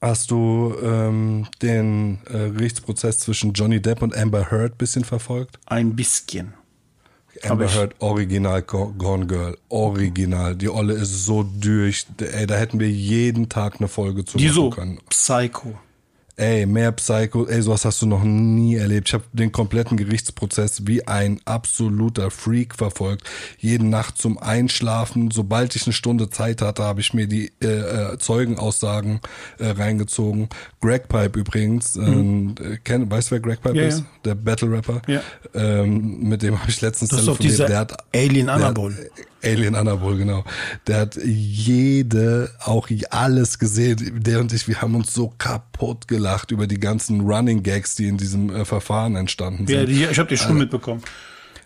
Hast 0.00 0.30
du 0.32 0.74
ähm, 0.82 1.46
den 1.62 2.18
äh, 2.28 2.50
Gerichtsprozess 2.50 3.20
zwischen 3.20 3.52
Johnny 3.52 3.80
Depp 3.80 4.02
und 4.02 4.16
Amber 4.16 4.50
Heard 4.50 4.76
bisschen 4.78 5.04
verfolgt? 5.04 5.58
Ein 5.66 5.94
bisschen. 5.94 6.54
Amber. 7.44 7.72
Heard, 7.72 7.94
Original 8.00 8.62
Go- 8.62 8.92
Gone 8.98 9.26
Girl. 9.26 9.56
Original. 9.68 10.56
Die 10.56 10.68
Olle 10.68 10.94
ist 10.94 11.24
so 11.24 11.42
durch. 11.44 12.06
Ey, 12.20 12.46
da 12.46 12.56
hätten 12.56 12.80
wir 12.80 12.90
jeden 12.90 13.48
Tag 13.48 13.76
eine 13.78 13.88
Folge 13.88 14.24
zu 14.24 14.38
Die 14.38 14.46
machen 14.46 14.54
so, 14.54 14.70
können. 14.70 14.98
Psycho. 15.08 15.78
Ey, 16.36 16.64
mehr 16.64 16.92
Psycho, 16.92 17.46
ey, 17.46 17.60
sowas 17.60 17.84
hast 17.84 18.00
du 18.00 18.06
noch 18.06 18.24
nie 18.24 18.76
erlebt. 18.76 19.08
Ich 19.08 19.14
habe 19.14 19.24
den 19.34 19.52
kompletten 19.52 19.98
Gerichtsprozess 19.98 20.86
wie 20.86 21.06
ein 21.06 21.40
absoluter 21.44 22.30
Freak 22.30 22.74
verfolgt. 22.74 23.28
Jede 23.58 23.86
Nacht 23.86 24.16
zum 24.16 24.38
Einschlafen, 24.38 25.30
sobald 25.30 25.76
ich 25.76 25.84
eine 25.86 25.92
Stunde 25.92 26.30
Zeit 26.30 26.62
hatte, 26.62 26.84
habe 26.84 27.02
ich 27.02 27.12
mir 27.12 27.26
die 27.26 27.52
äh, 27.62 27.66
äh, 28.14 28.18
Zeugenaussagen 28.18 29.20
äh, 29.58 29.66
reingezogen. 29.68 30.48
Greg 30.80 31.08
Pipe 31.08 31.38
übrigens, 31.38 31.96
ähm, 31.96 32.54
äh, 32.60 32.78
kenn, 32.82 33.10
weißt 33.10 33.28
du, 33.30 33.32
wer 33.32 33.40
Greg 33.40 33.60
Pipe 33.60 33.74
Mhm. 33.74 33.80
Ja, 33.80 33.86
ist? 33.88 33.98
ja. 33.98 34.04
Der 34.24 34.34
Battle-Rapper. 34.34 35.02
Ja. 35.08 35.20
Ähm, 35.54 36.28
mit 36.28 36.42
dem 36.42 36.58
habe 36.58 36.70
ich 36.70 36.80
letztens 36.80 37.10
Das 37.10 37.20
ist 37.20 37.28
doch 37.28 37.36
telefoniert. 37.36 37.52
dieser 37.58 37.66
Der 37.66 37.78
hat, 37.78 38.04
Alien 38.14 38.48
Anabol. 38.48 38.96
Alien 39.42 39.74
Anabol, 39.74 40.16
genau. 40.16 40.44
Der 40.86 40.98
hat 40.98 41.16
jede, 41.16 42.50
auch 42.60 42.88
alles 43.10 43.58
gesehen. 43.58 44.20
Der 44.22 44.40
und 44.40 44.52
ich, 44.52 44.68
wir 44.68 44.80
haben 44.80 44.94
uns 44.94 45.12
so 45.12 45.32
kaputt 45.38 46.08
gelacht 46.08 46.50
über 46.50 46.66
die 46.66 46.78
ganzen 46.78 47.22
Running 47.22 47.62
Gags, 47.62 47.94
die 47.94 48.08
in 48.08 48.16
diesem 48.16 48.54
äh, 48.54 48.64
Verfahren 48.64 49.16
entstanden 49.16 49.66
sind. 49.66 49.76
Ja, 49.76 49.84
die, 49.84 50.04
ich 50.04 50.18
habe 50.18 50.28
die 50.28 50.36
schon 50.36 50.58
mitbekommen. 50.58 51.02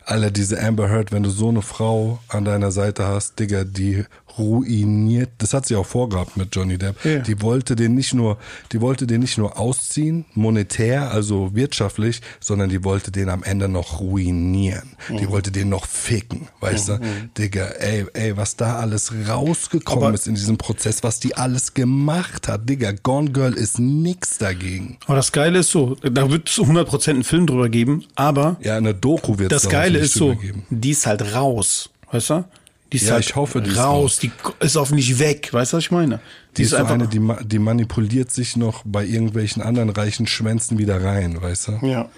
Alter, 0.05 0.31
diese 0.31 0.63
Amber 0.63 0.89
Heard, 0.89 1.11
wenn 1.11 1.25
du 1.25 1.31
so 1.31 1.49
eine 1.49 1.63
Frau 1.63 2.21
an 2.29 2.45
deiner 2.45 2.71
Seite 2.71 3.07
hast, 3.07 3.41
Digga, 3.41 3.65
die 3.65 4.05
ruiniert. 4.39 5.31
Das 5.39 5.55
hat 5.55 5.67
sie 5.67 5.77
auch 5.77 5.87
vorgehabt 5.87 6.37
mit 6.37 6.55
Johnny 6.55 6.79
Depp. 6.79 7.05
Ja. 7.05 7.19
Die 7.19 7.41
wollte 7.43 7.77
den 7.77 7.95
nicht 7.95 8.15
nur, 8.15 8.39
die 8.73 8.81
wollte 8.81 9.07
den 9.07 9.21
nicht 9.21 9.39
nur 9.39 9.59
ausziehen, 9.59 10.25
monetär, 10.35 11.11
also 11.11 11.55
wirtschaftlich, 11.55 12.21
sondern 12.41 12.69
die 12.69 12.85
wollte 12.85 13.11
den 13.11 13.29
am 13.29 13.43
Ende 13.43 13.69
noch 13.69 14.01
ruinieren. 14.01 14.97
Mhm. 15.09 15.17
Die 15.19 15.29
wollte 15.29 15.51
den 15.51 15.69
noch 15.69 15.87
ficken, 15.87 16.49
weißt 16.61 16.89
du? 16.89 17.01
Digga, 17.39 17.67
ey, 17.79 18.07
ey, 18.15 18.37
was 18.37 18.57
da 18.57 18.77
alles 18.77 19.13
rausgekommen 19.29 20.05
Aber- 20.05 20.15
ist 20.15 20.27
in 20.29 20.35
diesem 20.35 20.57
Prozess, 20.57 21.03
was 21.03 21.21
die 21.21 21.35
alles 21.37 21.75
gemacht 21.75 22.49
hat. 22.49 22.69
Digga, 22.69 22.93
Gone 22.93 23.31
Girl 23.31 23.53
ist 23.55 23.79
nix 23.79 24.39
dagegen. 24.39 24.99
Aber 25.07 25.17
das 25.17 25.33
Geile 25.33 25.61
ist 25.61 25.71
so, 25.71 25.95
da 25.97 26.31
wird 26.31 26.49
es 26.49 26.59
100% 26.59 27.11
einen 27.11 27.25
Film 27.25 27.47
drüber 27.47 27.69
geben, 27.69 28.05
aber 28.15 28.57
Ja, 28.63 28.77
eine 28.77 28.95
Doku 28.95 29.39
wird 29.39 29.53
das 29.53 29.69
Geile 29.69 29.99
ist 29.99 30.15
so, 30.15 30.37
die 30.71 30.91
ist 30.91 31.07
halt 31.07 31.35
raus, 31.35 31.91
weißt 32.11 32.31
du? 32.31 32.45
Die 32.93 32.99
ist 32.99 33.07
Ja, 33.09 33.15
halt 33.15 33.25
ich 33.25 33.35
hoffe, 33.35 33.61
die 33.61 33.71
ist 33.71 33.79
raus, 33.79 34.19
die 34.21 34.31
ist 34.61 34.77
hoffentlich 34.77 35.19
weg, 35.19 35.53
weißt 35.53 35.73
du, 35.73 35.77
was 35.79 35.85
ich 35.85 35.91
meine? 35.91 36.21
Die 36.57 36.63
ist 36.63 36.71
so 36.71 36.77
eine, 36.77 37.09
die, 37.09 37.19
ma- 37.19 37.43
die 37.43 37.59
manipuliert 37.59 38.31
sich 38.33 38.57
noch 38.57 38.83
bei 38.87 39.05
irgendwelchen 39.05 39.61
anderen 39.61 39.91
reichen 39.91 40.27
Schwänzen 40.29 40.79
wieder 40.79 41.03
rein, 41.03 41.43
weißt 41.43 41.69
du? 41.69 41.87
Ja. 41.87 42.09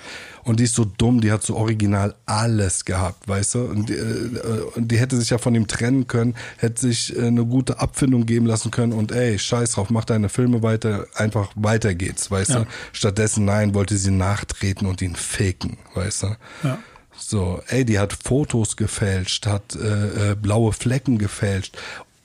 Und 0.45 0.61
die 0.61 0.65
ist 0.65 0.75
so 0.75 0.85
dumm, 0.85 1.21
die 1.23 1.33
hat 1.33 1.43
so 1.43 1.57
original 1.57 2.15
alles 2.27 2.85
gehabt, 2.85 3.27
weißt 3.27 3.55
du? 3.57 3.59
Und 3.65 3.89
die, 3.89 3.95
äh, 3.95 4.63
die 4.77 4.99
hätte 4.99 5.17
sich 5.17 5.31
ja 5.31 5.39
von 5.39 5.55
ihm 5.55 5.67
trennen 5.67 6.07
können, 6.07 6.35
hätte 6.59 6.83
sich 6.83 7.17
äh, 7.17 7.27
eine 7.27 7.45
gute 7.47 7.81
Abfindung 7.81 8.27
geben 8.27 8.45
lassen 8.47 8.71
können 8.71 8.93
und 8.93 9.11
ey, 9.11 9.39
scheiß 9.39 9.73
drauf, 9.73 9.89
mach 9.91 10.05
deine 10.05 10.29
Filme 10.29 10.63
weiter, 10.63 11.07
einfach 11.15 11.51
weiter 11.57 11.95
geht's, 11.95 12.31
weißt 12.31 12.51
Ja. 12.51 12.61
du? 12.61 12.67
Stattdessen, 12.93 13.47
nein, 13.47 13.75
wollte 13.75 13.97
sie 13.97 14.11
nachtreten 14.11 14.87
und 14.87 15.01
ihn 15.03 15.17
faken, 15.17 15.79
weißt 15.95 16.23
du? 16.25 16.27
Ja. 16.63 16.79
So, 17.19 17.61
ey, 17.67 17.85
die 17.85 17.99
hat 17.99 18.13
Fotos 18.13 18.77
gefälscht, 18.77 19.47
hat 19.47 19.75
äh, 19.75 20.31
äh, 20.33 20.35
blaue 20.37 20.73
Flecken 20.73 21.19
gefälscht. 21.19 21.77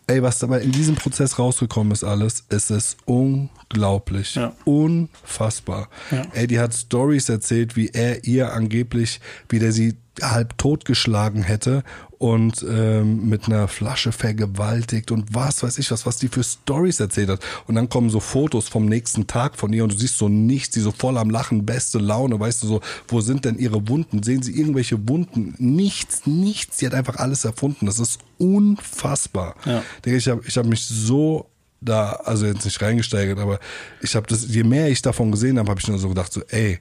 Ey, 0.06 0.22
was 0.22 0.40
dabei 0.40 0.60
in 0.62 0.72
diesem 0.72 0.96
Prozess 0.96 1.40
rausgekommen 1.40 1.92
ist 1.94 2.04
alles, 2.04 2.44
es 2.50 2.70
ist 2.70 2.98
unglaublich, 3.06 4.36
Ja. 4.36 4.54
unfassbar. 4.66 5.90
Ja. 6.12 6.24
Ey, 6.34 6.46
die 6.48 6.60
hat 6.60 6.74
Stories 6.74 7.30
erzählt, 7.30 7.76
wie 7.76 7.88
er 7.90 8.24
ihr 8.26 8.54
angeblich, 8.54 9.20
wie 9.50 9.60
der 9.60 9.72
sie 9.72 9.96
halb 10.22 10.58
totgeschlagen 10.58 11.44
hätte 11.44 11.84
und 12.20 12.66
ähm, 12.70 13.28
mit 13.28 13.48
einer 13.48 13.68
Flasche 13.68 14.12
vergewaltigt 14.12 15.12
und 15.12 15.34
was 15.34 15.64
weiß 15.64 15.78
ich 15.80 15.92
was, 15.92 16.06
was 16.06 16.18
die 16.18 16.28
für 16.28 16.44
Stories 16.44 17.00
erzählt 17.00 17.30
hat. 17.30 17.42
Und 17.68 17.76
dann 17.76 17.90
kommen 17.90 18.10
so 18.10 18.20
Fotos 18.20 18.70
vom 18.70 18.86
nächsten 18.86 19.28
Tag 19.28 19.58
von 19.58 19.74
ihr 19.74 19.84
und 19.84 19.92
du 19.92 19.98
siehst 19.98 20.18
so 20.18 20.30
nichts, 20.30 20.74
die 20.74 20.80
so 20.80 20.92
voll 20.92 21.18
am 21.18 21.30
Lachen, 21.30 21.66
beste 21.66 21.98
Laune, 21.98 22.40
weißt 22.40 22.64
du 22.64 22.68
so, 22.68 22.82
wo 23.08 23.22
sind 23.22 23.46
denn 23.46 23.58
ihre 23.58 23.90
Wunden? 23.90 24.24
Sehen 24.24 24.42
sie 24.42 24.58
irgendwelche 24.58 25.10
Wunden? 25.10 25.56
Nichts, 25.58 26.26
nichts. 26.26 26.78
Sie 26.78 26.86
hat 26.86 26.94
einfach 26.94 27.18
alles 27.18 27.44
erfunden. 27.44 27.88
Das 27.88 28.00
ist 28.00 28.20
unfassbar. 28.38 29.56
Ja. 29.66 29.84
Ich 30.06 30.28
habe 30.30 30.42
ich 30.48 30.58
hab 30.58 30.66
mich 30.66 30.86
so 30.86 31.50
da, 31.82 32.12
also 32.24 32.46
jetzt 32.46 32.66
nicht 32.66 32.82
reingesteigert, 32.82 33.40
aber 33.40 33.60
ich 34.02 34.16
habe 34.16 34.28
das, 34.28 34.48
je 34.48 34.64
mehr 34.64 34.90
ich 34.90 35.02
davon 35.02 35.32
gesehen 35.32 35.60
habe, 35.60 35.70
habe 35.70 35.80
ich 35.80 35.88
nur 35.88 36.00
so 36.00 36.10
gedacht, 36.10 36.32
so, 36.32 36.42
ey, 36.48 36.80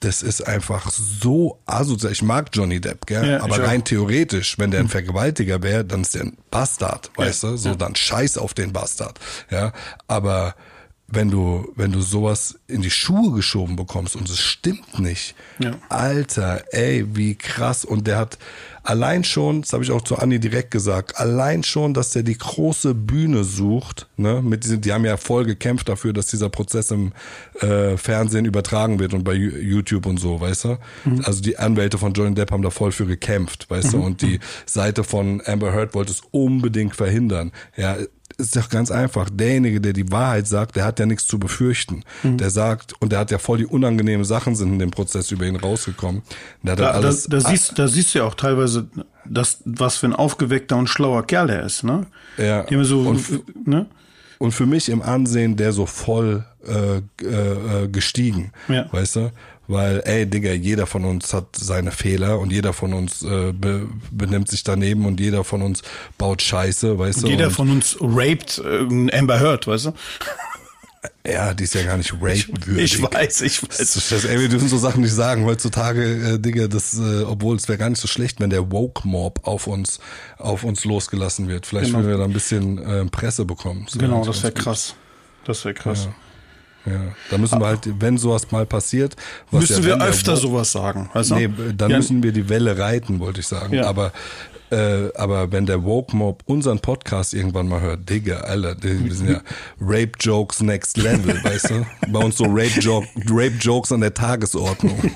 das 0.00 0.22
ist 0.22 0.46
einfach 0.46 0.90
so 0.90 1.60
asozial. 1.66 2.12
Ich 2.12 2.22
mag 2.22 2.48
Johnny 2.52 2.80
Depp, 2.80 3.06
gell? 3.06 3.32
Ja, 3.32 3.42
aber 3.42 3.56
auch. 3.56 3.66
rein 3.66 3.84
theoretisch, 3.84 4.58
wenn 4.58 4.70
der 4.70 4.80
ein 4.80 4.88
Vergewaltiger 4.88 5.62
wäre, 5.62 5.84
dann 5.84 6.00
ist 6.00 6.14
der 6.14 6.22
ein 6.22 6.38
Bastard, 6.50 7.10
weißt 7.16 7.42
du? 7.42 7.56
So, 7.56 7.74
dann 7.74 7.94
scheiß 7.94 8.38
auf 8.38 8.54
den 8.54 8.72
Bastard, 8.72 9.20
ja? 9.50 9.72
Aber 10.08 10.54
wenn 11.12 11.30
du, 11.30 11.70
wenn 11.74 11.92
du 11.92 12.00
sowas 12.00 12.58
in 12.68 12.82
die 12.82 12.90
Schuhe 12.90 13.32
geschoben 13.34 13.76
bekommst 13.76 14.16
und 14.16 14.28
es 14.28 14.38
stimmt 14.38 14.98
nicht, 14.98 15.34
Ja. 15.58 15.72
Alter, 15.88 16.64
ey, 16.70 17.04
wie 17.14 17.34
krass. 17.34 17.84
Und 17.84 18.06
der 18.06 18.16
hat 18.18 18.38
allein 18.82 19.24
schon, 19.24 19.62
das 19.62 19.72
habe 19.72 19.84
ich 19.84 19.90
auch 19.90 20.02
zu 20.02 20.16
Anni 20.16 20.38
direkt 20.38 20.70
gesagt, 20.70 21.18
allein 21.18 21.62
schon, 21.64 21.92
dass 21.94 22.10
der 22.10 22.22
die 22.22 22.38
große 22.38 22.94
Bühne 22.94 23.44
sucht, 23.44 24.08
ne, 24.16 24.40
mit 24.40 24.64
diesen, 24.64 24.80
die 24.80 24.92
haben 24.92 25.04
ja 25.04 25.16
voll 25.16 25.44
gekämpft 25.44 25.88
dafür, 25.88 26.12
dass 26.12 26.28
dieser 26.28 26.48
Prozess 26.48 26.90
im 26.90 27.12
äh, 27.60 27.96
Fernsehen 27.96 28.44
übertragen 28.46 28.98
wird 28.98 29.12
und 29.12 29.24
bei 29.24 29.34
YouTube 29.34 30.06
und 30.06 30.18
so, 30.18 30.40
weißt 30.40 30.64
du? 30.64 30.78
Also 31.24 31.42
die 31.42 31.58
Anwälte 31.58 31.98
von 31.98 32.12
Johnny 32.12 32.34
Depp 32.34 32.52
haben 32.52 32.62
da 32.62 32.70
voll 32.70 32.92
für 32.92 33.06
gekämpft, 33.06 33.68
weißt 33.68 33.92
du? 33.94 33.98
Und 34.00 34.22
die 34.22 34.38
Seite 34.64 35.04
von 35.04 35.42
Amber 35.44 35.72
Heard 35.72 35.94
wollte 35.94 36.12
es 36.12 36.22
unbedingt 36.30 36.96
verhindern. 36.96 37.52
Ja, 37.76 37.96
ist 38.40 38.56
doch 38.56 38.68
ganz 38.68 38.90
einfach. 38.90 39.28
Derjenige, 39.30 39.80
der 39.80 39.92
die 39.92 40.10
Wahrheit 40.10 40.46
sagt, 40.48 40.74
der 40.76 40.84
hat 40.84 40.98
ja 40.98 41.06
nichts 41.06 41.26
zu 41.26 41.38
befürchten. 41.38 42.02
Der 42.24 42.50
sagt, 42.50 42.94
und 43.00 43.12
der 43.12 43.18
hat 43.20 43.30
ja 43.30 43.38
voll 43.38 43.58
die 43.58 43.66
unangenehmen 43.66 44.24
Sachen 44.24 44.56
sind 44.56 44.72
in 44.72 44.78
dem 44.78 44.90
Prozess 44.90 45.30
über 45.30 45.46
ihn 45.46 45.56
rausgekommen. 45.56 46.22
Da, 46.62 46.70
halt 46.70 46.80
da, 46.80 46.90
alles, 46.90 47.24
da, 47.24 47.40
siehst, 47.40 47.78
da 47.78 47.86
siehst 47.86 48.14
du 48.14 48.20
ja 48.20 48.24
auch 48.24 48.34
teilweise, 48.34 48.88
dass, 49.24 49.62
was 49.64 49.98
für 49.98 50.06
ein 50.06 50.14
aufgeweckter 50.14 50.76
und 50.76 50.88
schlauer 50.88 51.26
Kerl 51.26 51.46
der 51.46 51.62
ist, 51.64 51.84
ne? 51.84 52.06
Ja. 52.36 52.64
Die 52.64 52.82
so, 52.84 53.00
Und 53.00 53.66
ne? 53.66 53.86
und 54.38 54.52
für 54.52 54.66
mich 54.66 54.88
im 54.88 55.02
Ansehen 55.02 55.56
der 55.56 55.72
so 55.72 55.86
voll 55.86 56.44
äh, 56.66 56.98
äh, 57.22 57.84
äh, 57.84 57.88
gestiegen, 57.88 58.52
Ja. 58.68 58.86
weißt 58.90 59.16
du? 59.16 59.32
Weil, 59.70 60.02
ey, 60.04 60.26
Digga, 60.26 60.50
jeder 60.52 60.86
von 60.86 61.04
uns 61.04 61.32
hat 61.32 61.54
seine 61.54 61.92
Fehler 61.92 62.40
und 62.40 62.50
jeder 62.50 62.72
von 62.72 62.92
uns 62.92 63.22
äh, 63.22 63.52
be 63.52 63.86
benimmt 64.10 64.48
sich 64.48 64.64
daneben 64.64 65.06
und 65.06 65.20
jeder 65.20 65.44
von 65.44 65.62
uns 65.62 65.82
baut 66.18 66.42
Scheiße, 66.42 66.98
weißt 66.98 67.22
du? 67.22 67.28
Jeder 67.28 67.46
und, 67.46 67.52
von 67.52 67.70
uns 67.70 67.96
raped 68.00 68.58
äh, 68.64 69.16
Amber 69.16 69.38
Heard, 69.38 69.66
weißt 69.68 69.86
du? 69.86 69.92
Ja, 71.26 71.54
die 71.54 71.64
ist 71.64 71.74
ja 71.74 71.82
gar 71.82 71.96
nicht 71.96 72.12
rape-würdig. 72.14 72.94
Ich 72.94 73.02
weiß, 73.02 73.40
ich 73.42 73.60
Das 73.60 73.78
weiß. 73.80 73.96
ist 73.96 74.12
das, 74.12 74.24
ey, 74.26 74.38
wir 74.40 74.48
dürfen 74.50 74.68
so 74.68 74.76
Sachen 74.76 75.00
nicht 75.02 75.12
sagen 75.14 75.44
heutzutage, 75.46 76.02
äh, 76.34 76.38
Digga, 76.38 76.66
das, 76.66 76.98
äh, 76.98 77.22
obwohl 77.22 77.56
es 77.56 77.68
wäre 77.68 77.78
gar 77.78 77.88
nicht 77.88 78.00
so 78.00 78.08
schlecht, 78.08 78.38
wenn 78.40 78.50
der 78.50 78.70
Woke-Mob 78.70 79.40
auf 79.46 79.66
uns, 79.66 80.00
auf 80.38 80.62
uns 80.64 80.84
losgelassen 80.84 81.48
wird. 81.48 81.64
Vielleicht 81.66 81.86
Genau. 81.86 82.00
würden 82.00 82.10
wir 82.10 82.18
da 82.18 82.24
ein 82.24 82.32
bisschen 82.32 82.78
äh, 82.78 83.04
Presse 83.06 83.44
bekommen. 83.46 83.84
Das 83.86 83.96
Genau, 83.98 84.24
das 84.24 84.42
wäre 84.42 84.52
krass. 84.52 84.94
Das 85.44 85.64
wäre 85.64 85.74
krass. 85.74 86.04
gut. 86.06 86.14
Ja, 86.90 87.14
da 87.30 87.38
müssen 87.38 87.60
wir 87.60 87.66
halt, 87.66 87.88
wenn 88.00 88.18
sowas 88.18 88.50
mal 88.50 88.66
passiert, 88.66 89.16
was 89.50 89.68
Müssen 89.68 89.82
ja, 89.84 89.98
wir 89.98 90.06
öfter 90.06 90.32
Woke- 90.32 90.40
sowas 90.40 90.72
sagen, 90.72 91.10
weißt 91.12 91.30
du? 91.30 91.34
Nee, 91.36 91.50
dann 91.76 91.90
ja, 91.90 91.96
müssen 91.98 92.22
wir 92.22 92.32
die 92.32 92.48
Welle 92.48 92.78
reiten, 92.78 93.20
wollte 93.20 93.40
ich 93.40 93.46
sagen. 93.46 93.74
Ja. 93.74 93.86
Aber 93.86 94.12
äh, 94.70 95.12
aber 95.16 95.50
wenn 95.50 95.66
der 95.66 95.82
Woke 95.84 96.16
Mob 96.16 96.44
unseren 96.46 96.78
Podcast 96.78 97.34
irgendwann 97.34 97.66
mal 97.66 97.80
hört, 97.80 98.08
Digga, 98.08 98.42
Alter, 98.42 98.76
wir 98.80 99.12
sind 99.14 99.30
ja 99.30 99.40
Rape 99.80 100.12
Jokes 100.20 100.60
Next 100.60 100.96
Level, 100.96 101.34
weißt 101.44 101.70
du? 101.70 101.86
Bei 102.08 102.20
uns 102.20 102.36
so 102.36 102.44
Rape, 102.44 102.78
Joke, 102.80 103.08
Rape 103.28 103.56
Jokes 103.60 103.90
an 103.90 104.00
der 104.00 104.14
Tagesordnung. 104.14 104.96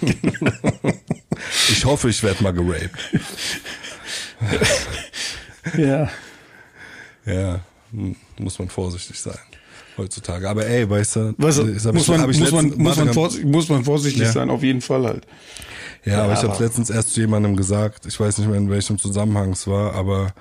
ich 1.68 1.84
hoffe, 1.84 2.08
ich 2.08 2.22
werde 2.22 2.42
mal 2.42 2.52
geraped. 2.52 2.98
ja. 5.76 6.08
Ja, 7.26 7.60
hm, 7.90 8.16
muss 8.38 8.58
man 8.58 8.68
vorsichtig 8.68 9.18
sein 9.18 9.38
heutzutage. 9.98 10.48
Aber 10.48 10.66
ey, 10.66 10.88
weißt 10.88 11.16
du, 11.16 11.35
Weißt 11.38 11.59
du, 11.59 11.66
muss 11.66 11.76
ich- 11.76 12.09
man, 12.09 12.26
muss, 12.26 12.50
man, 12.52 12.72
muss, 12.76 12.96
man 12.96 13.12
vorsichtig, 13.12 13.50
muss 13.50 13.68
man 13.68 13.85
vorsichtig 13.85 14.22
Ja. 14.22 14.33
sein, 14.33 14.50
auf 14.50 14.62
jeden 14.62 14.80
Fall 14.80 15.04
halt. 15.04 15.26
Ja, 16.04 16.18
aber 16.24 16.33
Ja, 16.33 16.33
ich 16.35 16.38
habe 16.44 16.52
aber- 16.54 16.64
letztens 16.64 16.90
erst 16.90 17.14
zu 17.14 17.20
jemandem 17.20 17.57
gesagt, 17.57 18.07
ich 18.07 18.18
weiß 18.18 18.38
nicht 18.38 18.48
mehr 18.48 18.59
in 18.59 18.70
welchem 18.70 18.98
Zusammenhang 18.98 19.52
es 19.52 19.66
war, 19.66 19.94
aber 19.94 20.35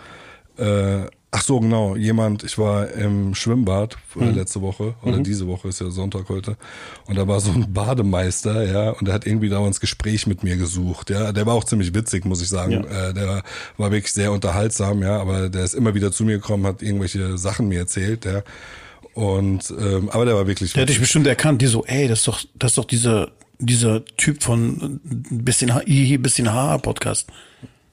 äh, 0.58 1.06
ach 1.32 1.42
so 1.42 1.60
genau, 1.60 1.96
jemand, 1.96 2.44
ich 2.44 2.60
war 2.60 2.92
im 2.92 3.34
Schwimmbad 3.34 3.98
äh, 4.20 4.26
Mhm. 4.26 4.36
letzte 4.36 4.62
Woche 4.62 4.94
oder 5.02 5.18
diese 5.20 5.48
Woche 5.48 5.70
ist 5.70 5.82
ja 5.82 5.89
Sonntag 5.89 6.30
heute 6.30 6.58
und 7.08 7.18
da 7.18 7.28
war 7.28 7.39
so 7.39 7.52
ein 7.52 7.74
Bademeister, 7.74 8.63
ja, 8.72 8.92
und 8.92 9.08
der 9.08 9.16
hat 9.16 9.26
irgendwie 9.26 9.50
da 9.50 9.66
ins 9.66 9.80
Gespräch 9.80 10.28
mit 10.28 10.44
mir 10.44 10.58
gesucht, 10.58 11.10
ja, 11.10 11.32
der 11.32 11.46
war 11.48 11.56
auch 11.56 11.63
ziemlich 11.63 11.96
witzig, 11.96 12.26
muss 12.26 12.42
ich 12.44 12.50
sagen, 12.50 12.86
Ja. 12.88 13.10
äh, 13.10 13.13
der 13.16 13.42
war 13.78 13.92
wirklich 13.92 14.13
sehr 14.13 14.32
unterhaltsam, 14.32 15.02
ja, 15.02 15.20
aber 15.20 15.50
der 15.50 15.63
ist 15.63 15.74
immer 15.74 15.96
wieder 15.96 16.12
zu 16.12 16.24
mir 16.24 16.34
gekommen, 16.38 16.68
hat 16.68 16.84
irgendwelche 16.84 17.36
Sachen 17.39 17.68
mir 17.68 17.80
erzählt, 17.80 18.26
ja. 18.26 18.44
Und 19.13 19.71
ähm, 19.78 20.10
aber 20.10 20.26
der 20.26 20.36
war 20.36 20.47
wirklich 20.47 20.73
Der 20.73 20.84
hat 20.84 20.89
dich 20.89 20.99
bestimmt 20.99 21.28
erkannt, 21.28 21.62
die 21.62 21.67
so, 21.67 21.86
ey, 21.86 22.08
das 22.08 22.19
ist 22.19 22.28
doch, 22.28 22.41
das 22.56 22.71
ist 22.71 22.78
doch 22.78 22.86
dieser, 22.86 23.32
dieser 23.60 24.04
Typ 24.17 24.43
von 24.43 25.00
äh, 25.06 25.35
bisschen 25.35 25.79
hier, 25.85 26.21
bisschen 26.21 26.52
Haar 26.52 26.79
Podcast. 26.79 27.27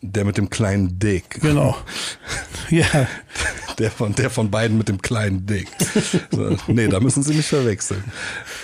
der 0.00 0.24
mit 0.24 0.38
dem 0.38 0.48
kleinen 0.48 0.98
Dick. 0.98 1.40
Genau. 1.42 1.76
ja. 2.70 3.06
Der 3.78 3.90
von, 3.90 4.14
der 4.14 4.28
von 4.28 4.50
beiden 4.50 4.76
mit 4.76 4.88
dem 4.90 5.00
kleinen 5.00 5.46
Dick. 5.46 5.66
So, 6.30 6.54
nee, 6.66 6.86
da 6.88 7.00
müssen 7.00 7.22
sie 7.22 7.32
nicht 7.34 7.48
verwechseln. 7.48 8.04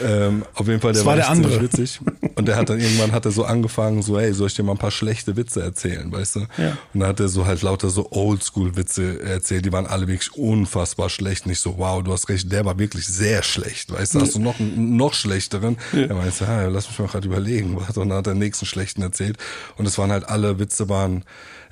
Ähm, 0.04 0.44
auf 0.52 0.66
jeden 0.68 0.80
Fall, 0.80 0.92
der 0.92 1.00
Das 1.00 1.06
war 1.06 1.16
der 1.16 1.24
echt 1.24 1.34
ziemlich 1.34 1.54
andere. 1.54 1.72
witzig. 1.72 2.00
Und 2.34 2.46
der 2.48 2.56
hat 2.56 2.68
dann 2.68 2.78
irgendwann 2.78 3.12
hat 3.12 3.24
er 3.24 3.30
so 3.30 3.44
angefangen, 3.44 4.02
so, 4.02 4.18
ey, 4.18 4.34
soll 4.34 4.48
ich 4.48 4.54
dir 4.54 4.62
mal 4.62 4.72
ein 4.72 4.78
paar 4.78 4.90
schlechte 4.90 5.34
Witze 5.36 5.62
erzählen, 5.62 6.12
weißt 6.12 6.36
du? 6.36 6.40
Ja. 6.58 6.76
Und 6.92 7.00
dann 7.00 7.08
hat 7.08 7.20
er 7.20 7.28
so 7.28 7.46
halt 7.46 7.62
lauter 7.62 7.88
so 7.88 8.10
Oldschool-Witze 8.10 9.22
erzählt, 9.22 9.64
die 9.64 9.72
waren 9.72 9.86
alle 9.86 10.06
wirklich 10.06 10.34
unfassbar 10.34 11.08
schlecht. 11.08 11.46
Nicht 11.46 11.60
so, 11.60 11.78
wow, 11.78 12.02
du 12.02 12.12
hast 12.12 12.28
recht, 12.28 12.52
der 12.52 12.66
war 12.66 12.78
wirklich 12.78 13.06
sehr 13.06 13.42
schlecht, 13.42 13.92
weißt 13.92 14.16
du? 14.16 14.20
Hast 14.20 14.34
du 14.34 14.38
noch 14.40 14.60
einen 14.60 14.96
noch 14.96 15.14
schlechteren? 15.14 15.78
Er 15.94 16.14
meinte, 16.14 16.44
ja, 16.44 16.66
lass 16.66 16.88
mich 16.88 16.98
mal 16.98 17.08
gerade 17.08 17.26
überlegen. 17.26 17.74
Und 17.76 17.96
dann 17.96 18.12
hat 18.12 18.26
er 18.26 18.34
den 18.34 18.38
nächsten 18.40 18.66
schlechten 18.66 19.00
erzählt. 19.00 19.38
Und 19.78 19.86
es 19.86 19.96
waren 19.96 20.10
halt 20.10 20.28
alle 20.28 20.58
Witze 20.58 20.90
waren 20.90 21.24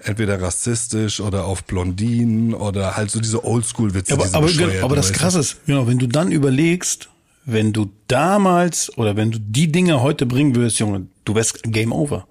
entweder 0.05 0.41
rassistisch 0.41 1.21
oder 1.21 1.45
auf 1.45 1.65
Blondinen 1.65 2.55
oder 2.55 2.97
halt 2.97 3.11
so 3.11 3.21
diese 3.21 3.45
Oldschool-Witze. 3.45 4.15
Aber, 4.15 4.47
diese 4.47 4.65
aber, 4.65 4.85
aber 4.85 4.97
das? 4.97 5.13
Krasse 5.13 5.41
ist, 5.41 5.67
genau, 5.67 5.87
wenn 5.87 5.99
du 5.99 6.07
dann 6.07 6.31
überlegst, 6.31 7.09
wenn 7.45 7.73
du 7.73 7.91
damals 8.09 8.97
oder 8.97 9.17
wenn 9.17 9.31
du 9.31 9.39
die 9.39 9.71
Dinge 9.71 10.01
heute 10.03 10.27
bringen 10.27 10.55
würdest, 10.55 10.79
Junge, 10.79 11.07
du 11.25 11.35
wärst 11.35 11.63
Game 11.65 11.93
Over. 11.93 12.27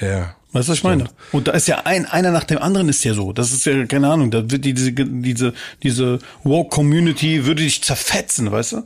Ja. 0.00 0.36
Weißt 0.52 0.68
du, 0.68 0.72
was 0.72 0.78
ich 0.78 0.84
meine? 0.84 1.06
Und 1.32 1.48
da 1.48 1.52
ist 1.52 1.66
ja 1.66 1.80
ein, 1.84 2.04
einer 2.04 2.30
nach 2.30 2.44
dem 2.44 2.58
anderen 2.58 2.88
ist 2.90 3.02
ja 3.04 3.14
so. 3.14 3.32
Das 3.32 3.52
ist 3.52 3.64
ja, 3.64 3.86
keine 3.86 4.10
Ahnung, 4.10 4.30
da 4.30 4.50
wird 4.50 4.64
die, 4.64 4.74
diese, 4.74 4.92
diese, 4.92 5.54
diese 5.82 6.18
Woke-Community 6.44 7.46
würde 7.46 7.62
dich 7.62 7.82
zerfetzen, 7.82 8.52
weißt 8.52 8.72
du? 8.72 8.82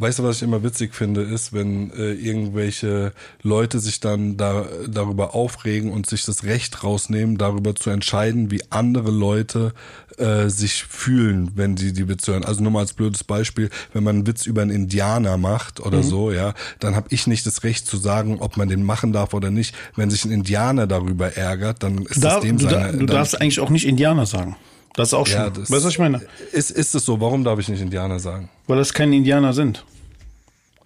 Weißt 0.00 0.18
du, 0.18 0.22
was 0.22 0.36
ich 0.36 0.42
immer 0.42 0.62
witzig 0.62 0.94
finde, 0.94 1.20
ist, 1.20 1.52
wenn 1.52 1.90
äh, 1.92 2.12
irgendwelche 2.12 3.12
Leute 3.42 3.80
sich 3.80 4.00
dann 4.00 4.38
da, 4.38 4.66
darüber 4.88 5.34
aufregen 5.34 5.92
und 5.92 6.06
sich 6.06 6.24
das 6.24 6.44
Recht 6.44 6.82
rausnehmen, 6.82 7.36
darüber 7.36 7.74
zu 7.76 7.90
entscheiden, 7.90 8.50
wie 8.50 8.62
andere 8.70 9.10
Leute 9.10 9.74
äh, 10.16 10.48
sich 10.48 10.84
fühlen, 10.84 11.50
wenn 11.54 11.76
sie 11.76 11.92
die 11.92 12.08
Witze 12.08 12.32
hören. 12.32 12.44
Also 12.44 12.62
nur 12.62 12.72
mal 12.72 12.80
als 12.80 12.94
blödes 12.94 13.24
Beispiel, 13.24 13.68
wenn 13.92 14.02
man 14.02 14.16
einen 14.16 14.26
Witz 14.26 14.46
über 14.46 14.62
einen 14.62 14.70
Indianer 14.70 15.36
macht 15.36 15.80
oder 15.80 15.98
mhm. 15.98 16.02
so, 16.02 16.32
ja, 16.32 16.54
dann 16.78 16.96
habe 16.96 17.08
ich 17.10 17.26
nicht 17.26 17.44
das 17.44 17.62
Recht 17.62 17.86
zu 17.86 17.98
sagen, 17.98 18.38
ob 18.40 18.56
man 18.56 18.70
den 18.70 18.82
machen 18.82 19.12
darf 19.12 19.34
oder 19.34 19.50
nicht. 19.50 19.74
Wenn 19.96 20.08
sich 20.08 20.24
ein 20.24 20.30
Indianer 20.30 20.86
darüber 20.86 21.36
ärgert, 21.36 21.82
dann 21.82 22.06
ist 22.06 22.24
da, 22.24 22.36
das 22.36 22.40
dem 22.40 22.56
du, 22.56 22.70
seine. 22.70 22.96
Du 22.96 23.04
darfst 23.04 23.38
eigentlich 23.38 23.60
auch 23.60 23.70
nicht 23.70 23.86
Indianer 23.86 24.24
sagen. 24.24 24.56
Das 24.94 25.08
ist 25.08 25.14
auch 25.14 25.26
schon. 25.26 25.40
Ja, 25.40 25.56
weißt 25.56 25.70
du, 25.70 25.74
was 25.74 25.84
ich 25.86 25.98
meine? 25.98 26.20
Ist, 26.52 26.70
ist 26.70 26.94
es 26.94 27.04
so? 27.04 27.20
Warum 27.20 27.44
darf 27.44 27.58
ich 27.58 27.68
nicht 27.68 27.80
Indianer 27.80 28.18
sagen? 28.18 28.48
Weil 28.66 28.78
das 28.78 28.92
keine 28.92 29.16
Indianer 29.16 29.52
sind. 29.52 29.84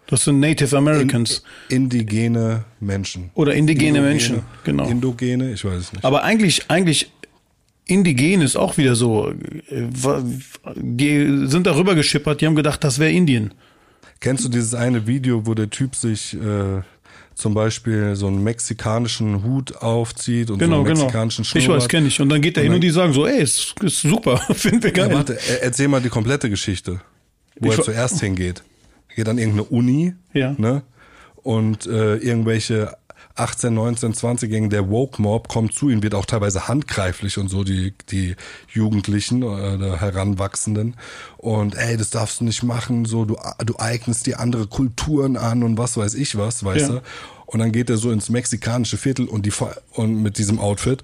Das 0.07 0.25
sind 0.25 0.39
Native 0.41 0.77
Americans. 0.77 1.43
In, 1.69 1.85
indigene 1.85 2.65
Menschen. 2.81 3.31
Oder 3.35 3.55
indigene 3.55 3.99
Indogene, 3.99 4.09
Menschen, 4.09 4.43
genau. 4.63 4.89
Indogene, 4.89 5.53
ich 5.53 5.65
weiß 5.65 5.81
es 5.81 5.93
nicht. 5.93 6.05
Aber 6.05 6.23
eigentlich, 6.23 6.71
eigentlich, 6.71 7.11
indigen 7.87 8.43
ist 8.43 8.57
auch 8.57 8.77
wieder 8.77 8.95
so. 8.97 9.33
Die 10.77 11.47
sind 11.49 11.67
darüber 11.67 11.95
geschippert, 11.95 12.41
die 12.41 12.47
haben 12.47 12.55
gedacht, 12.55 12.85
das 12.85 12.99
wäre 12.99 13.13
Indien. 13.13 13.55
Kennst 14.21 14.45
du 14.45 14.49
dieses 14.49 14.75
eine 14.75 15.07
Video, 15.07 15.47
wo 15.47 15.55
der 15.55 15.71
Typ 15.71 15.97
sich 15.97 16.35
äh, 16.35 16.83
zum 17.35 17.55
Beispiel 17.55 18.15
so 18.17 18.27
einen 18.29 18.43
mexikanischen 18.43 19.43
Hut 19.43 19.77
aufzieht 19.77 20.51
und 20.51 20.59
genau, 20.59 20.77
so 20.77 20.81
einen 20.83 20.85
genau. 20.87 21.01
mexikanischen 21.01 21.45
Schnurrbart. 21.45 21.79
Ich 21.79 21.83
weiß, 21.85 21.89
kenne 21.89 22.07
ich. 22.09 22.21
Und 22.21 22.29
dann 22.29 22.41
geht 22.41 22.57
er 22.57 22.63
hin 22.63 22.75
und 22.75 22.81
die 22.81 22.91
sagen 22.91 23.13
so, 23.13 23.27
ey, 23.27 23.43
ist, 23.43 23.75
ist 23.83 24.01
super, 24.01 24.39
finden 24.55 24.83
wir 24.83 24.93
geil. 24.93 25.09
Ja, 25.09 25.15
warte, 25.15 25.39
erzähl 25.61 25.89
mal 25.89 26.01
die 26.01 26.09
komplette 26.09 26.49
Geschichte, 26.49 27.01
wo 27.59 27.71
ich 27.71 27.79
er 27.79 27.85
zuerst 27.85 28.21
hingeht. 28.21 28.63
Er 29.09 29.17
geht 29.17 29.29
an 29.29 29.39
irgendeine 29.39 29.65
Uni, 29.65 30.15
ja. 30.33 30.55
ne? 30.59 30.83
Und 31.37 31.87
äh, 31.87 32.17
irgendwelche 32.17 32.97
18, 33.37 33.75
19, 33.75 34.15
20-Jährigen, 34.15 34.71
der 34.71 34.89
Woke-Mob 34.89 35.49
kommt 35.49 35.75
zu 35.75 35.91
ihm, 35.91 36.03
wird 36.03 36.15
auch 36.15 36.25
teilweise 36.25 36.69
handgreiflich 36.69 37.37
und 37.39 37.49
so, 37.49 37.65
die, 37.65 37.93
die 38.11 38.37
Jugendlichen 38.73 39.43
oder 39.43 40.01
Heranwachsenden. 40.01 40.97
Und 41.37 41.75
ey, 41.75 41.97
das 41.97 42.11
darfst 42.11 42.41
du 42.41 42.45
nicht 42.45 42.63
machen, 42.63 43.05
so, 43.05 43.25
du, 43.25 43.37
du 43.65 43.77
eignest 43.79 44.27
dir 44.27 44.39
andere 44.39 44.69
Kulturen 44.69 45.37
an 45.37 45.65
und 45.65 45.79
was 45.79 45.97
weiß 45.97 46.15
ich 46.15 46.37
was, 46.39 46.65
weißt 46.65 46.89
ja. 46.89 46.95
du? 46.95 47.03
Und 47.47 47.59
dann 47.59 47.73
geht 47.73 47.91
er 47.91 47.97
so 47.97 48.11
ins 48.11 48.31
mexikanische 48.31 48.97
Viertel 48.97 49.27
und 49.27 49.47
die 49.47 49.53
und 49.93 50.23
mit 50.23 50.39
diesem 50.39 50.59
Outfit 50.59 51.03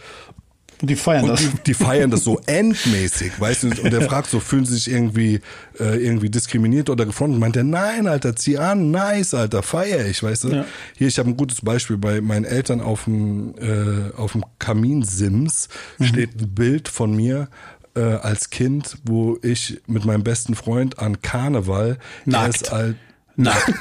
und 0.80 0.88
die 0.88 0.96
feiern 0.96 1.24
und 1.24 1.30
das. 1.30 1.40
Die, 1.40 1.62
die, 1.66 1.74
feiern 1.74 2.10
das 2.10 2.24
so 2.24 2.40
endmäßig, 2.46 3.32
weißt 3.38 3.62
du? 3.64 3.68
Und 3.82 3.92
der 3.92 4.02
fragt 4.02 4.30
so, 4.30 4.40
fühlen 4.40 4.64
sie 4.64 4.74
sich 4.74 4.90
irgendwie, 4.90 5.40
äh, 5.78 5.96
irgendwie 5.96 6.30
diskriminiert 6.30 6.90
oder 6.90 7.06
gefrontet? 7.06 7.38
Meint 7.38 7.56
er, 7.56 7.64
nein, 7.64 8.06
Alter, 8.06 8.36
zieh 8.36 8.58
an, 8.58 8.90
nice, 8.90 9.34
Alter, 9.34 9.62
feier 9.62 10.06
ich, 10.06 10.22
weißt 10.22 10.44
du? 10.44 10.48
Ja. 10.48 10.64
Hier, 10.96 11.08
ich 11.08 11.18
habe 11.18 11.28
ein 11.28 11.36
gutes 11.36 11.60
Beispiel. 11.62 11.98
Bei 11.98 12.20
meinen 12.20 12.44
Eltern 12.44 12.80
auf 12.80 13.04
dem, 13.04 13.54
äh, 13.58 14.16
auf 14.16 14.32
dem 14.32 14.44
Kaminsims 14.58 15.68
mhm. 15.98 16.04
steht 16.04 16.40
ein 16.40 16.54
Bild 16.54 16.88
von 16.88 17.14
mir, 17.14 17.48
äh, 17.94 18.00
als 18.00 18.50
Kind, 18.50 18.98
wo 19.04 19.38
ich 19.42 19.80
mit 19.86 20.04
meinem 20.04 20.22
besten 20.22 20.54
Freund 20.54 20.98
an 20.98 21.22
Karneval, 21.22 21.98
Nackt. 22.24 22.54
ist 22.54 22.72
alt, 22.72 22.96
Nackt. 23.40 23.72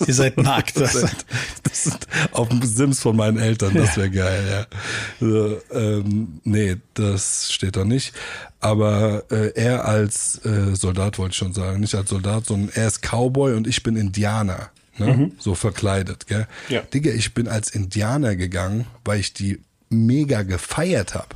Ihr 0.06 0.14
seid 0.14 0.36
nackt. 0.38 0.80
Das, 0.80 0.92
das 1.62 1.86
ist 1.86 2.06
auf 2.32 2.48
dem 2.48 2.62
Sims 2.62 3.00
von 3.00 3.16
meinen 3.16 3.38
Eltern, 3.38 3.74
das 3.74 3.96
wäre 3.96 4.10
geil, 4.10 4.44
ja. 4.50 4.66
So, 5.20 5.60
ähm, 5.72 6.40
nee, 6.44 6.76
das 6.94 7.52
steht 7.52 7.76
da 7.76 7.84
nicht. 7.84 8.12
Aber 8.60 9.24
äh, 9.30 9.52
er 9.54 9.84
als 9.84 10.44
äh, 10.44 10.74
Soldat 10.74 11.18
wollte 11.18 11.32
ich 11.32 11.36
schon 11.36 11.52
sagen, 11.52 11.80
nicht 11.80 11.94
als 11.94 12.10
Soldat, 12.10 12.46
sondern 12.46 12.70
er 12.74 12.88
ist 12.88 13.02
Cowboy 13.02 13.54
und 13.54 13.66
ich 13.66 13.82
bin 13.82 13.96
Indianer. 13.96 14.70
Ne? 14.98 15.16
Mhm. 15.16 15.32
So 15.38 15.54
verkleidet, 15.54 16.26
gell? 16.26 16.46
Ja. 16.68 16.80
Digga, 16.80 17.10
ich 17.12 17.34
bin 17.34 17.46
als 17.46 17.70
Indianer 17.70 18.34
gegangen, 18.34 18.86
weil 19.04 19.20
ich 19.20 19.32
die 19.32 19.60
mega 19.90 20.42
gefeiert 20.42 21.14
habe. 21.14 21.28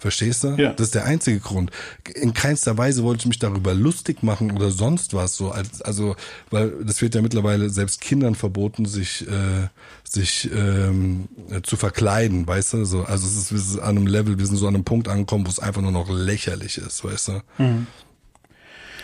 Verstehst 0.00 0.44
du? 0.44 0.54
Ja. 0.56 0.72
Das 0.72 0.88
ist 0.88 0.94
der 0.94 1.04
einzige 1.04 1.40
Grund. 1.40 1.70
In 2.14 2.32
keinster 2.32 2.78
Weise 2.78 3.04
wollte 3.04 3.20
ich 3.20 3.26
mich 3.26 3.38
darüber 3.38 3.74
lustig 3.74 4.22
machen 4.22 4.50
oder 4.50 4.70
sonst 4.70 5.12
was. 5.12 5.36
So 5.36 5.50
als, 5.50 5.82
also, 5.82 6.16
weil 6.50 6.72
das 6.84 7.02
wird 7.02 7.14
ja 7.14 7.20
mittlerweile 7.20 7.68
selbst 7.68 8.00
Kindern 8.00 8.34
verboten, 8.34 8.86
sich 8.86 9.28
äh, 9.28 9.68
sich 10.02 10.50
ähm, 10.52 11.28
zu 11.62 11.76
verkleiden, 11.76 12.46
weißt 12.46 12.72
du? 12.72 12.84
So, 12.86 13.02
also 13.02 13.26
es 13.26 13.36
ist, 13.36 13.52
es 13.52 13.68
ist 13.72 13.78
an 13.78 13.98
einem 13.98 14.06
Level, 14.06 14.38
wir 14.38 14.46
sind 14.46 14.56
so 14.56 14.66
an 14.66 14.74
einem 14.74 14.84
Punkt 14.84 15.06
angekommen, 15.06 15.46
wo 15.46 15.50
es 15.50 15.58
einfach 15.58 15.82
nur 15.82 15.92
noch 15.92 16.08
lächerlich 16.08 16.78
ist, 16.78 17.04
weißt 17.04 17.28
du? 17.28 17.32
Mhm. 17.58 17.86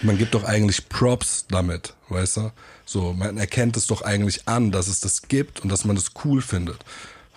Man 0.01 0.19
gibt 0.19 0.35
doch 0.35 0.45
eigentlich 0.45 0.89
Props 0.89 1.47
damit, 1.49 1.95
weißt 2.09 2.39
du? 2.39 2.53
So, 2.87 3.13
man 3.13 3.37
erkennt 3.37 3.77
es 3.77 3.87
doch 3.87 4.01
eigentlich 4.01 4.49
an, 4.49 4.73
dass 4.73 4.89
es 4.89 5.01
das 5.01 5.23
gibt 5.29 5.61
und 5.61 5.71
dass 5.71 5.85
man 5.85 5.97
es 5.97 6.13
cool 6.25 6.41
findet, 6.41 6.79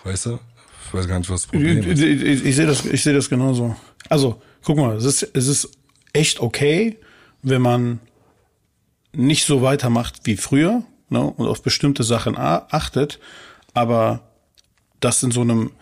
weißt 0.04 0.26
du? 0.26 0.38
Ich 0.86 0.94
weiß 0.94 1.06
gar 1.06 1.18
nicht, 1.18 1.30
was 1.30 1.42
das 1.42 1.50
Problem 1.50 1.78
ist. 1.78 2.00
Ich, 2.00 2.22
ich, 2.22 2.44
ich 2.44 2.56
sehe 2.56 2.66
das, 2.66 2.84
ich 2.84 3.02
sehe 3.02 3.14
das 3.14 3.28
genauso. 3.28 3.76
Also, 4.08 4.40
guck 4.62 4.76
mal, 4.76 4.96
es 4.96 5.04
ist, 5.04 5.22
es 5.34 5.46
ist 5.46 5.70
echt 6.12 6.40
okay, 6.40 6.98
wenn 7.42 7.62
man 7.62 8.00
nicht 9.12 9.46
so 9.46 9.62
weitermacht 9.62 10.20
wie 10.24 10.36
früher 10.36 10.82
ne, 11.08 11.22
und 11.22 11.46
auf 11.46 11.62
bestimmte 11.62 12.02
Sachen 12.02 12.36
achtet, 12.36 13.18
aber 13.74 14.20
das 15.00 15.22
in 15.22 15.30
so 15.30 15.40
einem 15.40 15.72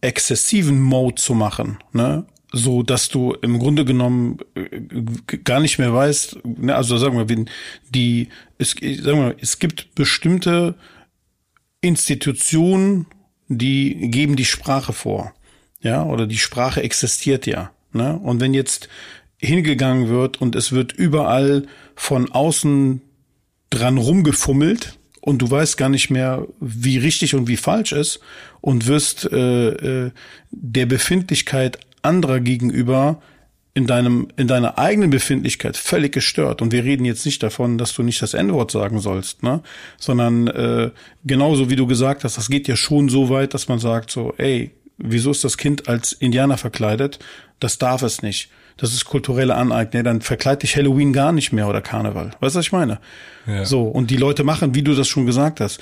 exzessiven 0.00 0.80
Mode 0.80 1.16
zu 1.16 1.34
machen, 1.34 1.78
ne, 1.92 2.24
so 2.52 2.82
dass 2.82 3.08
du 3.08 3.34
im 3.42 3.58
Grunde 3.58 3.84
genommen 3.84 4.38
äh, 4.54 5.38
gar 5.44 5.60
nicht 5.60 5.78
mehr 5.78 5.92
weißt, 5.92 6.38
ne, 6.44 6.74
also 6.74 6.96
sagen 6.96 7.28
wir, 7.28 7.44
die, 7.90 8.28
es, 8.58 8.70
sagen 8.70 9.20
wir, 9.20 9.36
es 9.40 9.58
gibt 9.58 9.94
bestimmte 9.94 10.74
Institutionen 11.80 13.06
die 13.48 14.10
geben 14.10 14.36
die 14.36 14.44
Sprache 14.44 14.92
vor. 14.92 15.34
Ja, 15.80 16.04
oder 16.04 16.26
die 16.26 16.38
Sprache 16.38 16.82
existiert 16.82 17.46
ja. 17.46 17.70
Ne? 17.92 18.18
Und 18.18 18.40
wenn 18.40 18.54
jetzt 18.54 18.88
hingegangen 19.38 20.08
wird 20.08 20.40
und 20.40 20.56
es 20.56 20.72
wird 20.72 20.92
überall 20.92 21.66
von 21.94 22.30
außen 22.30 23.00
dran 23.70 23.98
rumgefummelt 23.98 24.98
und 25.20 25.38
du 25.38 25.50
weißt 25.50 25.76
gar 25.76 25.88
nicht 25.88 26.10
mehr, 26.10 26.46
wie 26.60 26.98
richtig 26.98 27.34
und 27.34 27.48
wie 27.48 27.56
falsch 27.56 27.92
ist 27.92 28.20
und 28.60 28.86
wirst 28.86 29.30
äh, 29.30 30.06
äh, 30.06 30.10
der 30.50 30.86
Befindlichkeit 30.86 31.78
anderer 32.02 32.40
gegenüber 32.40 33.20
in 33.78 33.86
deinem, 33.86 34.26
in 34.36 34.48
deiner 34.48 34.76
eigenen 34.76 35.10
Befindlichkeit 35.10 35.76
völlig 35.76 36.12
gestört. 36.12 36.60
Und 36.60 36.72
wir 36.72 36.82
reden 36.82 37.04
jetzt 37.04 37.24
nicht 37.24 37.40
davon, 37.44 37.78
dass 37.78 37.94
du 37.94 38.02
nicht 38.02 38.20
das 38.20 38.34
N-Wort 38.34 38.72
sagen 38.72 38.98
sollst, 38.98 39.44
ne? 39.44 39.62
Sondern 39.98 40.48
äh, 40.48 40.90
genauso 41.24 41.70
wie 41.70 41.76
du 41.76 41.86
gesagt 41.86 42.24
hast, 42.24 42.36
das 42.36 42.50
geht 42.50 42.66
ja 42.66 42.74
schon 42.74 43.08
so 43.08 43.30
weit, 43.30 43.54
dass 43.54 43.68
man 43.68 43.78
sagt 43.78 44.10
so, 44.10 44.34
ey, 44.36 44.72
wieso 44.96 45.30
ist 45.30 45.44
das 45.44 45.56
Kind 45.56 45.88
als 45.88 46.12
Indianer 46.12 46.58
verkleidet? 46.58 47.20
Das 47.60 47.78
darf 47.78 48.02
es 48.02 48.20
nicht. 48.20 48.50
Das 48.78 48.92
ist 48.92 49.04
kulturelle 49.04 49.54
Aneignung. 49.54 50.02
Dann 50.02 50.22
verkleid 50.22 50.64
dich 50.64 50.74
Halloween 50.74 51.12
gar 51.12 51.30
nicht 51.30 51.52
mehr 51.52 51.68
oder 51.68 51.80
Karneval. 51.80 52.32
Weißt 52.40 52.56
du, 52.56 52.58
was 52.58 52.66
ich 52.66 52.72
meine? 52.72 52.98
Ja. 53.46 53.64
So, 53.64 53.84
und 53.84 54.10
die 54.10 54.16
Leute 54.16 54.42
machen, 54.42 54.74
wie 54.74 54.82
du 54.82 54.96
das 54.96 55.06
schon 55.06 55.24
gesagt 55.24 55.60
hast. 55.60 55.80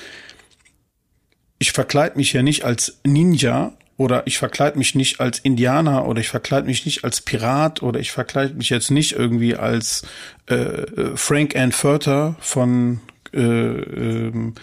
Ich 1.58 1.72
verkleide 1.72 2.18
mich 2.18 2.34
ja 2.34 2.42
nicht 2.42 2.66
als 2.66 3.00
Ninja 3.06 3.72
oder 3.96 4.26
ich 4.26 4.38
verkleide 4.38 4.78
mich 4.78 4.94
nicht 4.94 5.20
als 5.20 5.38
Indianer 5.38 6.06
oder 6.06 6.20
ich 6.20 6.28
verkleide 6.28 6.66
mich 6.66 6.84
nicht 6.84 7.04
als 7.04 7.20
Pirat 7.20 7.82
oder 7.82 7.98
ich 8.00 8.12
verkleide 8.12 8.54
mich 8.54 8.70
jetzt 8.70 8.90
nicht 8.90 9.12
irgendwie 9.12 9.56
als 9.56 10.02
äh, 10.48 10.54
äh 10.54 11.16
Frank 11.16 11.56
Ann 11.56 11.72
Furter 11.72 12.36
von 12.40 13.00
äh, 13.32 13.40
ähm, 13.40 14.54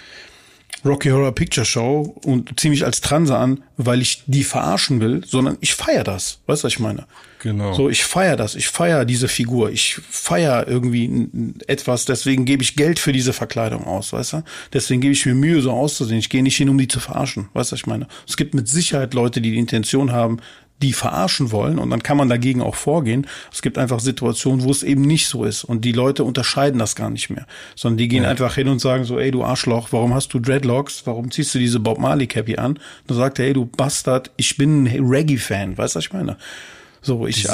Rocky 0.86 1.10
Horror 1.10 1.34
Picture 1.34 1.66
Show 1.66 2.16
und 2.26 2.60
zieh 2.60 2.70
mich 2.70 2.86
als 2.86 3.02
Transe 3.02 3.38
an, 3.38 3.64
weil 3.78 4.02
ich 4.02 4.24
die 4.28 4.44
verarschen 4.44 5.00
will, 5.00 5.24
sondern 5.26 5.58
ich 5.62 5.76
feier 5.76 6.04
das. 6.04 6.40
Weißt 6.46 6.64
du, 6.64 6.66
was 6.66 6.74
ich 6.74 6.80
meine? 6.80 7.06
Genau. 7.44 7.74
So, 7.74 7.90
ich 7.90 8.06
feier 8.06 8.38
das. 8.38 8.56
Ich 8.56 8.70
feier 8.70 9.04
diese 9.04 9.28
Figur. 9.28 9.70
Ich 9.70 10.00
feier 10.10 10.66
irgendwie 10.66 11.28
etwas. 11.68 12.06
Deswegen 12.06 12.46
gebe 12.46 12.64
ich 12.64 12.78
Geld 12.78 13.00
für 13.00 13.12
diese 13.12 13.34
Verkleidung 13.34 13.84
aus, 13.84 14.14
weißt 14.14 14.34
du? 14.34 14.44
Deswegen 14.72 15.02
gebe 15.02 15.12
ich 15.12 15.26
mir 15.26 15.36
Mühe, 15.36 15.62
so 15.62 15.72
auszusehen. 15.72 16.20
Ich 16.20 16.30
gehe 16.30 16.42
nicht 16.42 16.56
hin, 16.56 16.70
um 16.70 16.78
die 16.78 16.88
zu 16.88 17.02
verarschen. 17.02 17.50
Weißt 17.52 17.72
du, 17.72 17.74
was 17.74 17.82
ich 17.82 17.86
meine? 17.86 18.08
Es 18.26 18.38
gibt 18.38 18.54
mit 18.54 18.70
Sicherheit 18.70 19.14
Leute, 19.14 19.42
die 19.42 19.52
die 19.52 19.60
Intention 19.60 20.14
haben, 20.14 20.38
die 20.82 20.94
verarschen 20.94 21.52
wollen 21.52 21.80
und 21.80 21.90
dann 21.90 22.02
kann 22.02 22.16
man 22.16 22.30
dagegen 22.30 22.62
auch 22.62 22.76
vorgehen. 22.76 23.28
Es 23.52 23.62
gibt 23.62 23.78
einfach 23.78 24.00
Situationen, 24.00 24.64
wo 24.64 24.72
es 24.72 24.82
eben 24.82 25.02
nicht 25.02 25.28
so 25.28 25.44
ist 25.44 25.66
und 25.66 25.84
die 25.84 25.92
Leute 25.92 26.24
unterscheiden 26.24 26.80
das 26.80 26.96
gar 26.96 27.10
nicht 27.10 27.30
mehr, 27.30 27.46
sondern 27.76 27.98
die 27.98 28.08
gehen 28.08 28.24
ja. 28.24 28.30
einfach 28.30 28.56
hin 28.56 28.70
und 28.70 28.80
sagen 28.80 29.04
so, 29.04 29.20
ey 29.20 29.32
du 29.32 29.44
Arschloch, 29.44 29.90
warum 29.92 30.14
hast 30.14 30.34
du 30.34 30.40
Dreadlocks? 30.40 31.04
Warum 31.06 31.30
ziehst 31.30 31.54
du 31.56 31.60
diese 31.60 31.80
Bob 31.80 32.00
Marley 32.00 32.28
Cappy 32.28 32.58
an? 32.58 32.80
dann 33.08 33.18
sagt 33.18 33.40
er, 33.40 33.46
ey 33.46 33.54
du 33.54 33.66
Bastard, 33.66 34.32
ich 34.38 34.58
bin 34.58 34.86
ein 34.86 35.06
Reggae-Fan, 35.06 35.78
weißt 35.78 35.96
du, 35.96 35.98
was 35.98 36.06
ich 36.06 36.14
meine? 36.14 36.38
So, 37.04 37.28
ich, 37.28 37.46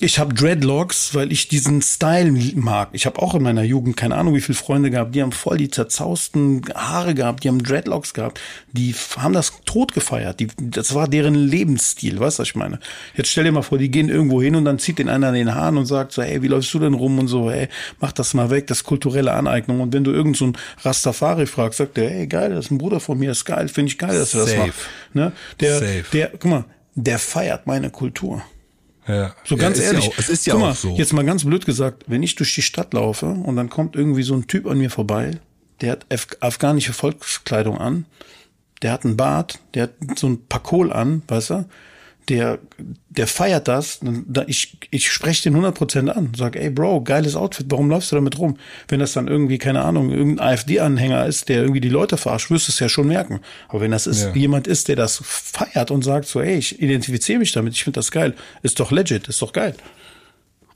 ich 0.00 0.18
habe 0.18 0.34
Dreadlocks, 0.34 1.14
weil 1.14 1.32
ich 1.32 1.48
diesen 1.48 1.80
Style 1.80 2.30
mag. 2.54 2.90
Ich 2.92 3.06
habe 3.06 3.20
auch 3.20 3.34
in 3.34 3.42
meiner 3.42 3.62
Jugend 3.62 3.96
keine 3.96 4.14
Ahnung, 4.16 4.34
wie 4.34 4.42
viele 4.42 4.56
Freunde 4.56 4.90
gehabt, 4.90 5.14
die 5.14 5.22
haben 5.22 5.32
voll 5.32 5.56
die 5.56 5.70
zerzausten 5.70 6.62
Haare 6.74 7.14
gehabt, 7.14 7.42
die 7.42 7.48
haben 7.48 7.62
Dreadlocks 7.62 8.12
gehabt, 8.12 8.38
die 8.72 8.94
haben 9.16 9.32
das 9.32 9.52
tot 9.64 9.94
gefeiert. 9.94 10.40
Die, 10.40 10.48
das 10.58 10.94
war 10.94 11.08
deren 11.08 11.34
Lebensstil, 11.34 12.20
weißt 12.20 12.38
du, 12.38 12.42
was 12.42 12.48
ich 12.48 12.54
meine? 12.54 12.80
Jetzt 13.16 13.30
stell 13.30 13.44
dir 13.44 13.52
mal 13.52 13.62
vor, 13.62 13.78
die 13.78 13.90
gehen 13.90 14.10
irgendwo 14.10 14.42
hin 14.42 14.56
und 14.56 14.66
dann 14.66 14.78
zieht 14.78 14.98
den 14.98 15.08
einer 15.08 15.32
den 15.32 15.54
Haaren 15.54 15.78
und 15.78 15.86
sagt 15.86 16.12
so, 16.12 16.22
hey, 16.22 16.42
wie 16.42 16.48
läufst 16.48 16.72
du 16.74 16.78
denn 16.78 16.92
rum 16.94 17.18
und 17.18 17.28
so, 17.28 17.50
hey, 17.50 17.68
mach 18.00 18.12
das 18.12 18.34
mal 18.34 18.50
weg, 18.50 18.66
das 18.66 18.78
ist 18.78 18.84
kulturelle 18.84 19.32
Aneignung. 19.32 19.80
Und 19.80 19.94
wenn 19.94 20.04
du 20.04 20.12
irgend 20.12 20.36
so 20.36 20.44
einen 20.44 20.58
Rastafari 20.82 21.46
fragst, 21.46 21.78
sagt 21.78 21.96
der, 21.96 22.10
hey, 22.10 22.26
geil, 22.26 22.50
das 22.50 22.66
ist 22.66 22.70
ein 22.72 22.78
Bruder 22.78 23.00
von 23.00 23.18
mir, 23.18 23.30
ist 23.30 23.46
geil, 23.46 23.68
finde 23.68 23.90
ich 23.90 23.98
geil, 23.98 24.18
dass 24.18 24.34
er 24.34 24.44
das 24.44 24.56
macht. 24.56 24.74
Ne? 25.14 25.32
Der, 25.60 25.78
Safe. 25.78 26.04
der, 26.12 26.30
guck 26.32 26.44
mal, 26.44 26.64
der 26.94 27.18
feiert 27.18 27.66
meine 27.66 27.90
Kultur. 27.90 28.42
Ja. 29.08 29.34
So 29.44 29.56
ganz 29.56 29.78
ja, 29.78 29.84
ehrlich. 29.84 30.04
Ja 30.04 30.10
auch, 30.10 30.18
es 30.18 30.28
ist 30.28 30.46
ja 30.46 30.52
Guck 30.52 30.62
mal, 30.62 30.70
auch 30.72 30.76
so. 30.76 30.94
Jetzt 30.96 31.12
mal 31.12 31.24
ganz 31.24 31.44
blöd 31.44 31.64
gesagt, 31.64 32.04
wenn 32.06 32.22
ich 32.22 32.34
durch 32.36 32.54
die 32.54 32.62
Stadt 32.62 32.92
laufe 32.92 33.26
und 33.26 33.56
dann 33.56 33.70
kommt 33.70 33.96
irgendwie 33.96 34.22
so 34.22 34.34
ein 34.34 34.46
Typ 34.46 34.66
an 34.66 34.78
mir 34.78 34.90
vorbei, 34.90 35.32
der 35.80 35.92
hat 35.92 36.06
Af 36.10 36.26
afghanische 36.40 36.92
Volkskleidung 36.92 37.78
an, 37.78 38.04
der 38.82 38.92
hat 38.92 39.04
einen 39.04 39.16
Bart, 39.16 39.58
der 39.74 39.84
hat 39.84 39.92
so 40.16 40.28
ein 40.28 40.46
Pakol 40.46 40.92
an, 40.92 41.22
weißt 41.26 41.50
du, 41.50 41.64
der, 42.28 42.58
der 43.08 43.26
feiert 43.26 43.68
das. 43.68 44.00
Ich, 44.46 44.76
ich 44.90 45.10
spreche 45.10 45.50
den 45.50 45.56
100% 45.56 46.08
an. 46.08 46.32
Sag, 46.36 46.56
ey 46.56 46.70
Bro, 46.70 47.02
geiles 47.02 47.36
Outfit, 47.36 47.66
warum 47.70 47.88
läufst 47.88 48.12
du 48.12 48.16
damit 48.16 48.38
rum? 48.38 48.58
Wenn 48.88 49.00
das 49.00 49.12
dann 49.14 49.28
irgendwie, 49.28 49.58
keine 49.58 49.82
Ahnung, 49.82 50.10
irgendein 50.10 50.46
AfD-Anhänger 50.46 51.26
ist, 51.26 51.48
der 51.48 51.62
irgendwie 51.62 51.80
die 51.80 51.88
Leute 51.88 52.16
verarscht, 52.16 52.50
wirst 52.50 52.68
du 52.68 52.72
es 52.72 52.78
ja 52.78 52.88
schon 52.88 53.08
merken. 53.08 53.40
Aber 53.68 53.80
wenn 53.80 53.90
das 53.90 54.06
ist, 54.06 54.24
ja. 54.24 54.34
jemand 54.34 54.66
ist, 54.66 54.88
der 54.88 54.96
das 54.96 55.20
feiert 55.24 55.90
und 55.90 56.02
sagt 56.02 56.26
so, 56.26 56.40
ey, 56.40 56.56
ich 56.56 56.80
identifiziere 56.80 57.38
mich 57.38 57.52
damit, 57.52 57.74
ich 57.74 57.84
finde 57.84 57.98
das 57.98 58.10
geil, 58.10 58.34
ist 58.62 58.78
doch 58.78 58.90
legit, 58.90 59.28
ist 59.28 59.40
doch 59.40 59.52
geil. 59.52 59.74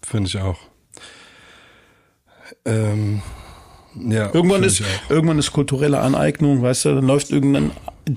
Finde 0.02 0.28
ich 0.28 0.38
auch. 0.38 0.58
Ähm, 2.64 3.22
ja, 3.94 4.32
irgendwann 4.32 4.62
ist, 4.62 4.82
irgendwann 5.08 5.38
ist 5.38 5.52
kulturelle 5.52 6.00
Aneignung, 6.00 6.62
weißt 6.62 6.86
du, 6.86 6.94
dann 6.94 7.06
läuft 7.06 7.30
irgendein 7.30 7.72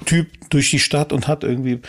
Typ 0.05 0.27
durch 0.49 0.69
die 0.69 0.79
Stadt 0.79 1.11
und 1.11 1.27
hat 1.27 1.43
irgendwie 1.43 1.81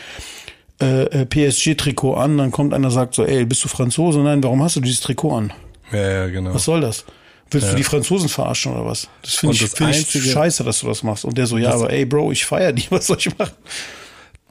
äh, 0.80 1.04
äh 1.04 1.26
PSG-Trikot 1.26 2.14
an, 2.14 2.38
dann 2.38 2.50
kommt 2.50 2.74
einer 2.74 2.88
und 2.88 2.92
sagt 2.92 3.14
so, 3.14 3.24
ey, 3.24 3.44
bist 3.44 3.64
du 3.64 3.68
Franzose? 3.68 4.20
Nein, 4.20 4.42
warum 4.42 4.62
hast 4.62 4.76
du 4.76 4.80
dieses 4.80 5.00
Trikot 5.00 5.36
an? 5.36 5.52
Ja, 5.92 5.98
ja, 5.98 6.26
genau. 6.28 6.54
Was 6.54 6.64
soll 6.64 6.80
das? 6.80 7.04
Willst 7.50 7.66
ja. 7.66 7.72
du 7.72 7.76
die 7.76 7.84
Franzosen 7.84 8.28
verarschen 8.28 8.72
oder 8.72 8.86
was? 8.86 9.08
Das 9.22 9.34
finde 9.34 9.54
ich, 9.54 9.70
find 9.70 10.14
ich 10.14 10.32
scheiße, 10.32 10.64
dass 10.64 10.80
du 10.80 10.88
das 10.88 11.02
machst. 11.02 11.24
Und 11.24 11.38
der 11.38 11.46
so, 11.46 11.58
ja, 11.58 11.72
aber 11.72 11.90
ey, 11.90 12.04
Bro, 12.04 12.32
ich 12.32 12.44
feier 12.44 12.72
die, 12.72 12.86
was 12.90 13.06
soll 13.06 13.18
ich 13.18 13.38
machen? 13.38 13.52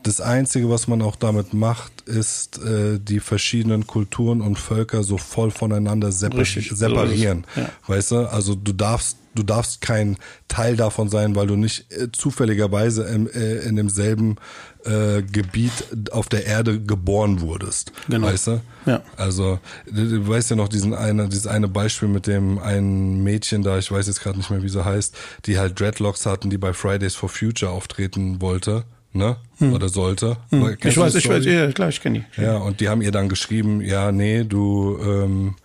Das 0.03 0.21
Einzige, 0.21 0.69
was 0.69 0.87
man 0.87 1.01
auch 1.01 1.15
damit 1.15 1.53
macht, 1.53 2.01
ist 2.01 2.59
äh, 2.59 2.99
die 2.99 3.19
verschiedenen 3.19 3.87
Kulturen 3.87 4.41
und 4.41 4.59
Völker 4.59 5.01
so 5.03 5.17
voll 5.17 5.49
voneinander 5.49 6.11
separ 6.11 6.41
Richtig, 6.41 6.69
separieren. 6.71 7.45
So 7.55 7.61
ja. 7.61 7.69
Weißt 7.87 8.11
du? 8.11 8.17
Also 8.31 8.53
du 8.53 8.71
darfst 8.71 9.17
du 9.33 9.43
darfst 9.43 9.81
kein 9.81 10.17
Teil 10.47 10.77
davon 10.77 11.09
sein, 11.09 11.35
weil 11.35 11.47
du 11.47 11.55
nicht 11.55 11.91
äh, 11.91 12.11
zufälligerweise 12.11 13.03
im, 13.03 13.27
äh, 13.27 13.57
in 13.67 13.75
demselben 13.75 14.37
äh, 14.85 15.21
Gebiet 15.21 15.71
auf 16.11 16.29
der 16.29 16.45
Erde 16.45 16.79
geboren 16.79 17.41
wurdest. 17.41 17.91
Genau. 18.07 18.27
Weißt 18.27 18.47
du? 18.47 18.61
Ja. 18.85 19.01
Also, 19.17 19.59
du, 19.85 20.07
du 20.07 20.27
weißt 20.27 20.51
ja 20.51 20.55
noch 20.55 20.67
diesen 20.67 20.93
eine, 20.93 21.27
dieses 21.27 21.47
eine 21.47 21.67
Beispiel 21.67 22.07
mit 22.07 22.27
dem 22.27 22.59
einen 22.59 23.23
Mädchen 23.23 23.63
da, 23.63 23.77
ich 23.77 23.91
weiß 23.91 24.07
jetzt 24.07 24.21
gerade 24.21 24.37
nicht 24.37 24.49
mehr, 24.49 24.63
wie 24.63 24.69
sie 24.69 24.85
heißt, 24.85 25.15
die 25.45 25.57
halt 25.57 25.79
Dreadlocks 25.79 26.25
hatten, 26.25 26.49
die 26.49 26.57
bei 26.57 26.73
Fridays 26.73 27.15
for 27.15 27.29
Future 27.29 27.71
auftreten 27.71 28.41
wollte 28.41 28.85
ne? 29.15 29.37
Hm. 29.59 29.73
Oder 29.73 29.89
sollte. 29.89 30.37
Hm. 30.49 30.77
Ich 30.83 30.97
weiß, 30.97 31.15
ich 31.15 31.29
weiß, 31.29 31.45
ja, 31.45 31.71
klar, 31.71 31.89
ich 31.89 32.01
kenne 32.01 32.25
die. 32.35 32.41
Ja, 32.41 32.57
und 32.57 32.81
die 32.81 32.89
haben 32.89 33.01
ihr 33.01 33.11
dann 33.11 33.29
geschrieben, 33.29 33.81
ja, 33.81 34.11
nee, 34.11 34.43
du 34.43 34.99
ähm, 35.01 35.55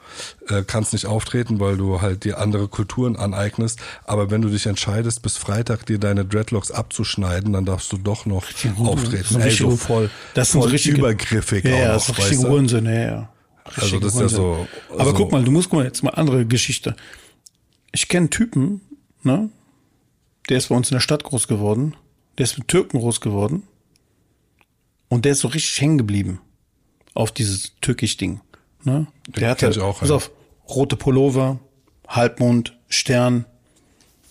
äh, 0.49 0.63
kannst 0.67 0.93
nicht 0.93 1.07
auftreten, 1.07 1.59
weil 1.59 1.77
du 1.77 2.01
halt 2.01 2.25
dir 2.25 2.39
andere 2.39 2.69
Kulturen 2.69 3.17
aneignest. 3.17 3.81
Aber 4.05 4.31
wenn 4.31 4.43
du 4.43 4.49
dich 4.49 4.67
entscheidest, 4.67 5.23
bis 5.23 5.37
Freitag 5.37 5.87
dir 5.87 5.99
deine 5.99 6.25
Dreadlocks 6.25 6.71
abzuschneiden, 6.71 7.53
dann 7.53 7.65
darfst 7.65 7.93
du 7.93 7.99
doch 7.99 8.27
noch 8.27 8.45
auftreten. 8.79 9.35
Das 9.35 9.45
Ey, 9.45 9.51
so 9.51 9.77
voll, 9.77 10.11
das 10.35 10.49
ist 10.49 10.55
voll 10.55 10.71
richtige, 10.71 10.99
übergriffig 10.99 11.65
ja, 11.65 11.91
auch 11.91 11.95
das 11.95 12.09
ist 12.09 12.19
richtige 12.19 12.49
Unsinn, 12.49 12.87
ja, 12.87 12.93
ja. 12.93 13.29
Also 13.77 14.01
das 14.01 14.15
ist 14.15 14.21
ja 14.21 14.29
so. 14.29 14.67
Aber 14.91 15.11
so. 15.11 15.13
guck 15.15 15.33
mal, 15.33 15.45
du 15.45 15.51
musst 15.51 15.71
guck 15.71 15.81
mal 15.81 15.85
jetzt 15.85 16.03
mal 16.03 16.11
andere 16.11 16.47
Geschichte. 16.47 16.97
Ich 17.93 18.09
kenne 18.09 18.31
Typen, 18.31 18.81
ne? 19.23 19.49
Der 20.49 20.59
ist 20.59 20.69
bei 20.69 20.75
uns 20.75 20.91
in 20.91 20.95
der 20.95 21.01
Stadt 21.01 21.23
groß 21.23 21.47
geworden 21.47 21.95
der 22.39 22.45
ist 22.45 22.59
mit 22.59 22.69
Türken 22.69 22.99
groß 22.99 23.21
geworden. 23.21 23.65
Und 25.09 25.25
der 25.25 25.33
ist 25.33 25.41
so 25.41 25.49
richtig 25.49 25.81
hängen 25.81 25.99
geblieben 25.99 26.41
auf 27.15 27.33
dieses 27.33 27.73
Türkisch-Ding. 27.81 28.41
Ne? 28.85 29.07
Der 29.27 29.51
hatte, 29.51 29.85
auch, 29.85 30.01
pass 30.01 30.09
ja. 30.09 30.15
auf, 30.15 30.31
rote 30.69 30.97
Pullover, 30.97 31.59
Halbmond, 32.09 32.77
Stern, 32.89 33.45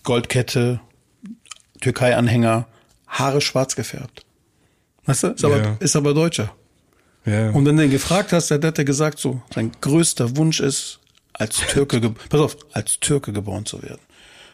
Goldkette, 0.04 0.80
Türkei-Anhänger, 1.82 2.68
Haare 3.08 3.42
schwarz 3.42 3.76
gefärbt. 3.76 4.26
Weißt 5.06 5.24
du? 5.24 5.28
Ist, 5.28 5.46
aber, 5.46 5.58
yeah. 5.58 5.78
ist 5.80 5.96
aber 5.96 6.14
Deutscher. 6.14 6.54
Yeah. 7.26 7.52
Und 7.52 7.66
wenn 7.66 7.78
du 7.78 7.84
ihn 7.84 7.92
gefragt 7.92 8.32
hast, 8.32 8.52
dann 8.52 8.64
hat 8.64 8.78
er 8.78 8.86
gesagt, 8.86 9.20
so, 9.20 9.42
sein 9.54 9.72
größter 9.82 10.38
Wunsch 10.38 10.60
ist, 10.60 11.00
als 11.34 11.58
Türke, 11.58 12.02
pass 12.30 12.40
auf, 12.40 12.58
als 12.74 13.00
Türke 13.00 13.32
geboren 13.32 13.66
zu 13.66 13.82
werden. 13.82 14.02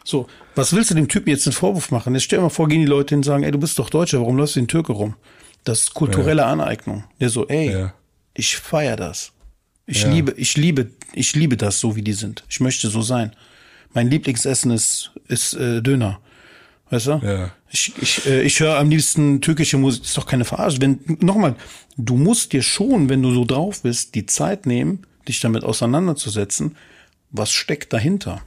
So, 0.06 0.28
was 0.54 0.72
willst 0.72 0.90
du 0.90 0.94
dem 0.94 1.08
Typen 1.08 1.30
jetzt 1.30 1.46
einen 1.46 1.52
Vorwurf 1.52 1.90
machen? 1.90 2.14
Jetzt 2.14 2.22
stell 2.22 2.38
dir 2.38 2.44
mal 2.44 2.48
vor, 2.48 2.68
gehen 2.68 2.80
die 2.80 2.86
Leute 2.86 3.10
hin 3.10 3.18
und 3.18 3.24
sagen, 3.24 3.42
ey, 3.42 3.50
du 3.50 3.58
bist 3.58 3.76
doch 3.78 3.90
Deutscher, 3.90 4.20
warum 4.20 4.36
läufst 4.36 4.54
du 4.54 4.60
den 4.60 4.68
Türke 4.68 4.92
rum? 4.92 5.16
Das 5.64 5.80
ist 5.80 5.94
kulturelle 5.94 6.42
ja. 6.42 6.48
Aneignung. 6.48 7.04
Der 7.18 7.28
so, 7.28 7.48
ey, 7.48 7.72
ja. 7.72 7.94
ich 8.32 8.56
feier 8.56 8.94
das. 8.94 9.32
Ich 9.84 10.02
ja. 10.02 10.08
liebe, 10.08 10.32
ich 10.36 10.56
liebe, 10.56 10.90
ich 11.12 11.34
liebe 11.34 11.56
das 11.56 11.80
so, 11.80 11.96
wie 11.96 12.02
die 12.02 12.12
sind. 12.12 12.44
Ich 12.48 12.60
möchte 12.60 12.88
so 12.88 13.02
sein. 13.02 13.32
Mein 13.94 14.08
Lieblingsessen 14.08 14.70
ist, 14.70 15.10
ist 15.26 15.54
äh, 15.54 15.82
Döner. 15.82 16.20
Weißt 16.90 17.08
du? 17.08 17.20
Ja. 17.24 17.52
Ich, 17.70 17.92
ich, 18.00 18.26
äh, 18.26 18.42
ich 18.42 18.60
höre 18.60 18.78
am 18.78 18.90
liebsten 18.90 19.40
türkische 19.40 19.76
Musik. 19.76 20.02
Das 20.02 20.10
ist 20.10 20.16
doch 20.16 20.26
keine 20.26 20.44
Verarsche. 20.44 20.80
Wenn, 20.80 21.00
nochmal, 21.20 21.56
du 21.96 22.16
musst 22.16 22.52
dir 22.52 22.62
schon, 22.62 23.08
wenn 23.08 23.22
du 23.22 23.34
so 23.34 23.44
drauf 23.44 23.82
bist, 23.82 24.14
die 24.14 24.26
Zeit 24.26 24.66
nehmen, 24.66 25.04
dich 25.26 25.40
damit 25.40 25.64
auseinanderzusetzen. 25.64 26.76
Was 27.32 27.50
steckt 27.50 27.92
dahinter? 27.92 28.42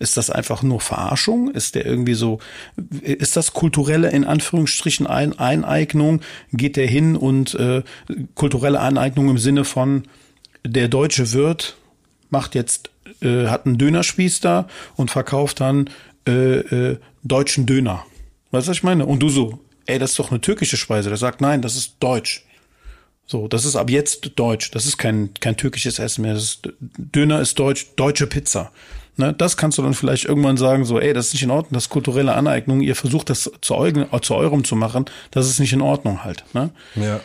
Ist 0.00 0.16
das 0.16 0.30
einfach 0.30 0.62
nur 0.62 0.80
Verarschung? 0.80 1.50
Ist 1.50 1.76
der 1.76 1.86
irgendwie 1.86 2.14
so, 2.14 2.40
ist 3.02 3.36
das 3.36 3.52
kulturelle 3.52 4.10
in 4.10 4.24
Anführungsstrichen 4.24 5.06
Ein 5.06 5.38
Eineignung? 5.38 6.22
Geht 6.52 6.76
der 6.76 6.86
hin 6.86 7.16
und 7.16 7.54
äh, 7.54 7.82
kulturelle 8.34 8.80
Eineignung 8.80 9.28
im 9.28 9.38
Sinne 9.38 9.64
von 9.64 10.04
der 10.64 10.88
deutsche 10.88 11.32
Wirt 11.32 11.76
macht 12.30 12.54
jetzt, 12.54 12.90
äh, 13.20 13.46
hat 13.46 13.66
einen 13.66 13.78
Dönerspieß 13.78 14.40
da 14.40 14.68
und 14.96 15.10
verkauft 15.10 15.60
dann 15.60 15.90
äh, 16.26 16.58
äh, 16.60 16.98
deutschen 17.22 17.66
Döner. 17.66 18.04
Weißt 18.50 18.66
du, 18.66 18.70
was 18.70 18.76
ich 18.78 18.82
meine? 18.82 19.04
Und 19.04 19.20
du 19.20 19.28
so, 19.28 19.60
ey, 19.86 19.98
das 19.98 20.10
ist 20.10 20.18
doch 20.18 20.30
eine 20.30 20.40
türkische 20.40 20.76
Speise. 20.76 21.08
Der 21.08 21.18
sagt, 21.18 21.40
nein, 21.40 21.62
das 21.62 21.76
ist 21.76 21.96
deutsch. 22.00 22.46
So, 23.26 23.48
das 23.48 23.64
ist 23.64 23.76
ab 23.76 23.90
jetzt 23.90 24.32
deutsch. 24.36 24.70
Das 24.70 24.86
ist 24.86 24.96
kein, 24.96 25.34
kein 25.40 25.56
türkisches 25.56 25.98
Essen 25.98 26.22
mehr. 26.22 26.34
Das 26.34 26.42
ist, 26.44 26.68
Döner 26.80 27.40
ist 27.40 27.58
deutsch, 27.58 27.88
deutsche 27.96 28.26
Pizza. 28.26 28.72
Ne, 29.20 29.34
das 29.34 29.58
kannst 29.58 29.76
du 29.76 29.82
dann 29.82 29.92
vielleicht 29.92 30.24
irgendwann 30.24 30.56
sagen, 30.56 30.86
so, 30.86 30.98
ey, 30.98 31.12
das 31.12 31.26
ist 31.26 31.34
nicht 31.34 31.42
in 31.42 31.50
Ordnung, 31.50 31.74
das 31.74 31.84
ist 31.84 31.88
kulturelle 31.90 32.34
Aneignung, 32.34 32.80
ihr 32.80 32.96
versucht 32.96 33.28
das 33.28 33.50
zu, 33.60 33.74
eugen, 33.74 34.06
zu 34.22 34.34
eurem 34.34 34.64
zu 34.64 34.76
machen, 34.76 35.04
das 35.30 35.46
ist 35.46 35.60
nicht 35.60 35.74
in 35.74 35.82
Ordnung 35.82 36.24
halt. 36.24 36.42
Ne? 36.54 36.70
Ja. 36.94 37.20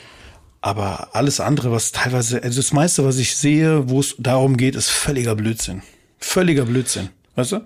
Aber 0.60 1.16
alles 1.16 1.40
andere, 1.40 1.72
was 1.72 1.94
teilweise, 1.94 2.44
also 2.44 2.60
das 2.60 2.74
meiste, 2.74 3.06
was 3.06 3.18
ich 3.18 3.38
sehe, 3.38 3.90
wo 3.90 4.02
es 4.02 4.14
darum 4.20 4.58
geht, 4.58 4.76
ist 4.76 4.90
völliger 4.90 5.36
Blödsinn. 5.36 5.84
Völliger 6.18 6.66
Blödsinn. 6.66 7.12
Weißt 7.36 7.54
du? 7.54 7.62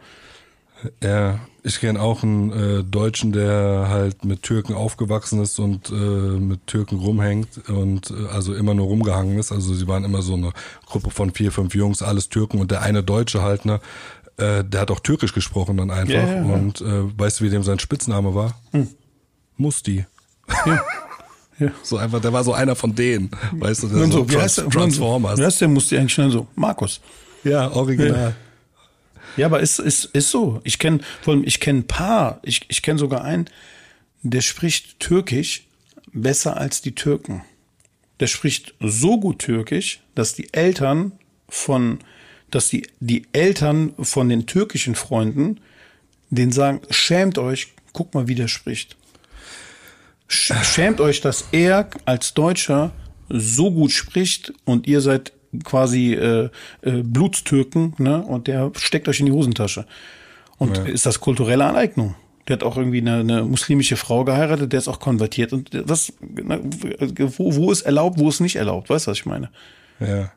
Ja, 1.02 1.40
ich 1.64 1.80
kenne 1.80 2.02
auch 2.02 2.24
einen 2.24 2.52
äh, 2.52 2.84
Deutschen, 2.84 3.32
der 3.32 3.88
halt 3.90 4.24
mit 4.24 4.44
Türken 4.44 4.74
aufgewachsen 4.74 5.42
ist 5.42 5.60
und 5.60 5.90
äh, 5.90 5.94
mit 5.94 6.68
Türken 6.68 7.00
rumhängt 7.00 7.70
und 7.70 8.12
äh, 8.12 8.28
also 8.34 8.54
immer 8.54 8.74
nur 8.74 8.88
rumgehangen 8.88 9.38
ist. 9.38 9.52
Also 9.52 9.74
sie 9.74 9.88
waren 9.88 10.06
immer 10.06 10.22
so 10.22 10.36
eine 10.36 10.52
Gruppe 10.86 11.10
von 11.10 11.32
vier, 11.32 11.52
fünf 11.52 11.76
Jungs, 11.76 12.02
alles 12.02 12.30
Türken 12.30 12.60
und 12.60 12.72
der 12.72 12.82
eine 12.82 13.04
Deutsche 13.04 13.42
halt, 13.42 13.66
ne, 13.66 13.82
äh, 14.40 14.64
der 14.64 14.82
hat 14.82 14.92
auch 14.92 15.00
Türkisch 15.00 15.34
gesprochen 15.34 15.78
dann 15.78 15.92
einfach. 15.92 16.14
Ja, 16.14 16.28
ja, 16.28 16.36
ja. 16.36 16.42
Und 16.44 16.82
äh, 16.82 17.20
weißt 17.20 17.40
du, 17.40 17.46
wie 17.46 17.50
dem 17.50 17.64
sein 17.64 17.80
Spitzname 17.80 18.34
war? 18.34 18.60
Hm. 18.72 18.88
Musti. 19.58 20.06
Ja. 20.66 20.84
Ja. 21.60 21.72
So 21.84 21.98
einfach, 21.98 22.22
der 22.22 22.32
war 22.32 22.42
so 22.46 22.54
einer 22.54 22.74
von 22.74 22.96
denen, 22.96 23.32
weißt 23.52 23.84
du, 23.84 23.88
der 23.90 24.06
so, 24.06 24.12
so 24.12 24.30
wie 24.30 24.38
heißt 24.38 24.60
der, 24.60 24.70
Transformers. 24.70 25.38
Wie 25.38 25.44
heißt 25.44 25.60
der 25.60 25.68
Musti 25.68 25.98
eigentlich 25.98 26.14
schnell 26.14 26.32
so? 26.32 26.48
Markus. 26.56 27.02
Ja, 27.44 27.70
original. 27.72 28.34
Ja, 29.36 29.46
aber 29.46 29.60
ist, 29.60 29.80
ist, 29.80 30.06
ist 30.06 30.32
so. 30.32 30.62
Ich 30.64 30.80
kenne, 30.80 31.00
vor 31.22 31.34
allem, 31.34 31.44
ich 31.46 31.60
kenne 31.60 31.80
ein 31.80 31.88
paar, 31.88 32.40
ich, 32.44 32.62
ich 32.70 32.82
kenne 32.82 32.98
sogar 32.98 33.24
einen, 33.24 33.50
der 34.22 34.42
spricht 34.42 35.00
Türkisch 35.00 35.68
besser 36.14 36.58
als 36.58 36.82
die 36.82 36.96
Türken. 36.96 37.44
Der 38.20 38.28
spricht 38.28 38.76
so 38.80 39.20
gut 39.20 39.40
Türkisch, 39.40 40.02
dass 40.16 40.34
die 40.34 40.54
Eltern 40.54 41.14
von 41.48 42.00
dass 42.52 42.70
die, 42.70 42.88
die 43.00 43.28
Eltern 43.34 43.93
von 44.00 44.30
den 44.30 44.45
türkischen 44.45 44.95
Freunden 44.95 45.60
den 46.30 46.52
sagen, 46.52 46.82
schämt 46.89 47.38
euch, 47.38 47.74
guck 47.93 48.14
mal, 48.14 48.28
wie 48.28 48.36
der 48.36 48.47
spricht. 48.47 48.97
Schämt 50.28 51.02
euch, 51.02 51.22
dass 51.22 51.45
er 51.52 51.89
als 52.06 52.36
Deutscher 52.36 52.91
so 53.30 53.72
gut 53.72 53.91
spricht 53.91 54.54
und 54.64 54.88
ihr 54.88 55.02
seid 55.02 55.34
quasi 55.64 56.14
äh, 56.14 56.50
äh, 56.84 57.02
Blutstürken, 57.04 57.95
ne? 57.97 58.22
Und 58.22 58.47
der 58.47 58.72
steckt 58.78 59.08
euch 59.08 59.20
in 59.20 59.26
die 59.26 59.32
Hosentasche. 59.32 59.88
Und 60.60 60.78
ja. 60.78 60.84
ist 60.84 61.08
das 61.08 61.20
kulturelle 61.20 61.66
Aneignung? 61.66 62.16
Der 62.47 62.56
hat 62.56 62.64
auch 62.64 62.78
irgendwie 62.78 63.02
eine, 63.02 63.20
eine 63.20 63.43
muslimische 63.43 63.95
Frau 63.95 64.24
geheiratet, 64.24 64.72
der 64.72 64.80
ist 64.80 64.88
auch 64.88 65.00
konvertiert. 65.00 65.54
Und 65.54 65.70
was, 65.89 66.14
wo, 66.20 67.56
wo 67.56 67.72
ist 67.72 67.82
erlaubt, 67.82 68.20
wo 68.20 68.30
ist 68.30 68.39
nicht 68.39 68.58
erlaubt? 68.58 68.89
Weißt 68.89 69.08
du, 69.08 69.12
was 69.12 69.18
ich 69.18 69.26
meine? 69.26 69.50
Ja. 70.00 70.32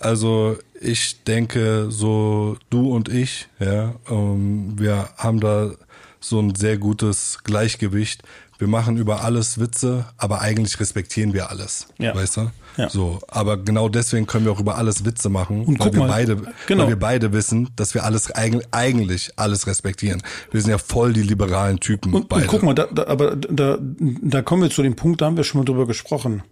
Also 0.00 0.56
ich 0.80 1.24
denke, 1.24 1.86
so 1.90 2.56
du 2.70 2.90
und 2.90 3.10
ich, 3.10 3.48
ja, 3.58 3.94
ähm, 4.10 4.78
wir 4.78 5.10
haben 5.16 5.40
da 5.40 5.72
so 6.20 6.40
ein 6.40 6.54
sehr 6.54 6.78
gutes 6.78 7.38
Gleichgewicht. 7.44 8.22
Wir 8.58 8.68
machen 8.68 8.96
über 8.96 9.22
alles 9.22 9.60
Witze, 9.60 10.06
aber 10.16 10.40
eigentlich 10.40 10.80
respektieren 10.80 11.34
wir 11.34 11.50
alles. 11.50 11.88
Ja. 11.98 12.14
Weißt 12.14 12.38
du? 12.38 12.50
Ja. 12.76 12.88
So, 12.88 13.20
aber 13.28 13.58
genau 13.58 13.90
deswegen 13.90 14.26
können 14.26 14.46
wir 14.46 14.52
auch 14.52 14.60
über 14.60 14.76
alles 14.76 15.04
Witze 15.04 15.28
machen, 15.28 15.64
und 15.64 15.80
weil 15.80 15.92
wir 15.92 16.00
mal, 16.00 16.08
beide, 16.08 16.36
genau. 16.66 16.84
weil 16.84 16.90
wir 16.90 16.98
beide 16.98 17.32
wissen, 17.32 17.68
dass 17.76 17.94
wir 17.94 18.04
alles 18.04 18.30
eigentlich 18.32 19.32
alles 19.36 19.66
respektieren. 19.66 20.22
Wir 20.50 20.62
sind 20.62 20.70
ja 20.70 20.78
voll 20.78 21.12
die 21.12 21.22
liberalen 21.22 21.80
Typen. 21.80 22.14
Und, 22.14 22.28
beide. 22.28 22.42
und 22.42 22.48
guck 22.48 22.62
mal, 22.62 22.74
da, 22.74 22.86
da, 22.86 23.06
aber 23.06 23.36
da, 23.36 23.78
da 23.80 24.42
kommen 24.42 24.62
wir 24.62 24.70
zu 24.70 24.82
dem 24.82 24.96
Punkt, 24.96 25.20
da 25.20 25.26
haben 25.26 25.36
wir 25.36 25.44
schon 25.44 25.60
mal 25.60 25.64
drüber 25.64 25.86
gesprochen. 25.86 26.42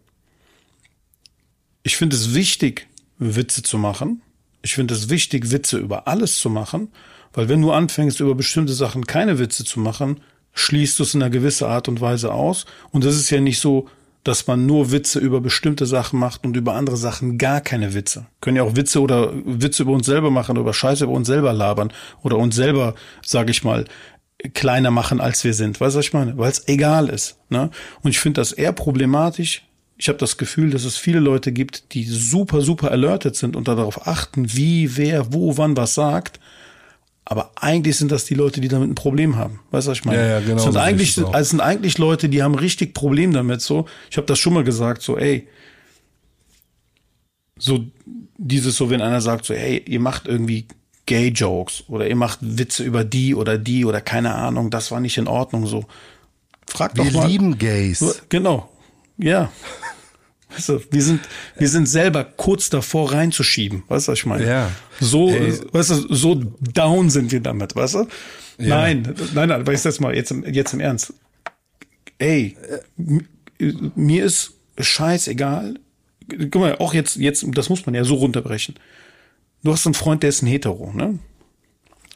Ich 1.82 1.96
finde 1.96 2.16
es 2.16 2.34
wichtig, 2.34 2.88
Witze 3.18 3.62
zu 3.62 3.78
machen. 3.78 4.22
Ich 4.62 4.74
finde 4.74 4.94
es 4.94 5.08
wichtig, 5.08 5.50
Witze 5.50 5.78
über 5.78 6.08
alles 6.08 6.36
zu 6.36 6.50
machen, 6.50 6.88
weil 7.32 7.48
wenn 7.48 7.62
du 7.62 7.72
anfängst, 7.72 8.20
über 8.20 8.34
bestimmte 8.34 8.72
Sachen 8.72 9.06
keine 9.06 9.38
Witze 9.38 9.64
zu 9.64 9.80
machen, 9.80 10.20
schließt 10.54 10.98
du 10.98 11.04
es 11.04 11.14
in 11.14 11.22
einer 11.22 11.30
gewissen 11.30 11.66
Art 11.66 11.88
und 11.88 12.00
Weise 12.00 12.32
aus. 12.32 12.66
Und 12.90 13.04
das 13.04 13.16
ist 13.16 13.30
ja 13.30 13.40
nicht 13.40 13.60
so, 13.60 13.88
dass 14.24 14.46
man 14.46 14.66
nur 14.66 14.90
Witze 14.90 15.20
über 15.20 15.40
bestimmte 15.40 15.86
Sachen 15.86 16.18
macht 16.18 16.44
und 16.44 16.56
über 16.56 16.74
andere 16.74 16.96
Sachen 16.96 17.38
gar 17.38 17.60
keine 17.60 17.94
Witze. 17.94 18.26
Können 18.40 18.56
ja 18.56 18.62
auch 18.62 18.76
Witze 18.76 19.00
oder 19.00 19.32
Witze 19.44 19.84
über 19.84 19.92
uns 19.92 20.06
selber 20.06 20.30
machen, 20.30 20.58
oder 20.58 20.74
Scheiße 20.74 21.04
über 21.04 21.14
uns 21.14 21.28
selber 21.28 21.52
labern 21.52 21.92
oder 22.22 22.36
uns 22.36 22.56
selber, 22.56 22.94
sag 23.24 23.48
ich 23.48 23.64
mal, 23.64 23.84
kleiner 24.54 24.90
machen, 24.90 25.20
als 25.20 25.42
wir 25.44 25.54
sind. 25.54 25.80
Weißt 25.80 25.94
du, 25.94 25.98
was 25.98 26.06
ich 26.06 26.12
meine? 26.12 26.36
Weil 26.36 26.50
es 26.50 26.66
egal 26.68 27.08
ist. 27.08 27.38
Ne? 27.48 27.70
Und 28.02 28.10
ich 28.10 28.20
finde 28.20 28.40
das 28.40 28.52
eher 28.52 28.72
problematisch. 28.72 29.62
Ich 29.98 30.08
habe 30.08 30.18
das 30.18 30.38
Gefühl, 30.38 30.70
dass 30.70 30.84
es 30.84 30.96
viele 30.96 31.20
Leute 31.20 31.52
gibt, 31.52 31.92
die 31.92 32.04
super, 32.04 32.62
super 32.62 32.90
alerted 32.90 33.36
sind 33.36 33.56
und 33.56 33.68
darauf 33.68 34.06
achten, 34.06 34.54
wie, 34.54 34.96
wer, 34.96 35.32
wo, 35.32 35.56
wann 35.58 35.76
was 35.76 35.94
sagt 35.94 36.40
aber 37.30 37.50
eigentlich 37.56 37.98
sind 37.98 38.10
das 38.10 38.24
die 38.24 38.32
Leute, 38.32 38.62
die 38.62 38.68
damit 38.68 38.88
ein 38.88 38.94
Problem 38.94 39.36
haben. 39.36 39.60
Weißt 39.70 39.86
du, 39.86 39.90
was 39.90 39.98
ich 39.98 40.04
meine? 40.06 40.18
Ja, 40.18 40.28
ja, 40.28 40.40
genau. 40.40 40.56
Es 40.56 40.62
sind, 40.62 40.78
eigentlich, 40.78 41.18
also 41.18 41.32
es 41.34 41.50
sind 41.50 41.60
eigentlich 41.60 41.98
Leute, 41.98 42.30
die 42.30 42.42
haben 42.42 42.54
richtig 42.54 42.94
Problem 42.94 43.34
damit. 43.34 43.60
So, 43.60 43.84
ich 44.10 44.16
habe 44.16 44.26
das 44.26 44.38
schon 44.38 44.54
mal 44.54 44.64
gesagt, 44.64 45.02
so, 45.02 45.18
ey, 45.18 45.46
so 47.58 47.84
dieses 48.38 48.76
so, 48.76 48.88
wenn 48.88 49.02
einer 49.02 49.20
sagt, 49.20 49.44
so, 49.44 49.52
ey, 49.52 49.82
ihr 49.86 50.00
macht 50.00 50.26
irgendwie 50.26 50.68
Gay-Jokes 51.04 51.84
oder 51.88 52.08
ihr 52.08 52.16
macht 52.16 52.38
Witze 52.40 52.82
über 52.82 53.04
die 53.04 53.34
oder 53.34 53.58
die 53.58 53.84
oder 53.84 54.00
keine 54.00 54.34
Ahnung, 54.34 54.70
das 54.70 54.90
war 54.90 55.00
nicht 55.00 55.18
in 55.18 55.28
Ordnung. 55.28 55.66
So, 55.66 55.84
frag 56.66 56.94
doch 56.94 57.04
Wir 57.04 57.12
mal. 57.12 57.24
Wir 57.24 57.28
lieben 57.28 57.58
Gays. 57.58 58.22
Genau, 58.30 58.70
ja. 59.18 59.52
Weißt 60.50 60.68
du, 60.68 60.80
wir 60.90 61.02
sind, 61.02 61.20
wir 61.56 61.68
sind 61.68 61.86
selber 61.86 62.24
kurz 62.24 62.70
davor 62.70 63.12
reinzuschieben. 63.12 63.82
Weißt 63.88 64.08
du, 64.08 64.12
was 64.12 64.18
ich 64.18 64.26
meine? 64.26 64.46
Ja. 64.46 64.70
So, 65.00 65.30
Ey. 65.30 65.58
weißt 65.72 65.90
du, 65.90 66.14
so 66.14 66.34
down 66.34 67.10
sind 67.10 67.30
wir 67.32 67.40
damit, 67.40 67.76
weißt 67.76 67.94
du? 67.94 67.98
Ja. 68.58 68.80
Nein, 68.80 69.14
nein, 69.34 69.48
nein, 69.48 69.66
weißt 69.66 69.84
du 69.84 69.88
jetzt 69.88 70.00
mal, 70.00 70.14
jetzt, 70.14 70.34
jetzt 70.46 70.72
im 70.72 70.80
Ernst. 70.80 71.14
Ey, 72.18 72.56
mir 73.94 74.24
ist 74.24 74.54
scheißegal. 74.78 75.74
Guck 76.28 76.56
mal, 76.56 76.76
auch 76.78 76.92
jetzt, 76.92 77.16
jetzt, 77.16 77.44
das 77.52 77.68
muss 77.68 77.86
man 77.86 77.94
ja 77.94 78.04
so 78.04 78.16
runterbrechen. 78.16 78.74
Du 79.62 79.72
hast 79.72 79.86
einen 79.86 79.94
Freund, 79.94 80.22
der 80.22 80.30
ist 80.30 80.42
ein 80.42 80.46
Hetero, 80.46 80.92
ne? 80.92 81.18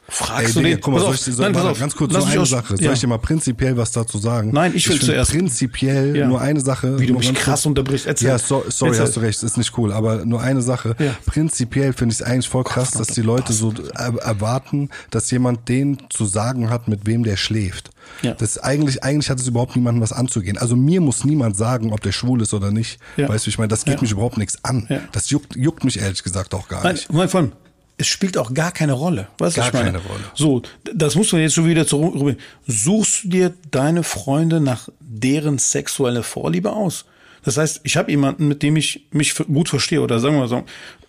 Fragst 0.09 0.47
Ey, 0.47 0.53
du 0.53 0.61
den? 0.61 0.81
Guck 0.81 0.93
mal, 0.93 1.13
ich, 1.13 1.37
Nein, 1.37 1.53
ganz 1.53 1.95
kurz 1.95 2.11
nur 2.11 2.27
eine 2.27 2.45
Sache. 2.45 2.75
Soll 2.75 2.85
ja. 2.85 2.91
ich 2.91 2.99
dir 2.99 3.07
mal 3.07 3.19
prinzipiell 3.19 3.77
was 3.77 3.91
dazu 3.91 4.17
sagen? 4.17 4.51
Nein, 4.51 4.73
ich 4.75 4.87
will 4.89 4.97
ich 4.97 5.01
zuerst. 5.01 5.31
Prinzipiell 5.31 6.15
ja. 6.15 6.27
nur 6.27 6.41
eine 6.41 6.59
Sache. 6.59 6.99
Wie 6.99 7.07
du 7.07 7.13
mich 7.13 7.33
krass 7.33 7.65
unterbrichst. 7.65 8.05
Erzähl. 8.05 8.27
Ja, 8.27 8.37
so, 8.37 8.65
sorry, 8.67 8.91
Erzähl. 8.91 9.05
hast 9.05 9.15
du 9.15 9.19
recht, 9.21 9.43
ist 9.43 9.57
nicht 9.57 9.77
cool. 9.77 9.93
Aber 9.93 10.25
nur 10.25 10.41
eine 10.41 10.61
Sache. 10.61 10.95
Ja. 10.99 11.15
Prinzipiell 11.25 11.93
finde 11.93 12.13
ich 12.13 12.19
es 12.19 12.25
eigentlich 12.25 12.49
voll 12.49 12.65
krass, 12.65 12.91
dass 12.91 13.07
die 13.07 13.21
Leute 13.21 13.53
so 13.53 13.73
erwarten, 13.93 14.89
dass 15.09 15.31
jemand 15.31 15.69
den 15.69 15.97
zu 16.09 16.25
sagen 16.25 16.69
hat, 16.69 16.89
mit 16.89 17.05
wem 17.05 17.23
der 17.23 17.37
schläft. 17.37 17.91
Ja. 18.21 18.33
Das 18.33 18.57
eigentlich, 18.57 19.03
eigentlich 19.03 19.29
hat 19.29 19.39
es 19.39 19.47
überhaupt 19.47 19.77
niemandem 19.77 20.01
was 20.01 20.11
anzugehen. 20.11 20.57
Also 20.57 20.75
mir 20.75 20.99
muss 20.99 21.23
niemand 21.23 21.55
sagen, 21.55 21.93
ob 21.93 22.01
der 22.01 22.11
schwul 22.11 22.41
ist 22.41 22.53
oder 22.53 22.71
nicht. 22.71 22.99
Ja. 23.15 23.29
Weißt 23.29 23.45
du, 23.45 23.49
ich 23.49 23.57
meine, 23.57 23.69
das 23.69 23.85
geht 23.85 23.95
ja. 23.95 24.01
mich 24.01 24.11
überhaupt 24.11 24.37
nichts 24.37 24.63
an. 24.65 24.87
Das 25.13 25.29
juckt, 25.29 25.55
juckt 25.55 25.85
mich 25.85 25.99
ehrlich 25.99 26.23
gesagt 26.23 26.53
auch 26.53 26.67
gar 26.67 26.91
nicht. 26.91 27.11
Nein, 27.11 27.29
von, 27.29 27.53
es 27.97 28.07
spielt 28.07 28.37
auch 28.37 28.53
gar 28.53 28.71
keine 28.71 28.93
Rolle. 28.93 29.27
Weißt 29.37 29.55
gar 29.55 29.67
ich 29.67 29.73
meine? 29.73 29.85
keine 29.85 29.97
Rolle. 29.99 30.23
So, 30.33 30.61
das 30.93 31.15
muss 31.15 31.31
man 31.31 31.41
jetzt 31.41 31.53
schon 31.53 31.67
wieder 31.67 31.85
zurück. 31.85 32.37
Suchst 32.67 33.25
du 33.25 33.29
dir 33.29 33.53
deine 33.71 34.03
Freunde 34.03 34.59
nach 34.59 34.89
deren 34.99 35.57
sexuelle 35.57 36.23
Vorliebe 36.23 36.73
aus? 36.73 37.05
Das 37.43 37.57
heißt, 37.57 37.81
ich 37.83 37.97
habe 37.97 38.09
jemanden, 38.09 38.47
mit 38.47 38.63
dem 38.63 38.77
ich 38.77 39.05
mich 39.11 39.35
gut 39.35 39.69
verstehe, 39.69 40.01
oder 40.01 40.19
sagen 40.19 40.35
wir 40.35 40.41
mal 40.41 40.47
so, 40.47 40.63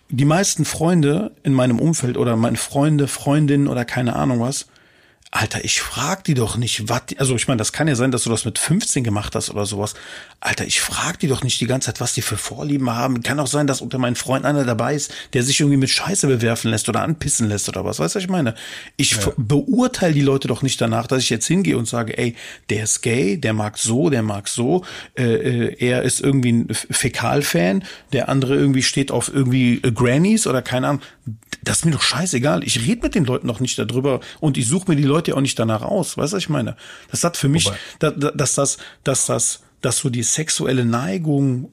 die 0.09 0.25
meisten 0.25 0.65
Freunde 0.65 1.31
in 1.43 1.53
meinem 1.53 1.79
Umfeld 1.79 2.17
oder 2.17 2.35
meine 2.35 2.57
Freunde, 2.57 3.07
Freundinnen 3.07 3.67
oder 3.67 3.85
keine 3.85 4.15
Ahnung 4.15 4.41
was, 4.41 4.67
Alter, 5.35 5.65
ich 5.65 5.81
frag 5.81 6.23
die 6.23 6.33
doch 6.33 6.55
nicht, 6.55 6.87
was 6.87 7.01
also 7.17 7.35
ich 7.35 7.49
meine, 7.49 7.57
das 7.57 7.73
kann 7.73 7.89
ja 7.89 7.95
sein, 7.95 8.09
dass 8.09 8.23
du 8.23 8.29
das 8.29 8.45
mit 8.45 8.57
15 8.57 9.03
gemacht 9.03 9.35
hast 9.35 9.49
oder 9.49 9.65
sowas. 9.65 9.93
Alter, 10.39 10.65
ich 10.65 10.79
frag 10.79 11.19
die 11.19 11.27
doch 11.27 11.43
nicht 11.43 11.59
die 11.59 11.67
ganze 11.67 11.87
Zeit, 11.87 11.99
was 11.99 12.13
die 12.13 12.21
für 12.21 12.37
Vorlieben 12.37 12.89
haben. 12.91 13.21
Kann 13.21 13.37
auch 13.41 13.47
sein, 13.47 13.67
dass 13.67 13.81
unter 13.81 13.97
meinen 13.97 14.15
Freunden 14.15 14.45
einer 14.45 14.63
dabei 14.63 14.95
ist, 14.95 15.13
der 15.33 15.43
sich 15.43 15.59
irgendwie 15.59 15.75
mit 15.75 15.89
Scheiße 15.89 16.27
bewerfen 16.27 16.71
lässt 16.71 16.87
oder 16.87 17.01
anpissen 17.01 17.49
lässt 17.49 17.67
oder 17.67 17.83
was. 17.83 17.99
Weißt 17.99 18.15
du, 18.15 18.19
was 18.19 18.23
ich 18.23 18.29
meine? 18.29 18.55
Ich 18.95 19.11
ja. 19.11 19.33
beurteile 19.35 20.13
die 20.13 20.21
Leute 20.21 20.47
doch 20.47 20.61
nicht 20.61 20.79
danach, 20.79 21.05
dass 21.05 21.21
ich 21.21 21.29
jetzt 21.29 21.47
hingehe 21.47 21.77
und 21.77 21.85
sage, 21.85 22.17
ey, 22.17 22.33
der 22.69 22.83
ist 22.83 23.01
gay, 23.01 23.37
der 23.37 23.51
mag 23.51 23.77
so, 23.77 24.09
der 24.09 24.23
mag 24.23 24.47
so, 24.47 24.85
äh, 25.17 25.23
äh, 25.23 25.75
er 25.85 26.03
ist 26.03 26.21
irgendwie 26.21 26.53
ein 26.53 26.67
Fäkalfan, 26.73 27.83
der 28.13 28.29
andere 28.29 28.55
irgendwie 28.55 28.83
steht 28.83 29.11
auf 29.11 29.33
irgendwie 29.33 29.81
äh, 29.83 29.91
Grannies 29.91 30.47
oder 30.47 30.61
keine 30.61 30.87
Ahnung. 30.87 31.01
Das 31.63 31.79
ist 31.79 31.85
mir 31.85 31.91
doch 31.91 32.03
scheißegal. 32.03 32.63
Ich 32.63 32.87
rede 32.87 33.01
mit 33.01 33.15
den 33.15 33.25
Leuten 33.25 33.47
doch 33.47 33.59
nicht 33.59 33.79
darüber 33.79 34.19
und 34.39 34.57
ich 34.57 34.67
suche 34.67 34.91
mir 34.91 34.95
die 34.95 35.03
Leute 35.03 35.24
ja 35.27 35.35
auch 35.35 35.41
nicht 35.41 35.59
danach 35.59 35.81
aus. 35.81 36.17
Weißt 36.17 36.33
du, 36.33 36.37
was 36.37 36.43
ich 36.43 36.49
meine? 36.49 36.75
Das 37.11 37.23
hat 37.23 37.37
für 37.37 37.49
mich, 37.49 37.71
da, 37.99 38.11
da, 38.11 38.31
dass 38.31 38.55
das, 38.55 38.77
dass 39.03 39.25
das, 39.25 39.61
dass 39.81 39.99
so 39.99 40.09
die 40.09 40.23
sexuelle 40.23 40.85
Neigung 40.85 41.71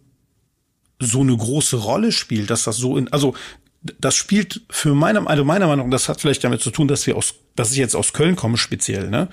so 0.98 1.20
eine 1.20 1.36
große 1.36 1.76
Rolle 1.76 2.12
spielt, 2.12 2.50
dass 2.50 2.64
das 2.64 2.76
so 2.76 2.96
in, 2.96 3.12
also 3.12 3.34
das 3.82 4.14
spielt 4.14 4.62
für 4.70 4.94
meine, 4.94 5.26
also 5.26 5.44
meiner 5.44 5.66
Meinung, 5.66 5.90
das 5.90 6.08
hat 6.08 6.20
vielleicht 6.20 6.44
damit 6.44 6.60
zu 6.60 6.70
tun, 6.70 6.86
dass 6.88 7.06
wir 7.06 7.16
aus, 7.16 7.34
dass 7.56 7.72
ich 7.72 7.78
jetzt 7.78 7.96
aus 7.96 8.12
Köln 8.12 8.36
komme 8.36 8.56
speziell, 8.56 9.08
ne? 9.10 9.28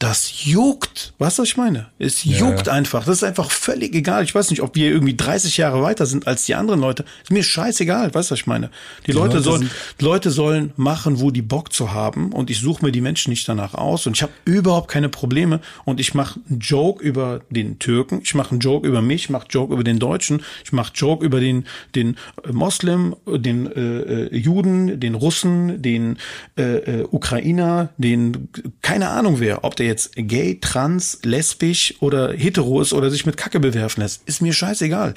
Das 0.00 0.44
juckt. 0.44 1.14
Weißt 1.18 1.38
du, 1.38 1.42
was 1.42 1.48
ich 1.48 1.56
meine? 1.56 1.86
Es 1.98 2.24
ja, 2.24 2.38
juckt 2.38 2.68
einfach. 2.68 3.04
Das 3.04 3.18
ist 3.18 3.24
einfach 3.24 3.50
völlig 3.50 3.94
egal. 3.94 4.24
Ich 4.24 4.34
weiß 4.34 4.50
nicht, 4.50 4.60
ob 4.60 4.74
wir 4.74 4.90
irgendwie 4.90 5.16
30 5.16 5.56
Jahre 5.56 5.82
weiter 5.82 6.04
sind 6.04 6.26
als 6.26 6.46
die 6.46 6.56
anderen 6.56 6.80
Leute. 6.80 7.04
Ist 7.22 7.30
mir 7.30 7.44
scheißegal. 7.44 8.12
Weißt 8.12 8.30
du, 8.30 8.32
was 8.32 8.40
ich 8.40 8.46
meine? 8.46 8.70
Die, 9.02 9.06
die 9.06 9.12
Leute, 9.12 9.36
Leute, 9.36 9.42
sollen, 9.42 9.70
Leute 10.00 10.30
sollen 10.30 10.72
machen, 10.76 11.20
wo 11.20 11.30
die 11.30 11.42
Bock 11.42 11.72
zu 11.72 11.92
haben. 11.92 12.32
Und 12.32 12.50
ich 12.50 12.58
suche 12.60 12.84
mir 12.84 12.92
die 12.92 13.00
Menschen 13.00 13.30
nicht 13.30 13.48
danach 13.48 13.74
aus. 13.74 14.06
Und 14.06 14.16
ich 14.16 14.22
habe 14.22 14.32
überhaupt 14.44 14.90
keine 14.90 15.08
Probleme. 15.08 15.60
Und 15.84 16.00
ich 16.00 16.12
mache 16.12 16.40
einen 16.50 16.58
Joke 16.58 17.02
über 17.02 17.40
den 17.50 17.78
Türken. 17.78 18.20
Ich 18.22 18.34
mache 18.34 18.50
einen 18.50 18.60
Joke 18.60 18.86
über 18.86 19.00
mich. 19.00 19.24
Ich 19.24 19.30
mache 19.30 19.46
Joke 19.48 19.72
über 19.72 19.84
den 19.84 20.00
Deutschen. 20.00 20.42
Ich 20.64 20.72
mache 20.72 20.92
Joke 20.94 21.24
über 21.24 21.38
den, 21.38 21.66
den 21.94 22.16
Moslem, 22.50 23.14
den 23.26 23.70
äh, 23.70 24.26
äh, 24.26 24.36
Juden, 24.36 24.98
den 24.98 25.14
Russen, 25.14 25.80
den 25.80 26.18
äh, 26.58 26.62
äh, 26.62 27.06
Ukrainer, 27.10 27.90
den 27.96 28.48
keine 28.82 29.08
Ahnung 29.10 29.38
wer. 29.38 29.64
Ob 29.64 29.76
der 29.76 29.83
jetzt 29.86 30.04
jetzt 30.04 30.28
gay, 30.28 30.58
trans, 30.60 31.18
lesbisch 31.22 31.94
oder 32.00 32.32
hetero 32.32 32.80
ist 32.80 32.92
oder 32.92 33.10
sich 33.10 33.26
mit 33.26 33.36
Kacke 33.36 33.60
bewerfen 33.60 34.00
lässt, 34.00 34.22
ist 34.26 34.42
mir 34.42 34.52
scheißegal. 34.52 35.14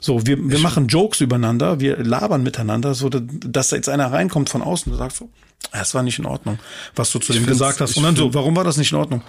So, 0.00 0.26
wir, 0.26 0.38
wir 0.50 0.58
machen 0.60 0.86
Jokes 0.86 1.20
übereinander, 1.20 1.80
wir 1.80 1.98
labern 1.98 2.42
miteinander, 2.42 2.94
so 2.94 3.10
dass 3.10 3.68
da 3.68 3.76
jetzt 3.76 3.88
einer 3.88 4.10
reinkommt 4.10 4.48
von 4.48 4.62
außen 4.62 4.90
und 4.90 4.98
sagt 4.98 5.16
so, 5.16 5.28
das 5.72 5.94
war 5.94 6.02
nicht 6.02 6.18
in 6.18 6.24
Ordnung, 6.24 6.58
was 6.94 7.12
du 7.12 7.18
zu 7.18 7.34
dem 7.34 7.44
gesagt 7.44 7.80
hast. 7.80 7.96
Und 7.96 8.04
dann 8.04 8.16
so, 8.16 8.32
warum 8.32 8.56
war 8.56 8.64
das 8.64 8.78
nicht 8.78 8.92
in 8.92 8.98
Ordnung? 8.98 9.22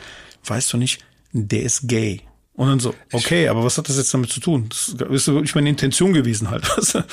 Weißt 0.46 0.72
du 0.72 0.78
nicht, 0.78 1.04
der 1.34 1.64
ist 1.64 1.88
gay. 1.88 2.22
Und 2.54 2.68
dann 2.68 2.80
so, 2.80 2.94
okay, 3.12 3.48
aber 3.48 3.64
was 3.64 3.78
hat 3.78 3.90
das 3.90 3.98
jetzt 3.98 4.14
damit 4.14 4.30
zu 4.30 4.40
tun? 4.40 4.68
Das 4.70 4.90
ist 4.90 5.28
wirklich 5.28 5.56
meine 5.56 5.70
Intention 5.70 6.14
gewesen 6.14 6.50
halt. 6.50 6.64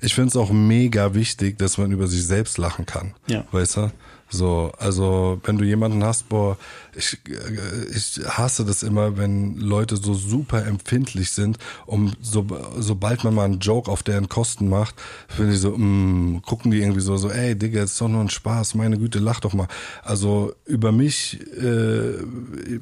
ich 0.00 0.14
finde 0.14 0.28
es 0.28 0.36
auch 0.36 0.50
mega 0.50 1.14
wichtig, 1.14 1.58
dass 1.58 1.78
man 1.78 1.92
über 1.92 2.06
sich 2.06 2.24
selbst 2.24 2.58
lachen 2.58 2.86
kann. 2.86 3.14
Ja. 3.26 3.44
Weißt 3.52 3.76
du? 3.76 3.92
So, 4.30 4.72
also 4.78 5.40
wenn 5.44 5.58
du 5.58 5.64
jemanden 5.64 6.04
hast, 6.04 6.28
boah, 6.28 6.56
ich, 6.94 7.18
äh, 7.28 7.96
ich 7.96 8.20
hasse 8.28 8.64
das 8.64 8.84
immer, 8.84 9.16
wenn 9.16 9.56
Leute 9.56 9.96
so 9.96 10.14
super 10.14 10.64
empfindlich 10.66 11.32
sind, 11.32 11.58
um 11.86 12.12
so, 12.20 12.46
sobald 12.78 13.24
man 13.24 13.34
mal 13.34 13.44
einen 13.44 13.58
Joke 13.58 13.90
auf 13.90 14.04
deren 14.04 14.28
Kosten 14.28 14.68
macht, 14.68 14.94
finde 15.28 15.54
ich 15.54 15.60
so, 15.60 15.76
mm, 15.76 16.42
gucken 16.46 16.70
die 16.70 16.78
irgendwie 16.78 17.00
so, 17.00 17.16
so, 17.16 17.28
ey, 17.30 17.56
Digga, 17.56 17.82
ist 17.82 18.00
doch 18.00 18.08
nur 18.08 18.20
ein 18.20 18.30
Spaß, 18.30 18.74
meine 18.76 18.98
Güte, 18.98 19.18
lach 19.18 19.40
doch 19.40 19.52
mal. 19.52 19.66
Also 20.02 20.54
über 20.64 20.92
mich, 20.92 21.40
äh, 21.56 22.14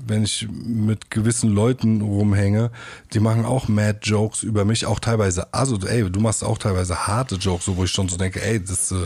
wenn 0.06 0.24
ich 0.24 0.46
mit 0.50 1.10
gewissen 1.10 1.50
Leuten 1.50 2.02
rumhänge, 2.02 2.70
die 3.14 3.20
machen 3.20 3.46
auch 3.46 3.68
Mad 3.68 4.00
Jokes 4.02 4.42
über 4.42 4.66
mich, 4.66 4.84
auch 4.84 5.00
teilweise, 5.00 5.52
also 5.54 5.78
ey, 5.86 6.10
du 6.10 6.20
machst 6.20 6.44
auch 6.44 6.58
teilweise 6.58 7.06
harte 7.06 7.36
Jokes, 7.36 7.64
so 7.64 7.76
wo 7.78 7.84
ich 7.84 7.90
schon 7.90 8.08
so 8.08 8.18
denke, 8.18 8.42
ey, 8.42 8.62
das, 8.62 8.92
äh, 8.92 8.96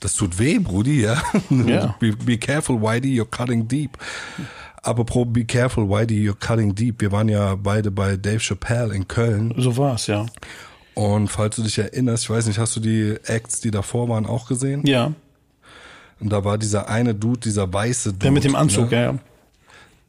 das 0.00 0.14
tut 0.14 0.38
weh, 0.40 0.58
Brudi, 0.58 1.02
ja. 1.02 1.22
Ja. 1.50 1.83
Be, 1.98 2.12
be 2.12 2.36
careful, 2.38 2.76
Whitey, 2.76 3.14
you're 3.14 3.30
cutting 3.30 3.66
deep. 3.68 3.98
Apropos 4.82 5.24
Be 5.24 5.44
Careful, 5.44 5.84
Whitey, 5.88 6.22
you're 6.22 6.38
cutting 6.38 6.74
deep. 6.74 7.00
Wir 7.00 7.10
waren 7.10 7.28
ja 7.30 7.54
beide 7.54 7.90
bei 7.90 8.18
Dave 8.18 8.38
Chappelle 8.40 8.94
in 8.94 9.08
Köln. 9.08 9.54
So 9.56 9.76
war's, 9.78 10.06
ja. 10.08 10.26
Und 10.92 11.28
falls 11.28 11.56
du 11.56 11.62
dich 11.62 11.78
erinnerst, 11.78 12.24
ich 12.24 12.30
weiß 12.30 12.46
nicht, 12.46 12.58
hast 12.58 12.76
du 12.76 12.80
die 12.80 13.16
Acts, 13.24 13.60
die 13.60 13.70
davor 13.70 14.10
waren, 14.10 14.26
auch 14.26 14.46
gesehen? 14.46 14.86
Ja. 14.86 15.12
Und 16.20 16.30
da 16.30 16.44
war 16.44 16.58
dieser 16.58 16.88
eine 16.88 17.14
Dude, 17.14 17.40
dieser 17.40 17.72
weiße 17.72 18.10
Dude. 18.12 18.18
Der 18.18 18.30
mit 18.30 18.44
dem 18.44 18.54
Anzug, 18.56 18.90
ne? 18.90 18.96
ja, 18.96 19.02
ja. 19.12 19.18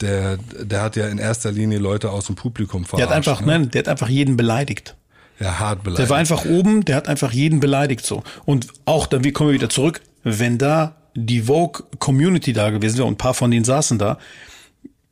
Der, 0.02 0.38
der 0.62 0.82
hat 0.82 0.98
ja 0.98 1.08
in 1.08 1.20
erster 1.20 1.54
Linie 1.54 1.80
Leute 1.80 2.12
aus 2.12 2.26
dem 2.26 2.36
Publikum 2.36 2.82
Der 2.82 2.90
verarscht. 2.90 3.10
hat 3.10 3.16
einfach, 3.16 3.42
ne? 3.42 3.48
nein, 3.48 3.72
der 3.72 3.80
hat 3.80 3.88
einfach 3.88 4.10
jeden 4.10 4.36
beleidigt. 4.36 4.96
Ja, 5.40 5.58
hart 5.58 5.84
beleidigt. 5.84 6.00
Der 6.04 6.10
war 6.10 6.18
einfach 6.18 6.44
oben, 6.44 6.84
der 6.84 6.98
hat 6.98 7.08
einfach 7.08 7.32
jeden 7.32 7.62
beleidigt 7.62 8.06
so. 8.06 8.24
Und 8.44 8.68
auch 8.84 9.08
dann, 9.08 9.24
wie 9.24 9.32
kommen 9.32 9.52
wir 9.52 9.54
wieder 9.54 9.70
zurück, 9.70 10.02
wenn 10.24 10.58
da 10.58 10.96
die 11.16 11.44
Vogue 11.44 11.86
Community 12.00 12.54
da 12.54 12.70
gewesen 12.70 12.98
wäre 12.98 13.08
und 13.08 13.14
ein 13.14 13.18
paar 13.18 13.34
von 13.34 13.50
denen 13.50 13.66
saßen 13.66 13.98
da, 13.98 14.20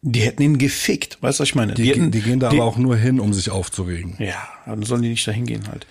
die 0.01 0.19
hätten 0.19 0.41
ihn 0.41 0.57
gefickt, 0.57 1.17
weißt 1.21 1.39
du, 1.39 1.41
was 1.43 1.49
ich 1.49 1.55
meine? 1.55 1.73
die, 1.73 1.89
hätten, 1.89 2.11
die 2.11 2.21
gehen 2.21 2.39
da 2.41 2.49
aber 2.49 2.65
auch 2.65 2.77
nur 2.77 2.97
hin, 2.97 3.21
um 3.21 3.33
sich 3.33 3.49
aufzuregen. 3.49 4.15
Ja, 4.19 4.47
dann 4.65 4.83
sollen 4.83 5.01
die 5.01 5.09
nicht 5.09 5.25
da 5.25 5.31
hingehen 5.31 5.67
halt. 5.69 5.87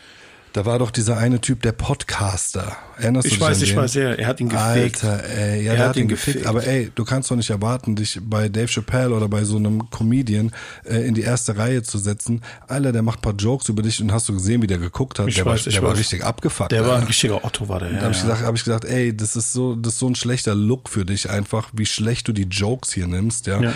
Da 0.55 0.67
war 0.67 0.79
doch 0.79 0.91
dieser 0.91 1.17
eine 1.17 1.41
Typ, 1.41 1.63
der 1.63 1.73
Podcaster. 1.73 2.77
Erinnerst 2.99 3.27
Ich 3.27 3.33
du 3.33 3.39
dich 3.39 3.49
weiß, 3.49 3.57
an 3.57 3.63
ich 3.63 3.69
den? 3.71 3.79
weiß, 3.79 3.95
ja, 3.95 4.11
er 4.13 4.27
hat 4.27 4.39
ihn 4.39 4.51
gefickt. 4.51 5.03
Alter, 5.03 5.25
ey, 5.31 5.65
ja, 5.65 5.73
Er 5.73 5.79
hat 5.79 5.89
hat 5.89 5.97
ihn 5.97 6.09
gefickt. 6.09 6.37
gefickt. 6.39 6.47
Aber 6.47 6.67
ey, 6.67 6.91
du 6.95 7.05
kannst 7.07 7.31
doch 7.31 7.37
nicht 7.37 7.49
erwarten, 7.49 7.97
dich 7.97 8.21
bei 8.23 8.51
Dave 8.51 8.67
Chappelle 8.69 9.15
oder 9.15 9.29
bei 9.29 9.45
so 9.45 9.57
einem 9.57 9.89
Comedian 9.89 10.53
äh, 10.85 11.07
in 11.07 11.15
die 11.15 11.23
erste 11.23 11.57
Reihe 11.57 11.83
zu 11.83 11.97
setzen. 11.97 12.43
Alter, 12.69 12.93
der 12.93 13.01
macht 13.03 13.21
ein 13.21 13.23
paar 13.23 13.35
Jokes 13.35 13.71
über 13.71 13.81
dich 13.83 13.99
und 14.03 14.13
hast 14.13 14.29
du 14.29 14.35
gesehen, 14.35 14.61
wie 14.61 14.67
der 14.67 14.77
geguckt 14.77 15.19
hat? 15.19 15.29
Ich 15.29 15.37
der 15.37 15.47
weiß, 15.47 15.61
war, 15.63 15.67
ich 15.69 15.75
der 15.75 15.83
war 15.83 15.91
weiß. 15.93 15.99
richtig 15.99 16.23
abgefuckt. 16.23 16.71
Der 16.71 16.83
war 16.83 16.91
ein 16.91 16.95
Alter. 16.97 17.09
richtiger 17.09 17.43
Otto, 17.45 17.69
war 17.71 17.79
der. 17.81 17.89
Da 17.89 17.95
Ja, 17.97 18.03
habe 18.03 18.13
ich, 18.13 18.21
gesagt, 18.21 18.43
hab 18.43 18.55
ich 18.55 18.65
gesagt, 18.65 18.85
ey, 18.85 19.17
das 19.17 19.37
ist 19.37 19.55
so, 19.55 19.75
das 19.75 19.95
ist 19.95 20.01
so 20.01 20.07
ein 20.09 20.15
schlechter 20.15 20.55
Look 20.55 20.91
für 20.91 21.07
dich 21.07 21.31
einfach, 21.31 21.71
wie 21.73 21.87
schlecht 21.87 22.29
du 22.29 22.33
die 22.35 22.43
Jokes 22.45 22.93
hier 22.93 23.07
nimmst, 23.07 23.47
ja. 23.47 23.59
Ja. 23.63 23.73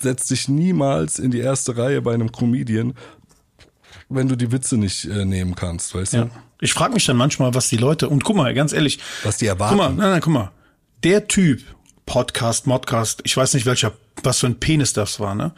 Setz 0.00 0.26
dich 0.28 0.48
niemals 0.48 1.18
in 1.18 1.30
die 1.30 1.40
erste 1.40 1.76
Reihe 1.76 2.00
bei 2.00 2.14
einem 2.14 2.32
Comedian, 2.32 2.94
wenn 4.14 4.28
du 4.28 4.36
die 4.36 4.52
Witze 4.52 4.76
nicht 4.76 5.04
äh, 5.04 5.24
nehmen 5.24 5.54
kannst, 5.54 5.94
weißt 5.94 6.12
Ja. 6.14 6.24
du? 6.24 6.30
Ich 6.60 6.72
frage 6.72 6.94
mich 6.94 7.04
dann 7.06 7.16
manchmal, 7.16 7.54
was 7.54 7.68
die 7.68 7.76
Leute, 7.76 8.08
und 8.08 8.22
guck 8.24 8.36
mal, 8.36 8.52
ganz 8.54 8.72
ehrlich, 8.72 8.98
Was 9.24 9.36
die 9.38 9.46
erwarten. 9.46 9.76
Guck 9.76 9.84
mal, 9.88 9.94
nein, 9.94 10.10
nein, 10.12 10.20
guck 10.20 10.32
mal. 10.32 10.50
Der 11.02 11.26
Typ, 11.28 11.62
Podcast, 12.06 12.66
Modcast, 12.66 13.20
ich 13.24 13.36
weiß 13.36 13.54
nicht 13.54 13.66
welcher, 13.66 13.92
was 14.22 14.38
für 14.40 14.46
ein 14.46 14.60
Penis 14.60 14.92
das 14.92 15.18
war, 15.20 15.34
ne? 15.34 15.52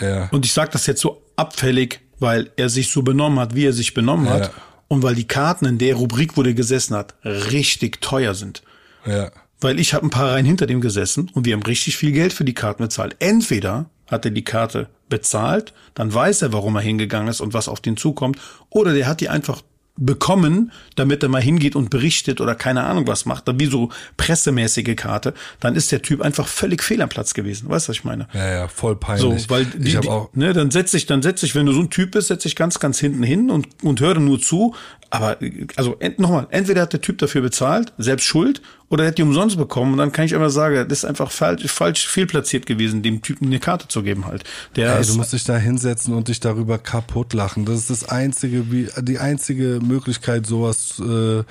Ja. 0.00 0.28
Und 0.30 0.44
ich 0.44 0.52
sag 0.52 0.70
das 0.72 0.86
jetzt 0.86 1.00
so 1.00 1.22
abfällig, 1.36 2.00
weil 2.18 2.50
er 2.56 2.68
sich 2.68 2.90
so 2.90 3.02
benommen 3.02 3.38
hat, 3.40 3.54
wie 3.54 3.64
er 3.66 3.72
sich 3.72 3.94
benommen 3.94 4.26
Ja. 4.26 4.32
hat. 4.34 4.52
Und 4.88 5.02
weil 5.02 5.14
die 5.14 5.26
Karten 5.26 5.64
in 5.66 5.78
der 5.78 5.94
Rubrik, 5.96 6.36
wo 6.36 6.42
der 6.42 6.54
gesessen 6.54 6.94
hat, 6.94 7.14
richtig 7.24 8.00
teuer 8.00 8.34
sind. 8.34 8.62
Ja. 9.06 9.30
Weil 9.60 9.80
ich 9.80 9.94
habe 9.94 10.06
ein 10.06 10.10
paar 10.10 10.30
Reihen 10.32 10.44
hinter 10.46 10.66
dem 10.66 10.80
gesessen 10.80 11.30
und 11.34 11.46
wir 11.46 11.54
haben 11.54 11.62
richtig 11.62 11.96
viel 11.96 12.12
Geld 12.12 12.32
für 12.32 12.44
die 12.44 12.54
Karten 12.54 12.82
bezahlt. 12.82 13.16
Entweder 13.18 13.86
hat 14.08 14.24
er 14.24 14.30
die 14.30 14.44
Karte 14.44 14.88
bezahlt, 15.08 15.72
dann 15.94 16.12
weiß 16.12 16.42
er, 16.42 16.52
warum 16.52 16.76
er 16.76 16.82
hingegangen 16.82 17.28
ist 17.28 17.40
und 17.40 17.54
was 17.54 17.68
auf 17.68 17.80
den 17.80 17.96
zukommt, 17.96 18.38
oder 18.70 18.94
der 18.94 19.06
hat 19.06 19.20
die 19.20 19.28
einfach 19.28 19.62
bekommen, 19.96 20.72
damit 20.96 21.22
er 21.22 21.28
mal 21.28 21.40
hingeht 21.40 21.76
und 21.76 21.88
berichtet 21.88 22.40
oder 22.40 22.56
keine 22.56 22.82
Ahnung 22.82 23.06
was 23.06 23.26
macht, 23.26 23.44
wie 23.60 23.66
so 23.66 23.90
pressemäßige 24.16 24.96
Karte, 24.96 25.34
dann 25.60 25.76
ist 25.76 25.92
der 25.92 26.02
Typ 26.02 26.20
einfach 26.20 26.48
völlig 26.48 26.82
fehl 26.82 27.00
am 27.00 27.08
Platz 27.08 27.32
gewesen. 27.32 27.68
Weißt 27.68 27.86
du, 27.86 27.90
was 27.90 27.96
ich 27.98 28.04
meine? 28.04 28.26
Ja, 28.32 28.50
ja, 28.50 28.68
voll 28.68 28.94
So, 29.16 29.28
peinlich. 29.28 29.50
weil 29.50 29.62
ich 29.62 29.68
die, 29.76 29.96
habe 29.96 30.06
die, 30.06 30.12
auch 30.12 30.30
ne, 30.34 30.52
dann 30.52 30.72
setz 30.72 30.90
dich, 30.90 31.06
dann 31.06 31.22
setz 31.22 31.40
dich, 31.40 31.54
wenn 31.54 31.66
du 31.66 31.72
so 31.72 31.80
ein 31.80 31.90
Typ 31.90 32.10
bist, 32.10 32.28
setz 32.28 32.42
dich 32.42 32.56
ganz, 32.56 32.80
ganz 32.80 32.98
hinten 32.98 33.22
hin 33.22 33.50
und, 33.50 33.68
und 33.84 34.00
höre 34.00 34.18
nur 34.18 34.40
zu. 34.40 34.74
Aber, 35.10 35.36
also, 35.76 35.94
ent, 36.00 36.18
nochmal, 36.18 36.48
entweder 36.50 36.82
hat 36.82 36.92
der 36.92 37.00
Typ 37.00 37.18
dafür 37.18 37.42
bezahlt, 37.42 37.92
selbst 37.96 38.24
schuld, 38.24 38.62
oder 38.94 39.02
er 39.02 39.08
hat 39.08 39.18
die 39.18 39.24
umsonst 39.24 39.56
bekommen. 39.56 39.90
Und 39.92 39.98
dann 39.98 40.12
kann 40.12 40.24
ich 40.24 40.36
einfach 40.36 40.50
sagen, 40.50 40.88
das 40.88 40.98
ist 40.98 41.04
einfach 41.04 41.32
falsch, 41.32 41.66
falsch 41.66 42.06
fehlplatziert 42.06 42.64
gewesen, 42.64 43.02
dem 43.02 43.22
Typen 43.22 43.46
eine 43.46 43.58
Karte 43.58 43.88
zu 43.88 44.04
geben 44.04 44.24
halt. 44.24 44.44
Der 44.76 44.94
Ey, 44.94 45.00
ist, 45.00 45.10
du 45.10 45.16
musst 45.16 45.32
dich 45.32 45.42
da 45.42 45.56
hinsetzen 45.56 46.14
und 46.14 46.28
dich 46.28 46.38
darüber 46.38 46.78
kaputt 46.78 47.32
lachen. 47.32 47.64
Das 47.64 47.76
ist 47.76 47.90
das 47.90 48.08
einzige, 48.08 48.70
wie 48.70 48.88
die 49.02 49.18
einzige 49.18 49.80
Möglichkeit, 49.82 50.46
sowas 50.46 51.00
äh, 51.00 51.42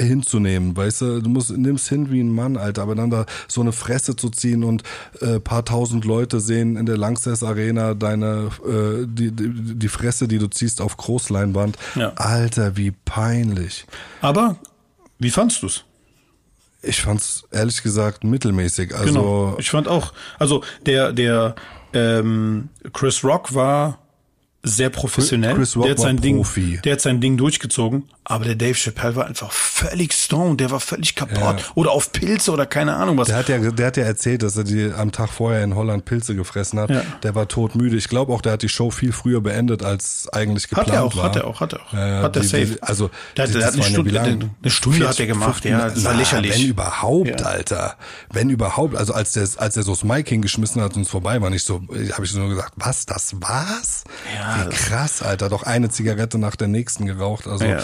hinzunehmen. 0.00 0.76
Weißt 0.76 1.00
du, 1.00 1.20
du 1.20 1.28
musst 1.28 1.50
nimmst 1.50 1.88
hin 1.88 2.12
wie 2.12 2.20
ein 2.20 2.32
Mann, 2.32 2.56
Alter, 2.56 2.82
aber 2.82 2.94
dann 2.94 3.10
da 3.10 3.26
so 3.48 3.60
eine 3.60 3.72
Fresse 3.72 4.14
zu 4.14 4.30
ziehen 4.30 4.62
und 4.62 4.84
äh, 5.20 5.40
paar 5.40 5.64
tausend 5.64 6.04
Leute 6.04 6.38
sehen 6.38 6.76
in 6.76 6.86
der 6.86 6.96
Langsess 6.96 7.42
Arena 7.42 7.94
deine 7.94 8.50
äh, 8.64 9.04
die, 9.04 9.32
die 9.32 9.74
die 9.74 9.88
Fresse, 9.88 10.28
die 10.28 10.38
du 10.38 10.46
ziehst 10.46 10.80
auf 10.80 10.96
Großleinwand. 10.96 11.76
Ja. 11.96 12.12
Alter, 12.14 12.76
wie 12.76 12.92
peinlich. 12.92 13.84
aber, 14.20 14.58
wie 15.18 15.30
fandst 15.30 15.60
du's? 15.64 15.84
Ich 16.86 17.02
fand's 17.02 17.44
ehrlich 17.50 17.82
gesagt 17.82 18.24
mittelmäßig. 18.24 18.94
Also 18.94 19.06
Genau. 19.06 19.56
Ich 19.58 19.70
fand 19.70 19.88
auch, 19.88 20.12
also 20.38 20.62
der, 20.86 21.12
der 21.12 21.54
ähm, 21.92 22.68
Chris 22.92 23.24
Rock 23.24 23.54
war 23.54 23.98
sehr 24.62 24.90
professionell. 24.90 25.54
Chris 25.54 25.76
Rock 25.76 25.84
der 25.84 25.90
hat 25.92 25.98
war 25.98 26.06
sein 26.06 26.16
Ding, 26.20 26.36
Profi. 26.36 26.80
der 26.84 26.94
hat 26.94 27.00
sein 27.00 27.20
Ding 27.20 27.36
durchgezogen. 27.36 28.04
Aber 28.26 28.44
der 28.46 28.54
Dave 28.54 28.72
Chappelle 28.74 29.16
war 29.16 29.26
einfach 29.26 29.52
völlig 29.52 30.14
stoned. 30.14 30.58
Der 30.58 30.70
war 30.70 30.80
völlig 30.80 31.14
kaputt 31.14 31.36
Ja. 31.38 31.56
oder 31.74 31.90
auf 31.92 32.10
Pilze 32.10 32.52
oder 32.52 32.64
keine 32.64 32.96
Ahnung 32.96 33.18
was. 33.18 33.28
Der 33.28 33.36
hat 33.36 33.48
ja, 33.50 33.58
der 33.58 33.86
hat 33.86 33.96
ja 33.98 34.04
erzählt, 34.04 34.42
dass 34.42 34.56
er 34.56 34.64
die 34.64 34.90
am 34.96 35.12
Tag 35.12 35.28
vorher 35.30 35.62
in 35.62 35.74
Holland 35.74 36.06
Pilze 36.06 36.34
gefressen 36.34 36.78
hat. 36.80 36.88
Ja. 36.88 37.02
Der 37.22 37.34
war 37.34 37.48
todmüde. 37.48 37.96
Ich 37.96 38.08
glaube 38.08 38.32
auch, 38.32 38.40
der 38.40 38.52
hat 38.52 38.62
die 38.62 38.68
Show 38.70 38.90
viel 38.90 39.12
früher 39.12 39.42
beendet, 39.42 39.82
als 39.82 40.26
eigentlich 40.32 40.64
Hat 40.64 40.70
geplant 40.70 40.90
er 40.90 41.04
auch, 41.04 41.16
war. 41.16 41.24
hat 41.24 41.36
er 41.36 41.46
auch, 41.46 41.60
hat 41.60 41.72
er 41.74 41.80
auch. 41.82 41.92
Ja, 41.92 42.22
hat 42.22 42.36
er 42.36 42.42
die- 42.42 42.48
safe. 42.48 42.66
die- 42.66 42.82
also, 42.82 43.10
der, 43.36 43.42
hat- 43.44 43.50
die- 43.54 43.58
der 43.58 43.66
hat 43.66 43.74
eine 43.74 43.82
Stunde, 43.82 44.10
lang? 44.10 44.50
eine 44.62 44.70
Stunde 44.70 45.06
hat 45.08 45.20
er 45.20 45.26
gemacht, 45.26 45.50
15, 45.62 45.72
ja, 45.72 45.88
das 45.90 46.04
war 46.04 46.14
lächerlich. 46.14 46.54
Wenn 46.54 46.66
überhaupt, 46.68 47.40
Ja. 47.40 47.46
Alter. 47.46 47.96
Wenn 48.32 48.48
überhaupt. 48.48 48.96
Also 48.96 49.12
als 49.12 49.32
der, 49.32 49.46
als 49.58 49.74
der 49.74 49.82
so 49.82 49.92
das 49.92 50.02
Mic 50.02 50.30
hingeschmissen 50.30 50.80
hat 50.80 50.96
und 50.96 51.02
es 51.02 51.10
vorbei 51.10 51.42
war, 51.42 51.50
nicht 51.50 51.66
so, 51.66 51.82
habe 52.12 52.24
ich 52.24 52.34
nur 52.34 52.48
gesagt, 52.48 52.72
was, 52.76 53.04
das 53.04 53.34
war's? 53.42 54.04
Ja, 54.34 54.64
Wie 54.66 54.70
krass, 54.74 55.20
Alter. 55.20 55.50
Doch 55.50 55.62
eine 55.64 55.90
Zigarette 55.90 56.38
nach 56.38 56.56
der 56.56 56.68
nächsten 56.68 57.04
geraucht. 57.04 57.46
Also, 57.46 57.64
Ja. 57.66 57.78
äh, 57.80 57.82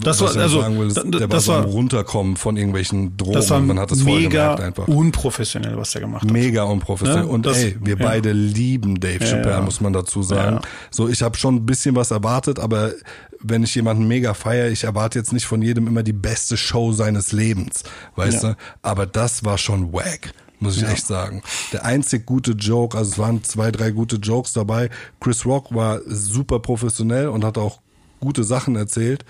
Das 0.00 0.20
was 0.20 0.36
war- 0.36 0.42
also, 0.42 0.62
will, 0.78 0.86
ist, 0.86 0.96
der 0.96 1.20
war 1.22 1.28
das 1.28 1.44
so 1.46 1.52
war- 1.52 1.64
Runterkommen 1.64 2.36
von 2.36 2.56
irgendwelchen 2.56 3.16
Drogen. 3.16 3.32
Das 3.32 3.50
war 3.50 3.60
man 3.60 3.78
hat 3.80 3.90
es 3.90 4.02
voll 4.02 4.20
mega 4.20 4.54
gemerkt 4.54 4.60
einfach. 4.60 4.88
unprofessionell, 4.88 5.76
was 5.76 5.94
er 5.94 6.02
gemacht 6.02 6.22
hat. 6.22 6.30
Mega 6.30 6.62
unprofessionell. 6.62 7.24
Ja, 7.24 7.30
und 7.30 7.44
das- 7.44 7.58
ey, 7.58 7.76
wir 7.80 7.96
ja. 7.98 8.04
beide 8.06 8.32
lieben 8.32 9.00
Dave 9.00 9.24
Chappelle, 9.24 9.50
ja. 9.56 9.60
muss 9.62 9.80
man 9.80 9.92
dazu 9.92 10.22
sagen. 10.22 10.56
Ja. 10.56 10.62
So, 10.90 11.08
ich 11.08 11.22
habe 11.22 11.36
schon 11.36 11.56
ein 11.56 11.66
bisschen 11.66 11.96
was 11.96 12.10
erwartet, 12.12 12.60
aber 12.60 12.92
wenn 13.40 13.62
ich 13.64 13.74
jemanden 13.74 14.06
mega 14.06 14.32
feiere, 14.32 14.68
ich 14.70 14.84
erwarte 14.84 15.18
jetzt 15.18 15.32
nicht 15.32 15.44
von 15.46 15.60
jedem 15.60 15.86
immer 15.88 16.02
die 16.04 16.12
beste 16.12 16.56
Show 16.56 16.92
seines 16.92 17.32
Lebens, 17.32 17.82
weißt 18.16 18.42
Ja. 18.44 18.50
du? 18.50 18.56
Aber 18.82 19.06
das 19.06 19.44
war 19.44 19.58
schon 19.58 19.92
wack. 19.92 20.32
Muss 20.60 20.76
ich 20.78 20.84
echt 20.88 21.06
sagen. 21.06 21.42
Der 21.72 21.84
einzig 21.84 22.24
gute 22.24 22.52
Joke, 22.52 22.96
also 22.96 23.10
es 23.10 23.18
waren 23.18 23.42
zwei, 23.42 23.70
drei 23.70 23.90
gute 23.90 24.16
Jokes 24.16 24.54
dabei. 24.54 24.88
Chris 25.20 25.44
Rock 25.44 25.74
war 25.74 26.00
super 26.06 26.60
professionell 26.60 27.28
und 27.28 27.44
hat 27.44 27.58
auch 27.58 27.80
gute 28.24 28.42
Sachen 28.44 28.76
erzählt, 28.76 29.24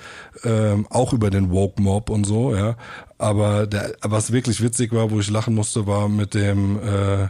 ähm, 0.45 0.87
auch 0.89 1.13
über 1.13 1.31
den 1.31 1.51
Woke 1.51 1.83
Mob 1.83 2.11
und 2.11 2.25
so, 2.25 2.55
ja. 2.55 2.77
Aber 3.19 3.67
der, 3.67 3.95
was 4.03 4.33
wirklich 4.33 4.61
witzig 4.61 4.93
war, 4.93 5.11
wo 5.11 5.21
ich 5.21 5.31
lachen 5.31 5.55
musste, 5.55 5.87
war 5.87 6.09
mit 6.09 6.35
dem 6.35 6.79
äh, 6.79 7.29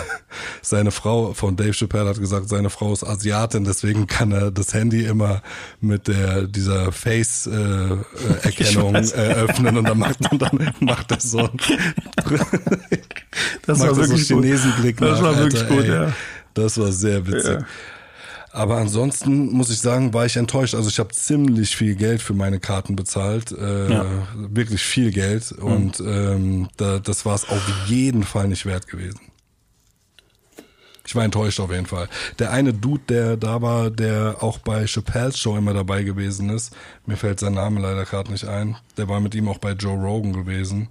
seine 0.62 0.90
Frau 0.90 1.34
von 1.34 1.56
Dave 1.56 1.72
Chappelle 1.72 2.08
hat 2.08 2.18
gesagt, 2.18 2.48
seine 2.48 2.68
Frau 2.68 2.92
ist 2.92 3.04
Asiatin, 3.04 3.64
deswegen 3.64 4.06
kann 4.06 4.32
er 4.32 4.50
das 4.50 4.74
Handy 4.74 5.04
immer 5.04 5.42
mit 5.80 6.08
der 6.08 6.46
dieser 6.46 6.92
Face 6.92 7.46
äh, 7.46 7.50
äh, 8.44 9.34
öffnen 9.34 9.76
und 9.78 9.84
dann 9.84 9.98
macht 9.98 10.32
und 10.32 10.42
dann 10.42 10.72
macht 10.80 11.10
er 11.12 11.20
so 11.20 11.38
ein, 11.38 11.50
Das 13.66 13.78
war 13.80 13.94
so 13.94 13.96
wirklich 14.02 14.28
gut. 14.28 14.42
Chinesenblick 14.42 14.96
Das 14.98 15.20
nach, 15.20 15.22
war 15.22 15.36
wirklich 15.38 15.62
Alter, 15.62 15.74
gut, 15.74 15.84
ey. 15.84 15.90
ja. 15.90 16.12
Das 16.54 16.78
war 16.78 16.90
sehr 16.92 17.26
witzig. 17.26 17.60
Ja. 17.60 17.66
Aber 18.52 18.78
ansonsten 18.78 19.52
muss 19.52 19.70
ich 19.70 19.78
sagen, 19.80 20.12
war 20.12 20.26
ich 20.26 20.36
enttäuscht. 20.36 20.74
Also 20.74 20.88
ich 20.88 20.98
habe 20.98 21.10
ziemlich 21.10 21.76
viel 21.76 21.94
Geld 21.94 22.20
für 22.20 22.34
meine 22.34 22.58
Karten 22.58 22.96
bezahlt, 22.96 23.52
äh, 23.52 23.92
Ja. 23.92 24.04
wirklich 24.34 24.82
viel 24.82 25.12
Geld 25.12 25.52
und 25.52 26.00
ähm, 26.00 26.68
da, 26.76 26.98
das 26.98 27.24
war 27.24 27.36
es 27.36 27.48
auf 27.48 27.62
jeden 27.86 28.24
Fall 28.24 28.48
nicht 28.48 28.66
wert 28.66 28.88
gewesen. 28.88 29.20
Ich 31.06 31.14
war 31.16 31.24
enttäuscht 31.24 31.58
auf 31.60 31.70
jeden 31.72 31.86
Fall. 31.86 32.08
Der 32.38 32.50
eine 32.52 32.72
Dude, 32.72 33.02
der 33.08 33.36
da 33.36 33.62
war, 33.62 33.90
der 33.90 34.36
auch 34.42 34.58
bei 34.58 34.84
Chappelle's 34.86 35.38
Show 35.38 35.56
immer 35.56 35.72
dabei 35.74 36.02
gewesen 36.02 36.50
ist, 36.50 36.74
mir 37.06 37.16
fällt 37.16 37.40
sein 37.40 37.54
Name 37.54 37.80
leider 37.80 38.04
gerade 38.04 38.30
nicht 38.30 38.44
ein, 38.46 38.76
der 38.96 39.08
war 39.08 39.20
mit 39.20 39.34
ihm 39.34 39.48
auch 39.48 39.58
bei 39.58 39.72
Joe 39.72 39.96
Rogan 39.98 40.32
gewesen. 40.32 40.88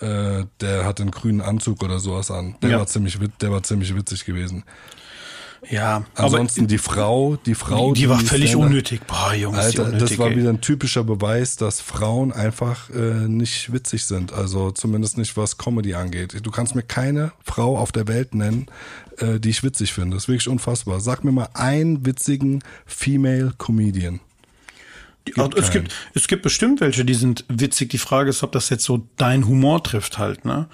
äh, 0.00 0.46
der 0.60 0.84
hat 0.84 1.00
einen 1.00 1.12
grünen 1.12 1.40
Anzug 1.40 1.80
oder 1.84 2.00
sowas 2.00 2.30
an. 2.32 2.56
Der 2.60 2.70
Ja. 2.70 2.78
war 2.80 2.86
ziemlich, 2.88 3.18
der 3.40 3.52
war 3.52 3.62
ziemlich 3.62 3.94
witzig 3.94 4.24
gewesen. 4.24 4.64
Ja, 5.70 6.04
Ansonsten 6.16 6.66
die 6.66 6.78
Frau, 6.78 7.36
die 7.46 7.54
Frau, 7.54 7.86
aber 7.86 7.94
die, 7.94 8.02
die 8.02 8.08
war 8.08 8.18
völlig 8.18 8.56
unnötig. 8.56 9.06
Boah, 9.06 9.32
Jungs, 9.32 9.58
Alter, 9.58 9.84
unnötig, 9.84 10.08
das 10.08 10.18
war 10.18 10.28
ey. 10.28 10.36
wieder 10.36 10.50
ein 10.50 10.60
typischer 10.60 11.04
Beweis, 11.04 11.56
dass 11.56 11.80
Frauen 11.80 12.32
einfach 12.32 12.90
äh, 12.90 13.28
nicht 13.28 13.72
witzig 13.72 14.04
sind. 14.04 14.32
Also 14.32 14.72
zumindest 14.72 15.18
nicht, 15.18 15.36
was 15.36 15.58
Comedy 15.58 15.94
angeht. 15.94 16.34
Du 16.42 16.50
kannst 16.50 16.74
mir 16.74 16.82
keine 16.82 17.32
Frau 17.44 17.78
auf 17.78 17.92
der 17.92 18.08
Welt 18.08 18.34
nennen, 18.34 18.66
äh, 19.18 19.38
die 19.38 19.50
ich 19.50 19.62
witzig 19.62 19.92
finde. 19.92 20.16
Das 20.16 20.24
ist 20.24 20.28
wirklich 20.28 20.48
unfassbar. 20.48 20.98
Sag 20.98 21.22
mir 21.22 21.32
mal 21.32 21.48
einen 21.54 22.04
witzigen 22.04 22.64
Female 22.84 23.52
Comedian. 23.56 24.18
Ja, 25.36 25.48
es 25.56 25.70
keinen. 25.70 25.84
gibt, 25.84 25.94
es 26.14 26.26
gibt 26.26 26.42
bestimmt 26.42 26.80
welche, 26.80 27.04
die 27.04 27.14
sind 27.14 27.44
witzig. 27.48 27.90
Die 27.90 27.98
Frage 27.98 28.30
ist, 28.30 28.42
ob 28.42 28.50
das 28.50 28.68
jetzt 28.68 28.84
so 28.84 29.06
dein 29.16 29.46
Humor 29.46 29.82
trifft 29.84 30.18
halt, 30.18 30.44
ne? 30.44 30.66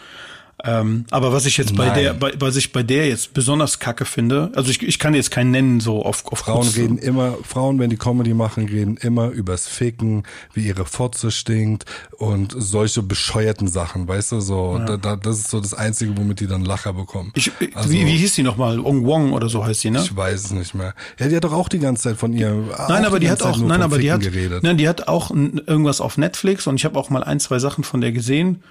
Ähm, 0.64 1.04
aber 1.12 1.32
was 1.32 1.46
ich 1.46 1.56
jetzt 1.56 1.76
bei 1.76 1.86
Nein. 1.86 1.94
der, 2.02 2.14
bei, 2.14 2.32
was 2.40 2.56
ich 2.56 2.72
bei 2.72 2.82
der 2.82 3.06
jetzt 3.06 3.32
besonders 3.32 3.78
kacke 3.78 4.04
finde, 4.04 4.50
also 4.56 4.70
ich, 4.70 4.82
ich 4.82 4.98
kann 4.98 5.14
jetzt 5.14 5.30
keinen 5.30 5.52
nennen, 5.52 5.78
so 5.78 6.04
auf, 6.04 6.26
auf 6.26 6.40
Frauen 6.40 6.62
kurz- 6.62 6.76
reden 6.76 6.98
immer, 6.98 7.36
Frauen, 7.46 7.78
wenn 7.78 7.90
die 7.90 7.96
Comedy 7.96 8.34
machen, 8.34 8.66
reden 8.66 8.96
immer 8.96 9.28
übers 9.28 9.68
Ficken, 9.68 10.24
wie 10.54 10.66
ihre 10.66 10.84
Fotze 10.84 11.30
stinkt 11.30 11.84
und 12.18 12.54
solche 12.58 13.02
bescheuerten 13.02 13.68
Sachen, 13.68 14.08
weißt 14.08 14.32
du, 14.32 14.40
so, 14.40 14.80
da, 14.84 14.96
da, 14.96 15.14
das 15.14 15.38
ist 15.38 15.50
so 15.50 15.60
das 15.60 15.74
Einzige, 15.74 16.16
womit 16.16 16.40
die 16.40 16.48
dann 16.48 16.64
Lacher 16.64 16.92
bekommen. 16.92 17.30
Ich, 17.36 17.52
Also- 17.74 17.90
wie, 17.90 18.04
wie 18.06 18.16
hieß 18.16 18.34
die 18.34 18.42
nochmal? 18.42 18.80
Ong 18.80 19.04
Wong 19.06 19.32
oder 19.32 19.48
so 19.48 19.64
heißt 19.64 19.84
die, 19.84 19.90
ne? 19.90 20.00
Ich 20.02 20.16
weiß 20.16 20.44
es 20.46 20.50
nicht 20.50 20.74
mehr. 20.74 20.94
Ja, 21.20 21.28
die 21.28 21.36
hat 21.36 21.44
doch 21.44 21.52
auch 21.52 21.68
die 21.68 21.78
ganze 21.78 22.02
Zeit 22.02 22.16
von 22.16 22.32
ihr. 22.32 22.50
Nein, 22.88 23.04
aber 23.04 23.20
die 23.20 23.30
hat 23.30 23.38
ganze 23.38 23.52
Zeit 23.58 23.62
auch, 23.62 23.68
nein, 23.68 23.82
aber 23.82 23.98
die 23.98 24.08
Ficken 24.10 24.26
hat, 24.26 24.32
geredet. 24.32 24.62
nein, 24.64 24.76
die 24.76 24.88
hat 24.88 25.06
auch 25.06 25.30
irgendwas 25.30 26.00
auf 26.00 26.18
Netflix 26.18 26.66
und 26.66 26.74
ich 26.76 26.84
habe 26.84 26.98
auch 26.98 27.10
mal 27.10 27.22
ein, 27.22 27.38
zwei 27.38 27.60
Sachen 27.60 27.84
von 27.84 28.00
der 28.00 28.10
gesehen. 28.10 28.62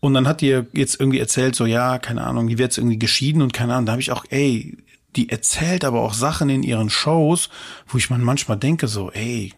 Und 0.00 0.14
dann 0.14 0.28
hat 0.28 0.40
die 0.40 0.62
jetzt 0.72 1.00
irgendwie 1.00 1.18
erzählt, 1.18 1.56
so 1.56 1.66
ja, 1.66 1.98
keine 1.98 2.24
Ahnung, 2.24 2.48
die 2.48 2.58
wird 2.58 2.70
jetzt 2.72 2.78
irgendwie 2.78 2.98
geschieden 2.98 3.42
und 3.42 3.52
keine 3.52 3.74
Ahnung. 3.74 3.86
Da 3.86 3.92
habe 3.92 4.02
ich 4.02 4.12
auch, 4.12 4.24
ey, 4.28 4.76
die 5.16 5.30
erzählt 5.30 5.84
aber 5.84 6.00
auch 6.02 6.14
Sachen 6.14 6.50
in 6.50 6.62
ihren 6.62 6.90
Shows, 6.90 7.48
wo 7.86 7.98
ich 7.98 8.10
man 8.10 8.22
manchmal 8.22 8.58
denke, 8.58 8.88
so, 8.88 9.10
ey, 9.12 9.54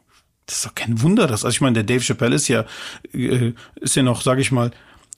das 0.46 0.58
ist 0.58 0.66
doch 0.66 0.74
kein 0.74 1.02
Wunder, 1.02 1.26
dass, 1.26 1.44
also 1.44 1.54
ich 1.54 1.60
meine, 1.60 1.74
der 1.74 1.82
Dave 1.82 2.02
Chappelle 2.04 2.36
ist 2.36 2.48
ja, 2.48 2.64
äh, 3.12 3.52
ist 3.76 3.96
ja 3.96 4.02
noch, 4.02 4.22
sag 4.22 4.38
ich 4.38 4.50
mal, 4.50 4.70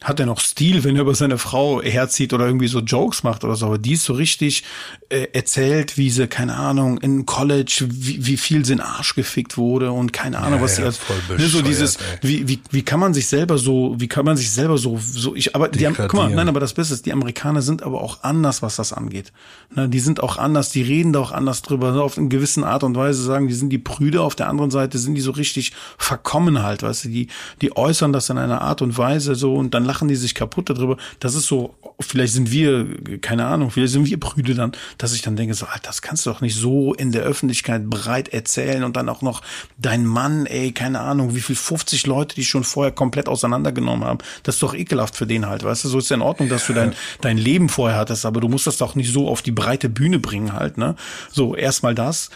hat 0.03 0.19
er 0.19 0.25
noch 0.27 0.41
Stil, 0.41 0.83
wenn 0.85 0.97
er 0.97 1.03
über 1.03 1.15
seine 1.15 1.37
Frau 1.37 1.83
herzieht 1.83 2.33
oder 2.33 2.47
irgendwie 2.47 2.69
so 2.69 2.81
Jokes 2.81 3.23
macht 3.23 3.45
oder 3.45 3.55
so, 3.55 3.67
aber 3.67 3.77
die 3.79 3.93
ist 3.93 4.05
so 4.05 4.15
richtig 4.15 4.65
äh, 5.11 5.27
erzählt, 5.35 5.99
wie 5.99 6.09
sie, 6.09 6.27
keine 6.27 6.57
Ahnung, 6.57 6.97
in 6.99 7.27
College, 7.27 7.87
wie, 7.91 8.25
wie 8.25 8.37
viel 8.39 8.65
sie 8.65 8.73
in 8.73 8.81
Arsch 8.81 9.15
gefickt 9.15 9.59
wurde 9.59 9.93
und 9.93 10.13
keine 10.15 10.39
Ahnung, 10.39 10.61
Ja, 10.61 10.63
was 10.63 10.77
sie 10.77 10.83
ja, 10.83 10.87
als 10.89 11.01
ne, 11.37 11.47
so 11.49 11.61
dieses, 11.61 11.97
ey. 11.97 12.03
wie, 12.23 12.49
wie, 12.49 12.61
wie 12.71 12.83
kann 12.83 12.99
man 12.99 13.13
sich 13.13 13.27
selber 13.27 13.59
so, 13.59 13.95
wie 13.99 14.09
kann 14.09 14.25
man 14.25 14.39
sich 14.39 14.51
selber 14.51 14.79
so, 14.79 14.99
so 14.99 15.35
ich, 15.35 15.55
aber 15.55 15.69
die, 15.69 15.87
Am- 15.87 15.95
guck 15.95 16.15
mal, 16.15 16.31
nein, 16.31 16.49
aber 16.49 16.61
das 16.61 16.73
Beste 16.73 16.95
ist, 16.95 17.05
die 17.05 17.13
Amerikaner 17.13 17.61
sind 17.61 17.83
aber 17.83 18.01
auch 18.01 18.23
anders, 18.23 18.63
was 18.63 18.77
das 18.77 18.95
angeht. 18.95 19.33
Ne, 19.75 19.89
die 19.89 20.01
sind 20.01 20.23
auch 20.23 20.39
anders, 20.39 20.71
die 20.71 20.83
reden 20.83 21.13
da 21.13 21.19
auch 21.21 21.33
anders 21.33 21.61
drüber, 21.61 21.93
ne, 21.93 22.01
auf 22.03 22.17
eine 22.17 22.29
gewisse 22.29 22.67
Art 22.67 22.85
und 22.85 22.97
Weise 22.97 23.23
sagen, 23.23 23.49
die 23.49 23.55
sind 23.55 23.69
die 23.69 23.79
Prüde, 23.79 24.23
auf 24.23 24.35
der 24.35 24.49
anderen 24.49 24.71
Seite 24.71 24.99
sind 24.99 25.15
die 25.15 25.21
so 25.21 25.33
richtig 25.33 25.73
verkommen 25.99 26.63
halt, 26.63 26.83
weißt 26.83 27.05
du, 27.05 27.09
die, 27.11 27.29
die 27.61 27.77
äußern 27.77 28.13
das 28.15 28.31
in 28.31 28.39
einer 28.39 28.63
Art 28.63 28.81
und 28.81 28.97
Weise 28.97 29.35
so 29.35 29.55
und 29.55 29.75
dann 29.75 29.90
lachen 29.91 30.07
die 30.07 30.15
sich 30.15 30.37
kaputt 30.37 30.71
darüber. 30.71 30.97
Das 31.19 31.35
ist 31.35 31.47
so, 31.47 31.75
vielleicht 31.99 32.33
sind 32.33 32.53
wir, 32.53 32.87
keine 33.21 33.47
Ahnung, 33.47 33.73
vielleicht 33.73 33.93
sind 33.93 34.07
wir 34.07 34.21
Prüde 34.21 34.55
dann, 34.55 34.71
dass 34.99 35.15
ich 35.15 35.23
dann 35.23 35.35
denke, 35.35 35.55
so, 35.55 35.67
Alter, 35.67 35.89
das 35.89 36.01
kannst 36.01 36.25
du 36.25 36.31
doch 36.31 36.41
nicht 36.41 36.55
so 36.55 36.95
in 36.95 37.11
der 37.11 37.23
Öffentlichkeit 37.23 37.91
breit 37.91 38.29
erzählen 38.29 38.85
und 38.85 38.97
dann 38.97 39.09
auch 39.09 39.21
noch 39.21 39.43
dein 39.79 40.07
Mann, 40.07 40.47
ey, 40.47 40.71
keine 40.71 41.01
Ahnung, 41.01 41.35
wie 41.35 41.41
viel 41.41 41.57
50 41.57 42.07
Leute, 42.07 42.37
die 42.37 42.45
schon 42.45 42.63
vorher 42.63 42.93
komplett 42.93 43.29
auseinandergenommen 43.29 44.07
haben. 44.07 44.19
Das 44.45 44.57
ist 44.57 44.63
doch 44.63 44.75
ekelhaft 44.75 45.17
für 45.17 45.27
den 45.27 45.47
halt, 45.47 45.65
weißt 45.65 45.85
du, 45.85 45.89
so 45.89 45.99
ist 45.99 46.11
ja 46.11 46.17
in 46.17 46.23
Ordnung, 46.23 46.49
dass 46.49 46.67
du 46.69 46.73
dein, 46.73 46.95
dein 47.21 47.37
Leben 47.37 47.69
vorher 47.69 47.99
hattest, 47.99 48.25
aber 48.25 48.41
du 48.41 48.49
musst 48.49 48.69
das 48.69 48.77
doch 48.77 48.95
nicht 48.95 49.13
so 49.13 49.29
auf 49.29 49.43
die 49.43 49.51
breite 49.51 49.89
Bühne 49.89 50.21
bringen 50.21 50.53
halt, 50.53 50.79
ne? 50.79 50.95
So, 51.33 51.57
erstmal 51.57 51.97
das. 51.97 52.31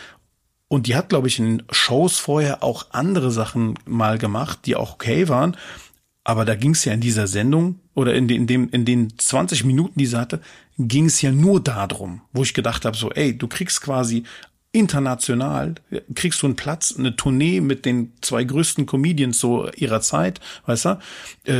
Und 0.68 0.88
die 0.88 0.96
hat, 0.96 1.08
glaube 1.08 1.28
ich, 1.28 1.38
in 1.38 1.62
Shows 1.70 2.18
vorher 2.18 2.64
auch 2.64 2.86
andere 2.90 3.30
Sachen 3.30 3.78
mal 3.86 4.18
gemacht, 4.18 4.60
die 4.64 4.74
auch 4.74 4.94
okay 4.94 5.28
waren. 5.28 5.56
Aber 6.24 6.44
da 6.46 6.54
ging 6.54 6.70
es 6.72 6.84
ja 6.86 6.92
in 6.94 7.00
dieser 7.00 7.26
Sendung 7.26 7.80
oder 7.94 8.14
in, 8.14 8.26
den, 8.28 8.42
in, 8.42 8.46
dem, 8.46 8.68
in 8.70 8.84
den 8.86 9.18
20 9.18 9.64
Minuten, 9.64 9.98
die 9.98 10.06
sie 10.06 10.18
hatte, 10.18 10.40
ging 10.78 11.04
es 11.06 11.20
ja 11.20 11.30
nur 11.30 11.62
darum, 11.62 12.22
wo 12.32 12.42
ich 12.42 12.54
gedacht 12.54 12.84
habe, 12.86 12.96
so, 12.96 13.10
ey, 13.12 13.36
du 13.36 13.46
kriegst 13.46 13.82
quasi 13.82 14.24
international, 14.72 15.74
kriegst 16.14 16.42
du 16.42 16.46
einen 16.46 16.56
Platz, 16.56 16.94
eine 16.98 17.14
Tournee 17.14 17.60
mit 17.60 17.84
den 17.84 18.12
zwei 18.22 18.42
größten 18.44 18.86
Comedians 18.86 19.38
so 19.38 19.70
ihrer 19.72 20.00
Zeit, 20.00 20.40
weißt 20.66 20.84
du? 20.86 20.98
Äh, 21.46 21.52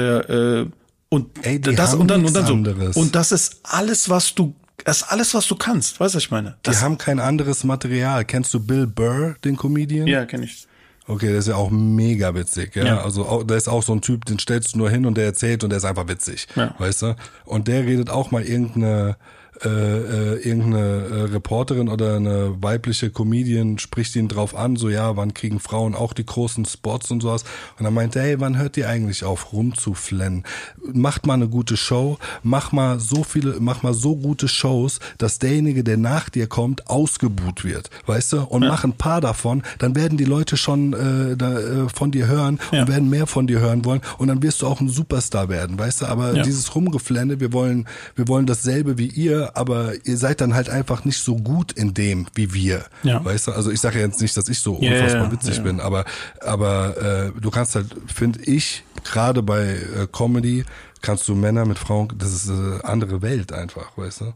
äh, 0.63 0.67
und 1.11 1.47
Ey, 1.47 1.61
die 1.61 1.75
das 1.77 1.95
und 1.95 2.09
dann 2.09 2.25
und 2.25 2.35
dann 2.35 2.47
so. 2.47 2.55
anderes. 2.55 2.97
Und 2.97 3.15
das 3.15 3.31
ist 3.31 3.61
alles, 3.63 4.09
was 4.09 4.35
du, 4.35 4.55
das 4.85 5.03
ist 5.03 5.03
alles, 5.05 5.33
was 5.35 5.47
du 5.47 5.55
kannst, 5.55 6.01
weißt 6.01 6.15
du, 6.15 6.17
was 6.17 6.25
ich 6.25 6.31
meine? 6.33 6.53
Die 6.53 6.71
Das, 6.71 6.83
haben 6.83 6.99
kein 6.99 7.21
anderes 7.21 7.63
Material. 7.63 8.25
Kennst 8.25 8.53
du 8.53 8.59
Bill 8.61 8.87
Burr, 8.89 9.37
den 9.45 9.57
Comedian? 9.57 10.09
ja, 10.09 10.25
kenne 10.25 10.47
ich. 10.47 10.67
Okay, 11.07 11.29
der 11.29 11.39
ist 11.39 11.49
ja 11.49 11.57
auch 11.57 11.71
mega 11.71 12.35
witzig, 12.35 12.75
ja. 12.77 12.85
Ja. 12.85 13.03
Also 13.03 13.27
auch, 13.27 13.45
der 13.45 13.59
ist 13.59 13.69
auch 13.69 13.83
so 13.83 13.93
ein 13.93 14.01
Typ, 14.01 14.25
den 14.25 14.39
stellst 14.39 14.75
du 14.75 14.79
nur 14.79 14.89
hin 14.89 15.05
und 15.05 15.17
der 15.17 15.27
erzählt 15.27 15.63
und 15.63 15.71
der 15.71 15.77
ist 15.77 15.85
einfach 15.85 16.09
witzig. 16.09 16.49
Ja. 16.57 16.75
Weißt 16.79 17.03
du? 17.03 17.17
Und 17.45 17.69
der 17.69 17.85
redet 17.85 18.09
auch 18.09 18.31
mal 18.31 18.43
irgendeine 18.43 19.17
äh, 19.63 19.69
äh, 19.69 20.35
irgendeine 20.49 20.79
äh, 21.07 21.23
Reporterin 21.33 21.89
oder 21.89 22.17
eine 22.17 22.57
weibliche 22.63 23.11
Comedian 23.11 23.79
spricht 23.79 24.17
ihn 24.17 24.29
drauf 24.29 24.55
an, 24.57 24.77
so 24.77 24.89
ja, 24.91 25.17
wann 25.17 25.33
kriegen 25.35 25.61
Frauen 25.61 25.95
auch 25.95 26.13
die 26.13 26.27
großen 26.27 26.65
Spots 26.65 27.11
und 27.11 27.23
sowas. 27.23 27.45
Und 27.79 27.85
dann 27.85 27.95
meint 27.95 28.17
er, 28.17 28.23
hey, 28.23 28.41
wann 28.41 28.59
hört 28.59 28.77
ihr 28.77 28.89
eigentlich 28.89 29.25
auf 29.25 29.53
rumzuflennen? 29.53 30.45
Macht 30.93 31.27
mal 31.27 31.35
eine 31.35 31.49
gute 31.49 31.77
Show, 31.77 32.19
mach 32.43 32.73
mal 32.73 32.99
so 33.01 33.23
viele, 33.25 33.57
mach 33.61 33.83
mal 33.83 33.95
so 33.95 34.17
gute 34.17 34.49
Shows, 34.49 34.99
dass 35.19 35.39
derjenige, 35.39 35.85
der 35.85 35.97
nach 35.99 36.29
dir 36.29 36.47
kommt, 36.47 36.89
ausgebuht 36.89 37.65
wird, 37.65 37.91
weißt 38.07 38.33
du? 38.35 38.41
Und 38.43 38.67
mach 38.67 38.85
ein 38.85 38.93
paar 38.95 39.21
davon, 39.21 39.63
dann 39.79 39.95
werden 39.95 40.19
die 40.19 40.25
Leute 40.25 40.57
schon 40.57 40.93
äh, 40.93 41.37
da, 41.37 41.59
äh, 41.59 41.89
von 41.89 42.11
dir 42.11 42.27
hören 42.27 42.59
Ja. 42.73 42.83
und 42.83 42.89
werden 42.89 43.09
mehr 43.11 43.27
von 43.27 43.47
dir 43.47 43.61
hören 43.61 43.85
wollen 43.85 44.01
und 44.19 44.29
dann 44.29 44.43
wirst 44.43 44.63
du 44.63 44.67
auch 44.67 44.81
ein 44.81 44.89
Superstar 44.89 45.49
werden, 45.49 45.79
weißt 45.79 46.03
du? 46.03 46.07
Aber 46.07 46.35
Ja. 46.35 46.43
dieses 46.43 46.75
Rumgeflenne, 46.75 47.41
wir 47.41 47.53
wollen, 47.53 47.87
wir 48.17 48.29
wollen 48.29 48.47
dasselbe 48.47 48.99
wie 48.99 49.07
ihr, 49.07 49.44
aber 49.55 49.93
ihr 50.05 50.17
seid 50.17 50.41
dann 50.41 50.55
halt 50.55 50.69
einfach 50.71 51.05
nicht 51.05 51.19
so 51.23 51.37
gut 51.37 51.73
in 51.73 51.95
dem 51.95 52.27
wie 52.35 52.53
wir, 52.55 52.85
Ja. 53.03 53.25
weißt 53.25 53.49
du? 53.49 53.53
Also 53.53 53.71
ich 53.71 53.81
sage 53.81 54.01
jetzt 54.01 54.21
nicht, 54.21 54.37
dass 54.37 54.49
ich 54.49 54.59
so 54.59 54.79
Ja, 54.81 54.91
ja, 54.93 54.97
unfassbar 54.99 55.25
ja, 55.27 55.33
witzig 55.33 55.57
ja. 55.59 55.63
bin, 55.63 55.81
aber 55.81 56.05
aber 56.41 57.33
äh, 57.37 57.41
du 57.41 57.51
kannst 57.51 57.75
halt, 57.75 57.89
finde 58.07 58.43
ich, 58.43 58.85
gerade 59.05 59.43
bei 59.43 59.63
äh, 59.65 60.07
Comedy 60.13 60.65
kannst 61.03 61.29
du 61.29 61.35
Männer 61.35 61.65
mit 61.67 61.79
Frauen, 61.79 62.09
das 62.17 62.33
ist 62.33 62.49
eine 62.51 62.81
andere 62.85 63.21
Welt 63.23 63.53
einfach, 63.53 63.97
weißt 63.97 64.23
du? 64.23 64.33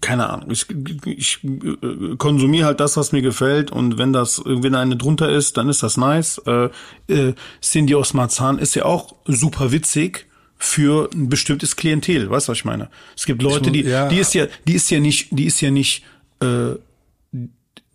keine 0.00 0.30
Ahnung. 0.30 0.50
Ich, 0.52 0.66
ich 1.06 1.40
äh, 1.42 2.16
konsumiere 2.16 2.66
halt 2.66 2.78
das, 2.80 2.96
was 2.96 3.10
mir 3.10 3.22
gefällt 3.22 3.72
und 3.72 3.98
wenn 3.98 4.12
das, 4.12 4.40
wenn 4.44 4.74
eine 4.76 4.96
drunter 4.96 5.28
ist, 5.28 5.56
dann 5.56 5.68
ist 5.68 5.82
das 5.82 5.96
nice. 5.96 6.40
Äh, 6.46 6.68
äh, 7.08 7.34
Cindy 7.60 7.96
aus 7.96 8.14
Marzahn 8.14 8.58
ist 8.58 8.76
ja 8.76 8.84
auch 8.84 9.16
super 9.26 9.72
witzig 9.72 10.26
für 10.62 11.10
ein 11.12 11.28
bestimmtes 11.28 11.74
Klientel, 11.74 12.30
weißt 12.30 12.46
du, 12.46 12.52
was 12.52 12.58
ich 12.58 12.64
meine? 12.64 12.88
Es 13.16 13.26
gibt 13.26 13.42
Leute, 13.42 13.72
die, 13.72 13.82
ja. 13.82 14.08
die 14.08 14.18
ist 14.18 14.32
ja, 14.32 14.46
die 14.66 14.74
ist 14.74 14.90
ja 14.90 15.00
nicht, 15.00 15.28
die 15.32 15.46
ist 15.46 15.60
ja 15.60 15.72
nicht, 15.72 16.04
äh, 16.40 16.74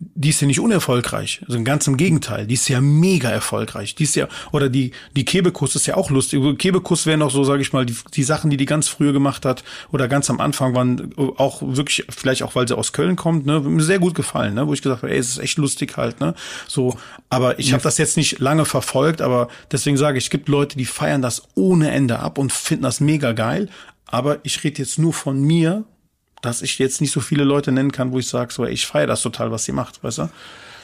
die 0.00 0.28
ist 0.28 0.40
ja 0.40 0.46
nicht 0.46 0.60
unerfolgreich. 0.60 1.42
Also 1.48 1.60
ganz 1.64 1.88
im 1.88 1.96
Gegenteil. 1.96 2.46
Die 2.46 2.54
ist 2.54 2.68
ja 2.68 2.80
mega 2.80 3.30
erfolgreich. 3.30 3.96
Die 3.96 4.04
ist 4.04 4.14
ja, 4.14 4.28
oder 4.52 4.68
die, 4.68 4.92
die 5.16 5.24
Kebekus 5.24 5.74
ist 5.74 5.86
ja 5.86 5.96
auch 5.96 6.10
lustig. 6.10 6.40
Kebekus 6.58 7.04
wären 7.06 7.18
noch 7.18 7.32
so, 7.32 7.42
sage 7.42 7.62
ich 7.62 7.72
mal, 7.72 7.84
die, 7.84 7.96
die 8.14 8.22
Sachen, 8.22 8.48
die 8.48 8.56
die 8.56 8.64
ganz 8.64 8.86
früher 8.86 9.12
gemacht 9.12 9.44
hat 9.44 9.64
oder 9.90 10.06
ganz 10.06 10.30
am 10.30 10.40
Anfang 10.40 10.74
waren 10.74 11.12
auch 11.16 11.62
wirklich, 11.62 12.06
vielleicht 12.10 12.44
auch, 12.44 12.54
weil 12.54 12.68
sie 12.68 12.76
aus 12.76 12.92
Köln 12.92 13.16
kommt, 13.16 13.44
ne, 13.46 13.58
mir 13.58 13.82
sehr 13.82 13.98
gut 13.98 14.14
gefallen, 14.14 14.54
ne, 14.54 14.68
wo 14.68 14.72
ich 14.72 14.82
gesagt 14.82 15.02
habe, 15.02 15.12
ey, 15.12 15.18
es 15.18 15.30
ist 15.30 15.38
echt 15.38 15.58
lustig 15.58 15.96
halt, 15.96 16.20
ne, 16.20 16.34
so. 16.68 16.96
Aber 17.28 17.58
ich 17.58 17.72
habe 17.72 17.82
das 17.82 17.98
jetzt 17.98 18.16
nicht 18.16 18.38
lange 18.38 18.64
verfolgt, 18.64 19.20
aber 19.20 19.48
deswegen 19.72 19.96
sage 19.96 20.18
ich, 20.18 20.24
es 20.24 20.30
gibt 20.30 20.48
Leute, 20.48 20.78
die 20.78 20.84
feiern 20.84 21.22
das 21.22 21.42
ohne 21.54 21.90
Ende 21.90 22.20
ab 22.20 22.38
und 22.38 22.52
finden 22.52 22.84
das 22.84 23.00
mega 23.00 23.32
geil. 23.32 23.68
Aber 24.06 24.38
ich 24.44 24.62
rede 24.64 24.78
jetzt 24.78 24.98
nur 24.98 25.12
von 25.12 25.40
mir, 25.42 25.84
dass 26.42 26.62
ich 26.62 26.78
jetzt 26.78 27.00
nicht 27.00 27.12
so 27.12 27.20
viele 27.20 27.44
Leute 27.44 27.72
nennen 27.72 27.92
kann, 27.92 28.12
wo 28.12 28.18
ich 28.18 28.28
sage, 28.28 28.52
so, 28.52 28.64
ey, 28.64 28.72
ich 28.72 28.86
feiere 28.86 29.06
das 29.06 29.22
total, 29.22 29.50
was 29.50 29.64
sie 29.64 29.72
macht, 29.72 30.02
weißt 30.02 30.18
du? 30.18 30.28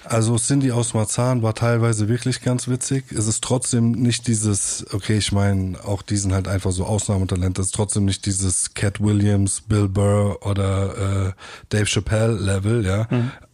Also 0.06 0.36
Cindy 0.36 0.70
aus 0.70 0.92
Marzahn 0.92 1.42
war 1.42 1.54
teilweise 1.54 2.08
wirklich 2.08 2.42
ganz 2.42 2.68
witzig. 2.68 3.10
Es 3.10 3.26
ist 3.26 3.42
trotzdem 3.42 3.92
nicht 3.92 4.26
dieses, 4.26 4.84
okay, 4.92 5.16
ich 5.16 5.32
meine, 5.32 5.82
auch 5.82 6.02
die 6.02 6.16
sind 6.16 6.34
halt 6.34 6.46
einfach 6.46 6.72
so 6.72 6.84
Ausnahmetalent. 6.84 7.58
Es 7.58 7.66
ist 7.66 7.74
trotzdem 7.74 8.04
nicht 8.04 8.26
dieses 8.26 8.74
Cat 8.74 9.00
Williams, 9.00 9.62
Bill 9.62 9.88
Burr 9.88 10.44
oder 10.46 11.28
äh, 11.28 11.32
Dave 11.70 11.86
Chappelle 11.86 12.34
Level, 12.34 12.84
ja. 12.84 13.08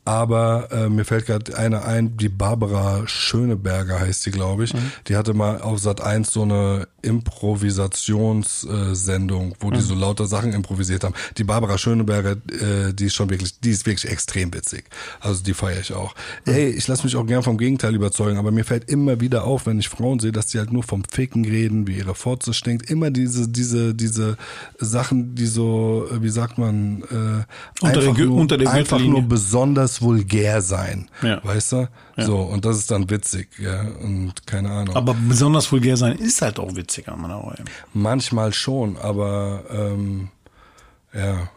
Aber 0.05 0.69
äh, 0.73 0.89
mir 0.89 1.05
fällt 1.05 1.27
gerade 1.27 1.57
eine 1.57 1.85
ein, 1.85 2.17
die 2.17 2.29
Barbara 2.31 3.07
Schöneberger 3.07 4.01
heißt 4.01 4.23
sie, 4.23 4.31
glaube 4.31 4.65
ich. 4.65 4.73
Die 5.09 5.17
hatte 5.17 5.35
mal 5.35 5.61
auf 5.61 5.79
Sat 5.79 6.01
1 6.01 6.33
so 6.33 6.43
eine 6.43 6.89
Improvisationssendung, 7.03 9.55
wo 9.61 9.71
die 9.71 9.81
so 9.81 9.95
lauter 9.95 10.27
Sachen 10.27 10.53
improvisiert 10.53 11.05
haben. 11.05 11.15
Die 11.39 11.45
Barbara 11.45 11.79
Schöneberger, 11.79 12.33
äh, 12.33 12.93
die 12.93 13.07
ist 13.07 13.15
schon 13.15 13.31
wirklich, 13.31 13.61
die 13.61 13.71
ist 13.71 13.87
wirklich 13.87 14.11
extrem 14.11 14.53
witzig. 14.55 14.85
Also 15.21 15.43
die 15.43 15.55
feiere 15.55 15.81
ich 15.81 15.93
auch. 15.93 16.15
ey, 16.45 16.69
ich 16.71 16.87
lasse 16.89 17.05
mich 17.05 17.17
auch 17.17 17.27
gern 17.27 17.43
vom 17.43 17.59
Gegenteil 17.59 17.95
überzeugen, 17.95 18.39
aber 18.39 18.51
mir 18.51 18.65
fällt 18.65 18.91
immer 18.91 19.21
wieder 19.21 19.45
auf, 19.45 19.67
wenn 19.67 19.79
ich 19.79 19.89
Frauen 19.89 20.19
sehe, 20.19 20.33
dass 20.33 20.47
die 20.49 20.59
halt 20.59 20.73
nur 20.73 20.83
vom 20.83 21.05
Ficken 21.05 21.45
reden, 21.45 21.87
wie 21.87 21.99
ihre 21.99 22.15
Fotze 22.15 22.53
stinkt, 22.55 22.91
immer 22.91 23.11
diese, 23.11 23.49
diese, 23.49 23.95
diese 23.95 24.37
Sachen, 24.79 25.35
die 25.35 25.47
so, 25.47 26.07
äh, 26.11 26.23
wie 26.23 26.31
sagt 26.31 26.59
man, 26.59 27.03
äh, 27.03 27.45
Unter 27.83 28.01
der 28.01 28.09
einfach, 28.11 28.17
Gü- 28.19 28.25
nur, 28.27 28.41
unter 28.41 28.59
der 28.59 28.71
einfach 28.71 28.99
nur 29.01 29.23
besonders 29.23 29.90
vulgär 30.03 30.63
sein, 30.63 31.09
Ja. 31.23 31.41
weißt 31.45 31.73
du? 31.73 31.89
So, 32.17 32.37
und 32.43 32.65
das 32.65 32.77
ist 32.77 32.91
dann 32.91 33.09
witzig, 33.09 33.49
ja, 33.59 33.81
und 33.81 34.47
keine 34.47 34.71
Ahnung. 34.71 34.95
Aber 34.95 35.15
besonders 35.15 35.71
vulgär 35.73 35.97
sein 35.97 36.17
ist 36.19 36.43
halt 36.43 36.59
auch 36.59 36.75
witziger, 36.77 37.13
auch. 37.15 37.53
ey. 37.55 37.65
Manchmal 37.95 38.53
schon, 38.53 38.97
aber 38.99 39.63
ähm, 39.71 40.29
ja, 41.15 41.49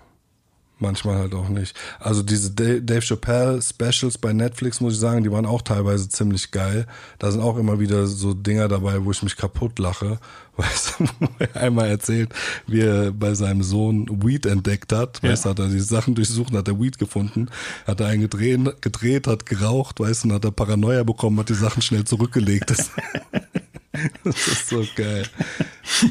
manchmal 0.80 1.18
halt 1.18 1.34
auch 1.34 1.50
nicht. 1.50 1.76
Also 2.00 2.24
diese 2.24 2.52
Da- 2.52 2.80
Dave 2.80 3.02
Chappelle 3.02 3.62
Specials 3.62 4.18
bei 4.18 4.34
Netflix, 4.34 4.82
muss 4.82 4.94
ich 4.96 5.00
sagen, 5.00 5.24
die 5.24 5.32
waren 5.32 5.46
auch 5.46 5.62
teilweise 5.62 6.10
ziemlich 6.10 6.52
geil. 6.52 6.86
Da 7.20 7.32
sind 7.32 7.42
auch 7.42 7.58
immer 7.58 7.80
wieder 7.80 8.06
so 8.08 8.34
Dinger 8.34 8.68
dabei, 8.68 9.04
wo 9.06 9.12
ich 9.12 9.24
mich 9.24 9.38
kaputt 9.38 9.80
lache. 9.80 10.20
Weißt 10.58 10.96
du, 11.00 11.06
wo 11.20 11.28
er 11.40 11.56
einmal 11.62 11.88
erzählt, 11.90 12.30
wie 12.68 12.82
er 12.82 13.12
bei 13.12 13.34
seinem 13.34 13.64
Sohn 13.64 14.08
Weed 14.24 14.46
entdeckt 14.46 14.94
hat. 14.94 15.20
Ja. 15.24 15.30
Weißt 15.32 15.46
du, 15.46 15.50
hat 15.50 15.60
er 15.60 15.68
die 15.70 15.80
Sachen 15.80 16.14
durchsucht, 16.16 16.54
hat 16.54 16.68
er 16.68 16.80
Weed 16.80 17.00
gefunden, 17.00 17.48
hat 17.88 18.00
er 18.02 18.08
einen 18.08 18.22
gedreht, 18.22 18.60
gedreht, 18.82 19.26
hat 19.26 19.46
geraucht, 19.48 20.00
weißt 20.00 20.24
du, 20.26 20.28
und 20.28 20.34
hat 20.36 20.46
er 20.46 20.52
Paranoia 20.52 21.04
bekommen, 21.04 21.40
hat 21.40 21.50
die 21.50 21.54
Sachen 21.56 21.82
schnell 21.82 22.04
zurückgelegt. 22.04 22.72
Das, 24.24 24.48
ist 24.48 24.70
so 24.70 24.84
geil. 24.96 25.26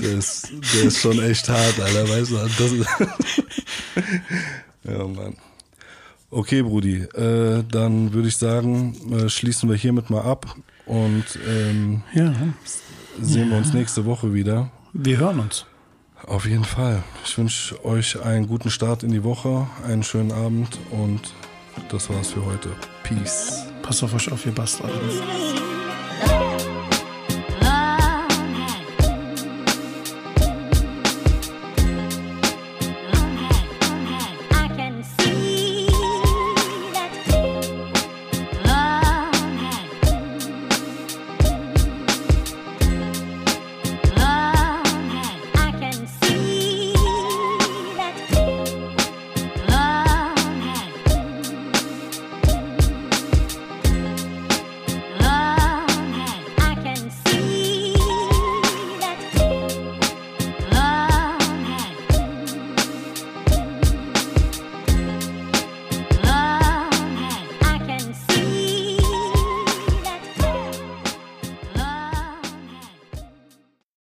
Der 0.01 0.19
ist, 0.19 0.53
der 0.75 0.85
ist 0.85 1.01
schon 1.01 1.21
echt 1.23 1.49
hart, 1.49 1.81
Alter, 1.81 2.09
weißt 2.09 2.31
du. 2.31 2.37
Das 2.37 2.73
ist 2.73 2.87
ja, 4.85 5.07
Mann. 5.07 5.37
Okay, 6.31 6.63
Brudi, 6.63 7.03
äh, 7.03 7.63
dann 7.69 8.13
würde 8.13 8.29
ich 8.29 8.37
sagen, 8.37 8.97
äh, 9.13 9.29
schließen 9.29 9.69
wir 9.69 9.77
hiermit 9.77 10.09
mal 10.09 10.23
ab 10.23 10.57
und 10.87 11.25
ähm, 11.47 12.03
Ja, 12.15 12.33
sehen 13.21 13.51
wir 13.51 13.59
uns 13.59 13.75
nächste 13.75 14.07
Woche 14.07 14.33
wieder. 14.33 14.71
wir 14.93 15.19
hören 15.19 15.41
uns. 15.41 15.67
Auf 16.27 16.47
jeden 16.47 16.65
Fall. 16.65 17.03
Ich 17.25 17.37
wünsche 17.37 17.85
euch 17.85 18.23
einen 18.23 18.47
guten 18.47 18.71
Start 18.71 19.03
in 19.03 19.11
die 19.11 19.25
Woche, 19.25 19.67
einen 19.87 20.05
schönen 20.05 20.31
Abend 20.31 20.79
und 20.91 21.21
das 21.91 22.09
war's 22.09 22.31
für 22.31 22.45
heute. 22.47 22.71
Peace. 23.03 23.65
Passt 23.83 24.03
auf 24.05 24.15
euch 24.15 24.31
auf, 24.31 24.47
ihr 24.47 24.53
Bastarde. 24.53 24.95